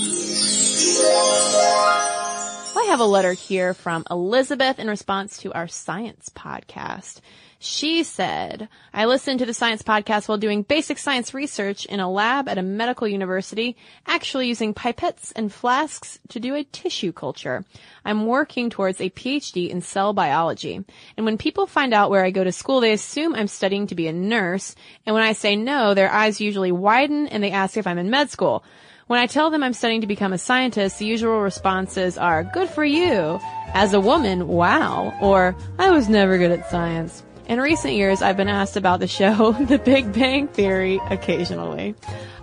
I 2.72 2.86
have 2.88 3.00
a 3.00 3.04
letter 3.04 3.32
here 3.32 3.74
from 3.74 4.04
Elizabeth 4.10 4.78
in 4.78 4.88
response 4.88 5.38
to 5.38 5.52
our 5.52 5.68
science 5.68 6.30
podcast. 6.34 7.20
She 7.62 8.04
said, 8.04 8.70
I 8.94 9.04
listened 9.04 9.40
to 9.40 9.44
the 9.44 9.52
science 9.52 9.82
podcast 9.82 10.28
while 10.28 10.38
doing 10.38 10.62
basic 10.62 10.96
science 10.96 11.34
research 11.34 11.84
in 11.84 12.00
a 12.00 12.10
lab 12.10 12.48
at 12.48 12.56
a 12.56 12.62
medical 12.62 13.06
university, 13.06 13.76
actually 14.06 14.48
using 14.48 14.72
pipettes 14.72 15.30
and 15.36 15.52
flasks 15.52 16.18
to 16.30 16.40
do 16.40 16.54
a 16.54 16.64
tissue 16.64 17.12
culture. 17.12 17.66
I'm 18.02 18.24
working 18.24 18.70
towards 18.70 18.98
a 18.98 19.10
PhD 19.10 19.68
in 19.68 19.82
cell 19.82 20.14
biology. 20.14 20.82
And 21.18 21.26
when 21.26 21.36
people 21.36 21.66
find 21.66 21.92
out 21.92 22.08
where 22.08 22.24
I 22.24 22.30
go 22.30 22.44
to 22.44 22.50
school, 22.50 22.80
they 22.80 22.94
assume 22.94 23.34
I'm 23.34 23.46
studying 23.46 23.86
to 23.88 23.94
be 23.94 24.06
a 24.06 24.12
nurse. 24.14 24.74
And 25.04 25.12
when 25.12 25.22
I 25.22 25.34
say 25.34 25.54
no, 25.54 25.92
their 25.92 26.10
eyes 26.10 26.40
usually 26.40 26.72
widen 26.72 27.26
and 27.26 27.44
they 27.44 27.50
ask 27.50 27.76
if 27.76 27.86
I'm 27.86 27.98
in 27.98 28.08
med 28.08 28.30
school. 28.30 28.64
When 29.06 29.20
I 29.20 29.26
tell 29.26 29.50
them 29.50 29.62
I'm 29.62 29.74
studying 29.74 30.00
to 30.00 30.06
become 30.06 30.32
a 30.32 30.38
scientist, 30.38 30.98
the 30.98 31.04
usual 31.04 31.42
responses 31.42 32.16
are, 32.16 32.42
good 32.42 32.70
for 32.70 32.86
you. 32.86 33.38
As 33.74 33.92
a 33.92 34.00
woman, 34.00 34.48
wow. 34.48 35.12
Or, 35.20 35.54
I 35.78 35.90
was 35.90 36.08
never 36.08 36.38
good 36.38 36.52
at 36.52 36.70
science. 36.70 37.22
In 37.50 37.60
recent 37.60 37.94
years, 37.94 38.22
I've 38.22 38.36
been 38.36 38.46
asked 38.48 38.76
about 38.76 39.00
the 39.00 39.08
show 39.08 39.50
The 39.68 39.78
Big 39.78 40.12
Bang 40.12 40.46
Theory 40.46 41.00
occasionally. 41.10 41.96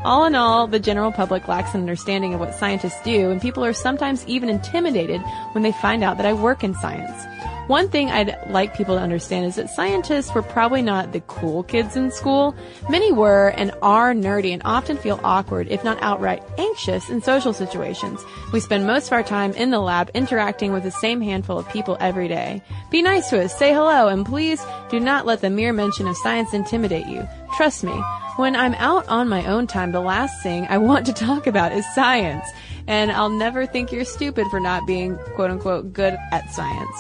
All 0.04 0.26
in 0.26 0.36
all, 0.36 0.68
the 0.68 0.82
general 0.82 1.14
public 1.14 1.48
lacks 1.48 1.74
an 1.74 1.80
understanding 1.80 2.34
of 2.34 2.42
what 2.42 2.54
scientists 2.54 3.02
do, 3.04 3.32
and 3.32 3.42
people 3.42 3.64
are 3.64 3.72
sometimes 3.72 4.28
even 4.28 4.50
intimidated 4.50 5.22
when 5.54 5.64
they 5.64 5.72
find 5.72 6.04
out 6.04 6.18
that 6.18 6.26
I 6.26 6.34
work 6.34 6.62
in 6.62 6.74
science. 6.74 7.24
One 7.68 7.90
thing 7.90 8.10
I'd 8.10 8.34
like 8.50 8.78
people 8.78 8.96
to 8.96 9.02
understand 9.02 9.46
is 9.46 9.56
that 9.56 9.70
scientists 9.70 10.34
were 10.34 10.42
probably 10.42 10.82
not 10.82 11.12
the 11.12 11.20
cool 11.20 11.64
kids 11.64 11.98
in 11.98 12.12
school. 12.12 12.56
Many 12.90 13.12
were 13.12 13.50
and 13.50 13.74
are 13.82 14.14
nerdy 14.14 14.54
and 14.54 14.62
often 14.64 14.96
feel 14.96 15.20
awkward, 15.22 15.68
if 15.68 15.84
not 15.84 16.02
outright 16.02 16.42
anxious, 16.58 17.10
in 17.10 17.22
social 17.22 17.52
situations. 17.52 18.24
We 18.54 18.62
spend 18.62 18.88
most 18.88 19.08
of 19.08 19.14
our 19.14 19.24
time 19.24 19.52
in 19.52 19.72
the 19.72 19.82
lab 19.82 20.10
interacting 20.14 20.72
with 20.72 20.84
the 20.84 20.92
same 20.92 21.20
handful 21.20 21.60
of 21.60 21.68
people 21.68 21.98
every 22.00 22.30
day. 22.30 22.62
Be 22.90 23.02
nice 23.02 23.30
to 23.32 23.44
us, 23.44 23.58
say 23.58 23.74
hello, 23.74 24.08
and 24.08 24.26
please 24.26 24.66
do 24.90 24.98
not 24.98 25.26
let 25.26 25.42
the 25.42 25.50
mere 25.50 25.74
mention 25.74 26.08
of 26.08 26.16
science 26.16 26.54
intimidate 26.54 27.08
you. 27.08 27.28
Trust 27.58 27.84
me, 27.84 28.02
when 28.38 28.56
I'm 28.56 28.76
out 28.76 29.06
on 29.10 29.28
my 29.28 29.46
own 29.46 29.68
time, 29.68 29.92
the 29.92 30.00
last 30.00 30.42
thing 30.42 30.68
I 30.70 30.78
want 30.78 31.06
to 31.08 31.14
talk 31.14 31.48
about 31.48 31.74
is 31.74 31.86
science. 31.94 32.48
And 32.88 33.12
I'll 33.12 33.30
never 33.30 33.66
think 33.66 33.92
you're 33.92 34.06
stupid 34.06 34.48
for 34.50 34.62
not 34.62 34.88
being 34.88 35.18
quote 35.36 35.52
unquote 35.52 35.92
good 35.92 36.18
at 36.32 36.50
science. 36.52 36.96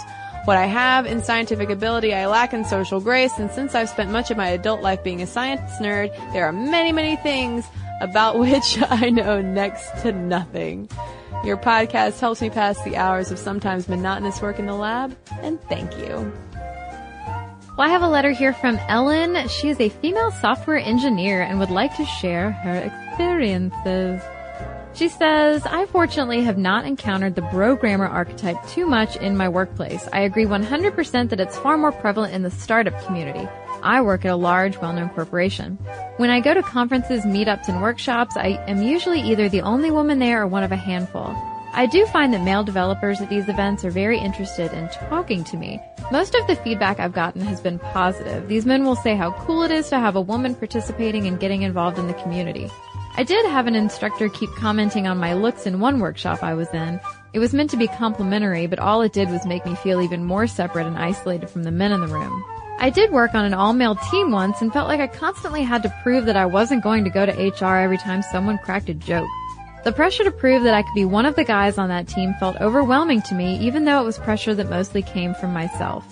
What 0.47 0.55
I 0.55 0.67
have 0.67 1.05
in 1.05 1.21
scientific 1.21 1.69
ability, 1.69 2.13
I 2.13 2.25
lack 2.27 2.53
in 2.53 2.63
social 2.63 3.01
grace, 3.01 3.37
and 3.37 3.51
since 3.51 3.75
I've 3.75 3.89
spent 3.89 4.11
much 4.11 4.31
of 4.31 4.37
my 4.37 4.47
adult 4.47 4.81
life 4.81 5.03
being 5.03 5.21
a 5.21 5.27
science 5.27 5.69
nerd, 5.81 6.15
there 6.31 6.45
are 6.45 6.53
many, 6.53 6.93
many 6.93 7.17
things 7.17 7.65
about 7.99 8.39
which 8.39 8.79
I 8.89 9.09
know 9.09 9.41
next 9.41 10.03
to 10.03 10.13
nothing. 10.13 10.89
Your 11.43 11.57
podcast 11.57 12.21
helps 12.21 12.41
me 12.41 12.49
pass 12.49 12.81
the 12.83 12.95
hours 12.95 13.29
of 13.29 13.39
sometimes 13.39 13.89
monotonous 13.89 14.41
work 14.41 14.57
in 14.57 14.67
the 14.67 14.73
lab, 14.73 15.17
and 15.41 15.61
thank 15.63 15.97
you. 15.97 16.31
Well, 17.77 17.85
I 17.85 17.89
have 17.89 18.01
a 18.01 18.07
letter 18.07 18.31
here 18.31 18.53
from 18.53 18.77
Ellen. 18.87 19.49
She 19.49 19.67
is 19.67 19.81
a 19.81 19.89
female 19.89 20.31
software 20.31 20.79
engineer 20.79 21.41
and 21.41 21.59
would 21.59 21.71
like 21.71 21.93
to 21.97 22.05
share 22.05 22.51
her 22.51 22.77
experiences. 22.77 24.21
She 24.97 25.09
says, 25.09 25.63
I 25.67 25.85
fortunately 25.85 26.41
have 26.41 26.57
not 26.57 26.85
encountered 26.85 27.35
the 27.35 27.41
brogrammer 27.41 28.09
archetype 28.09 28.57
too 28.67 28.87
much 28.87 29.15
in 29.17 29.37
my 29.37 29.47
workplace. 29.47 30.09
I 30.11 30.21
agree 30.21 30.45
100% 30.45 31.29
that 31.29 31.39
it's 31.39 31.55
far 31.55 31.77
more 31.77 31.91
prevalent 31.91 32.33
in 32.33 32.41
the 32.41 32.49
startup 32.49 32.99
community. 33.05 33.47
I 33.83 34.01
work 34.01 34.25
at 34.25 34.31
a 34.31 34.35
large, 34.35 34.77
well-known 34.77 35.09
corporation. 35.09 35.75
When 36.17 36.31
I 36.31 36.39
go 36.39 36.55
to 36.55 36.63
conferences, 36.63 37.25
meetups, 37.25 37.67
and 37.67 37.79
workshops, 37.79 38.35
I 38.37 38.59
am 38.67 38.81
usually 38.81 39.21
either 39.21 39.47
the 39.47 39.61
only 39.61 39.91
woman 39.91 40.17
there 40.17 40.41
or 40.41 40.47
one 40.47 40.63
of 40.63 40.71
a 40.71 40.75
handful. 40.75 41.27
I 41.73 41.85
do 41.85 42.07
find 42.07 42.33
that 42.33 42.41
male 42.41 42.63
developers 42.63 43.21
at 43.21 43.29
these 43.29 43.47
events 43.49 43.85
are 43.85 43.91
very 43.91 44.17
interested 44.17 44.73
in 44.73 44.89
talking 44.89 45.43
to 45.43 45.57
me. 45.57 45.79
Most 46.11 46.33
of 46.33 46.47
the 46.47 46.55
feedback 46.55 46.99
I've 46.99 47.13
gotten 47.13 47.41
has 47.41 47.61
been 47.61 47.77
positive. 47.77 48.47
These 48.47 48.65
men 48.65 48.83
will 48.83 48.95
say 48.95 49.15
how 49.15 49.31
cool 49.45 49.61
it 49.61 49.69
is 49.69 49.89
to 49.89 49.99
have 49.99 50.15
a 50.15 50.21
woman 50.21 50.55
participating 50.55 51.27
and 51.27 51.39
getting 51.39 51.61
involved 51.61 51.99
in 51.99 52.07
the 52.07 52.15
community. 52.15 52.71
I 53.19 53.23
did 53.23 53.47
have 53.47 53.65
an 53.65 53.73
instructor 53.73 54.29
keep 54.29 54.51
commenting 54.51 55.07
on 55.07 55.17
my 55.17 55.33
looks 55.33 55.65
in 55.65 55.79
one 55.79 55.99
workshop 55.99 56.43
I 56.43 56.53
was 56.53 56.69
in. 56.71 56.99
It 57.33 57.39
was 57.39 57.51
meant 57.51 57.71
to 57.71 57.77
be 57.77 57.87
complimentary, 57.87 58.67
but 58.67 58.77
all 58.77 59.01
it 59.01 59.11
did 59.11 59.31
was 59.31 59.43
make 59.43 59.65
me 59.65 59.73
feel 59.73 60.01
even 60.01 60.23
more 60.23 60.45
separate 60.45 60.85
and 60.85 60.95
isolated 60.95 61.49
from 61.49 61.63
the 61.63 61.71
men 61.71 61.91
in 61.91 62.01
the 62.01 62.07
room. 62.07 62.45
I 62.77 62.91
did 62.91 63.11
work 63.11 63.33
on 63.33 63.43
an 63.43 63.55
all-male 63.55 63.95
team 64.11 64.29
once 64.29 64.61
and 64.61 64.71
felt 64.71 64.87
like 64.87 64.99
I 64.99 65.07
constantly 65.07 65.63
had 65.63 65.81
to 65.81 65.95
prove 66.03 66.27
that 66.27 66.37
I 66.37 66.45
wasn't 66.45 66.83
going 66.83 67.03
to 67.05 67.09
go 67.09 67.25
to 67.25 67.65
HR 67.65 67.77
every 67.77 67.97
time 67.97 68.21
someone 68.21 68.59
cracked 68.59 68.89
a 68.89 68.93
joke. 68.93 69.27
The 69.83 69.91
pressure 69.93 70.23
to 70.23 70.31
prove 70.31 70.61
that 70.61 70.75
I 70.75 70.83
could 70.83 70.93
be 70.93 71.05
one 71.05 71.25
of 71.25 71.35
the 71.35 71.43
guys 71.43 71.79
on 71.79 71.89
that 71.89 72.07
team 72.07 72.35
felt 72.39 72.61
overwhelming 72.61 73.23
to 73.23 73.33
me, 73.33 73.57
even 73.57 73.85
though 73.85 73.99
it 73.99 74.05
was 74.05 74.19
pressure 74.19 74.53
that 74.53 74.69
mostly 74.69 75.01
came 75.01 75.33
from 75.33 75.53
myself. 75.53 76.05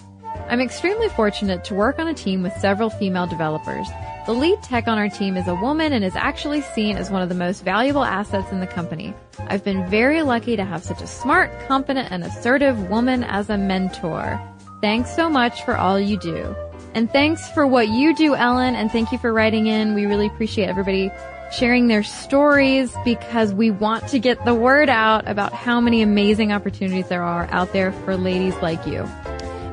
I'm 0.48 0.62
extremely 0.62 1.10
fortunate 1.10 1.64
to 1.66 1.74
work 1.74 1.98
on 1.98 2.08
a 2.08 2.14
team 2.14 2.44
with 2.44 2.54
several 2.54 2.92
female 2.92 3.26
developers. 3.26 3.88
The 4.28 4.34
lead 4.34 4.62
tech 4.62 4.88
on 4.88 5.00
our 5.00 5.10
team 5.10 5.38
is 5.38 5.48
a 5.48 5.56
woman 5.56 5.92
and 5.92 6.06
is 6.06 6.16
actually 6.16 6.62
seen 6.62 6.98
as 6.98 7.10
one 7.10 7.24
of 7.24 7.30
the 7.30 7.36
most 7.36 7.64
valuable 7.64 8.04
assets 8.04 8.52
in 8.52 8.60
the 8.60 8.68
company. 8.68 9.14
I've 9.48 9.64
been 9.64 9.90
very 9.90 10.22
lucky 10.22 10.56
to 10.56 10.64
have 10.64 10.84
such 10.84 11.02
a 11.02 11.08
smart, 11.08 11.52
competent, 11.68 12.12
and 12.12 12.24
assertive 12.24 12.90
woman 12.90 13.24
as 13.24 13.50
a 13.50 13.58
mentor. 13.58 14.40
Thanks 14.82 15.16
so 15.16 15.30
much 15.30 15.64
for 15.64 15.78
all 15.78 16.00
you 16.00 16.18
do. 16.18 16.56
And 16.94 17.12
thanks 17.12 17.50
for 17.50 17.66
what 17.66 17.88
you 17.88 18.16
do, 18.16 18.36
Ellen, 18.36 18.76
and 18.76 18.92
thank 18.92 19.12
you 19.12 19.18
for 19.18 19.34
writing 19.34 19.66
in. 19.66 19.96
We 19.96 20.06
really 20.06 20.28
appreciate 20.28 20.70
everybody 20.70 21.12
sharing 21.52 21.88
their 21.88 22.04
stories 22.04 22.94
because 23.04 23.54
we 23.54 23.72
want 23.72 24.08
to 24.10 24.20
get 24.20 24.44
the 24.46 24.54
word 24.54 24.90
out 24.90 25.28
about 25.28 25.54
how 25.54 25.82
many 25.82 26.02
amazing 26.02 26.52
opportunities 26.52 27.08
there 27.10 27.24
are 27.24 27.48
out 27.52 27.74
there 27.74 27.92
for 27.92 28.16
ladies 28.16 28.56
like 28.62 28.86
you. 28.86 29.08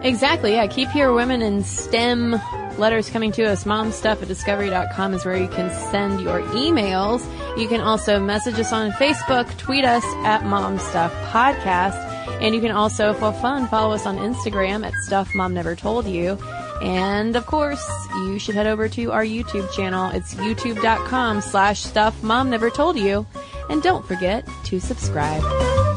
Exactly, 0.04 0.52
yeah. 0.52 0.66
Keep 0.66 0.94
your 0.94 1.12
women 1.12 1.42
in 1.42 1.62
STEM 1.62 2.40
letters 2.78 3.08
coming 3.10 3.32
to 3.32 3.44
us. 3.44 3.64
Momstuff 3.64 4.20
at 4.22 4.28
discovery.com 4.28 5.14
is 5.14 5.24
where 5.24 5.36
you 5.36 5.48
can 5.48 5.70
send 5.90 6.20
your 6.20 6.40
emails. 6.42 7.22
You 7.58 7.68
can 7.68 7.80
also 7.80 8.18
message 8.18 8.58
us 8.58 8.72
on 8.72 8.90
Facebook, 8.92 9.56
tweet 9.58 9.84
us 9.84 10.04
at 10.24 10.42
Momstuff 10.42 11.10
Podcast, 11.30 11.96
and 12.40 12.54
you 12.54 12.60
can 12.60 12.72
also, 12.72 13.12
for 13.14 13.32
fun, 13.32 13.68
follow 13.68 13.94
us 13.94 14.06
on 14.06 14.16
Instagram 14.16 14.84
at 14.84 14.94
Stuff 15.04 15.34
Mom 15.34 15.54
Never 15.54 15.76
Told 15.76 16.06
You. 16.06 16.38
And 16.82 17.36
of 17.36 17.46
course, 17.46 17.86
you 18.16 18.40
should 18.40 18.56
head 18.56 18.66
over 18.66 18.88
to 18.88 19.12
our 19.12 19.24
YouTube 19.24 19.70
channel. 19.72 20.10
It's 20.10 20.34
youtube.com 20.34 21.40
slash 21.40 21.80
stuff 21.80 22.20
mom 22.24 22.50
never 22.50 22.70
told 22.70 22.96
you. 22.96 23.24
And 23.70 23.82
don't 23.82 24.04
forget 24.04 24.48
to 24.64 24.80
subscribe. 24.80 25.91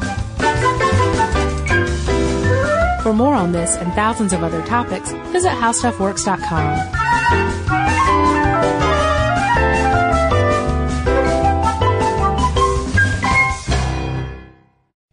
For 3.06 3.12
more 3.12 3.34
on 3.34 3.52
this 3.52 3.76
and 3.76 3.92
thousands 3.92 4.32
of 4.32 4.42
other 4.42 4.66
topics, 4.66 5.12
visit 5.30 5.50
howstuffworks.com. 5.50 6.76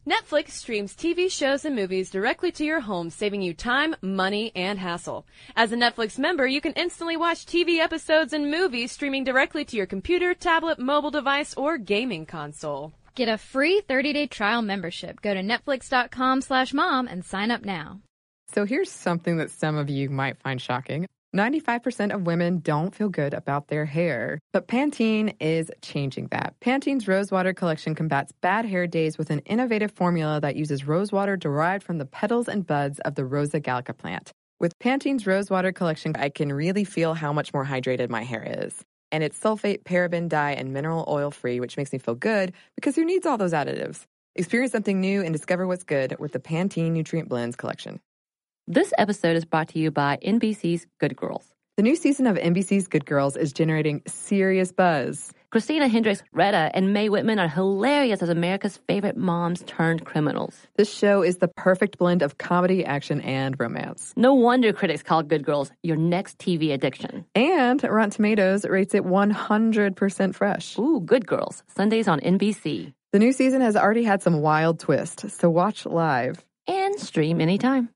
Netflix 0.09 0.53
streams 0.53 0.95
TV 0.95 1.31
shows 1.31 1.65
and 1.65 1.75
movies 1.75 2.09
directly 2.09 2.51
to 2.53 2.65
your 2.65 2.79
home, 2.79 3.11
saving 3.11 3.43
you 3.43 3.53
time, 3.53 3.95
money, 4.01 4.51
and 4.55 4.79
hassle. 4.79 5.27
As 5.55 5.71
a 5.71 5.75
Netflix 5.75 6.17
member, 6.17 6.47
you 6.47 6.61
can 6.61 6.73
instantly 6.73 7.15
watch 7.15 7.45
TV 7.45 7.77
episodes 7.77 8.33
and 8.33 8.49
movies 8.49 8.91
streaming 8.91 9.23
directly 9.23 9.65
to 9.65 9.77
your 9.77 9.85
computer, 9.85 10.33
tablet, 10.33 10.79
mobile 10.79 11.11
device, 11.11 11.53
or 11.53 11.77
gaming 11.77 12.25
console. 12.25 12.91
Get 13.15 13.29
a 13.29 13.37
free 13.37 13.81
30-day 13.87 14.27
trial 14.27 14.63
membership. 14.63 15.21
Go 15.21 15.35
to 15.35 15.41
netflix.com 15.41 16.41
slash 16.41 16.73
mom 16.73 17.07
and 17.07 17.23
sign 17.23 17.51
up 17.51 17.63
now. 17.63 18.01
So 18.53 18.65
here's 18.65 18.89
something 18.89 19.37
that 19.37 19.51
some 19.51 19.77
of 19.77 19.89
you 19.89 20.09
might 20.09 20.41
find 20.41 20.59
shocking. 20.59 21.05
95% 21.35 22.13
of 22.13 22.25
women 22.25 22.59
don't 22.59 22.93
feel 22.93 23.09
good 23.09 23.33
about 23.33 23.67
their 23.67 23.85
hair, 23.85 24.39
but 24.51 24.67
Pantene 24.67 25.35
is 25.39 25.71
changing 25.81 26.27
that. 26.27 26.55
Pantene's 26.59 27.07
Rosewater 27.07 27.53
collection 27.53 27.95
combats 27.95 28.31
bad 28.41 28.65
hair 28.65 28.85
days 28.85 29.17
with 29.17 29.29
an 29.29 29.39
innovative 29.39 29.91
formula 29.91 30.39
that 30.41 30.55
uses 30.55 30.87
rosewater 30.87 31.35
derived 31.35 31.83
from 31.83 31.97
the 31.97 32.05
petals 32.05 32.47
and 32.47 32.65
buds 32.65 32.99
of 32.99 33.15
the 33.15 33.25
Rosa 33.25 33.59
gallica 33.59 33.93
plant. 33.95 34.31
With 34.59 34.77
Pantene's 34.79 35.25
Rosewater 35.25 35.71
collection, 35.71 36.13
I 36.15 36.29
can 36.29 36.53
really 36.53 36.83
feel 36.83 37.15
how 37.15 37.33
much 37.33 37.53
more 37.53 37.65
hydrated 37.65 38.09
my 38.09 38.23
hair 38.23 38.43
is. 38.59 38.83
And 39.13 39.23
it's 39.23 39.39
sulfate, 39.39 39.83
paraben, 39.83 40.27
dye, 40.27 40.53
and 40.53 40.73
mineral 40.73 41.05
oil 41.07 41.29
free, 41.29 41.59
which 41.59 41.77
makes 41.77 41.93
me 41.93 41.99
feel 41.99 42.15
good 42.15 42.51
because 42.75 42.95
who 42.95 43.05
needs 43.05 43.27
all 43.27 43.37
those 43.37 43.53
additives? 43.53 44.07
Experience 44.35 44.71
something 44.71 44.99
new 44.99 45.21
and 45.21 45.31
discover 45.31 45.67
what's 45.67 45.83
good 45.83 46.17
with 46.19 46.31
the 46.31 46.39
Pantene 46.39 46.93
Nutrient 46.93 47.29
Blends 47.29 47.55
collection. 47.55 47.99
This 48.65 48.91
episode 48.97 49.35
is 49.35 49.45
brought 49.45 49.67
to 49.69 49.79
you 49.79 49.91
by 49.91 50.17
NBC's 50.25 50.87
Good 50.99 51.15
Girls. 51.15 51.45
The 51.77 51.83
new 51.83 51.95
season 51.95 52.25
of 52.25 52.37
NBC's 52.37 52.87
Good 52.87 53.05
Girls 53.05 53.37
is 53.37 53.53
generating 53.53 54.01
serious 54.07 54.71
buzz. 54.71 55.31
Christina 55.53 55.87
Hendricks, 55.87 56.23
Retta, 56.31 56.71
and 56.73 56.93
Mae 56.93 57.09
Whitman 57.09 57.37
are 57.37 57.47
hilarious 57.47 58.23
as 58.23 58.29
America's 58.29 58.77
favorite 58.87 59.15
moms 59.15 59.61
turned 59.67 60.03
criminals. 60.03 60.65
This 60.77 60.91
show 60.91 61.21
is 61.21 61.37
the 61.37 61.47
perfect 61.47 61.99
blend 61.99 62.23
of 62.23 62.39
comedy, 62.39 62.83
action, 62.83 63.21
and 63.21 63.55
romance. 63.59 64.15
No 64.15 64.33
wonder 64.33 64.73
critics 64.73 65.03
call 65.03 65.21
Good 65.21 65.45
Girls 65.45 65.71
your 65.83 65.95
next 65.95 66.39
TV 66.39 66.73
addiction. 66.73 67.23
And 67.35 67.83
Rotten 67.83 68.09
Tomatoes 68.09 68.65
rates 68.65 68.95
it 68.95 69.03
100% 69.03 70.33
fresh. 70.33 70.75
Ooh, 70.79 70.99
Good 71.01 71.27
Girls, 71.27 71.61
Sundays 71.67 72.07
on 72.07 72.19
NBC. 72.21 72.91
The 73.11 73.19
new 73.19 73.31
season 73.31 73.61
has 73.61 73.75
already 73.75 74.05
had 74.05 74.23
some 74.23 74.41
wild 74.41 74.79
twists, 74.79 75.35
so 75.35 75.51
watch 75.51 75.85
live. 75.85 76.43
And 76.65 76.99
stream 76.99 77.39
anytime. 77.39 77.93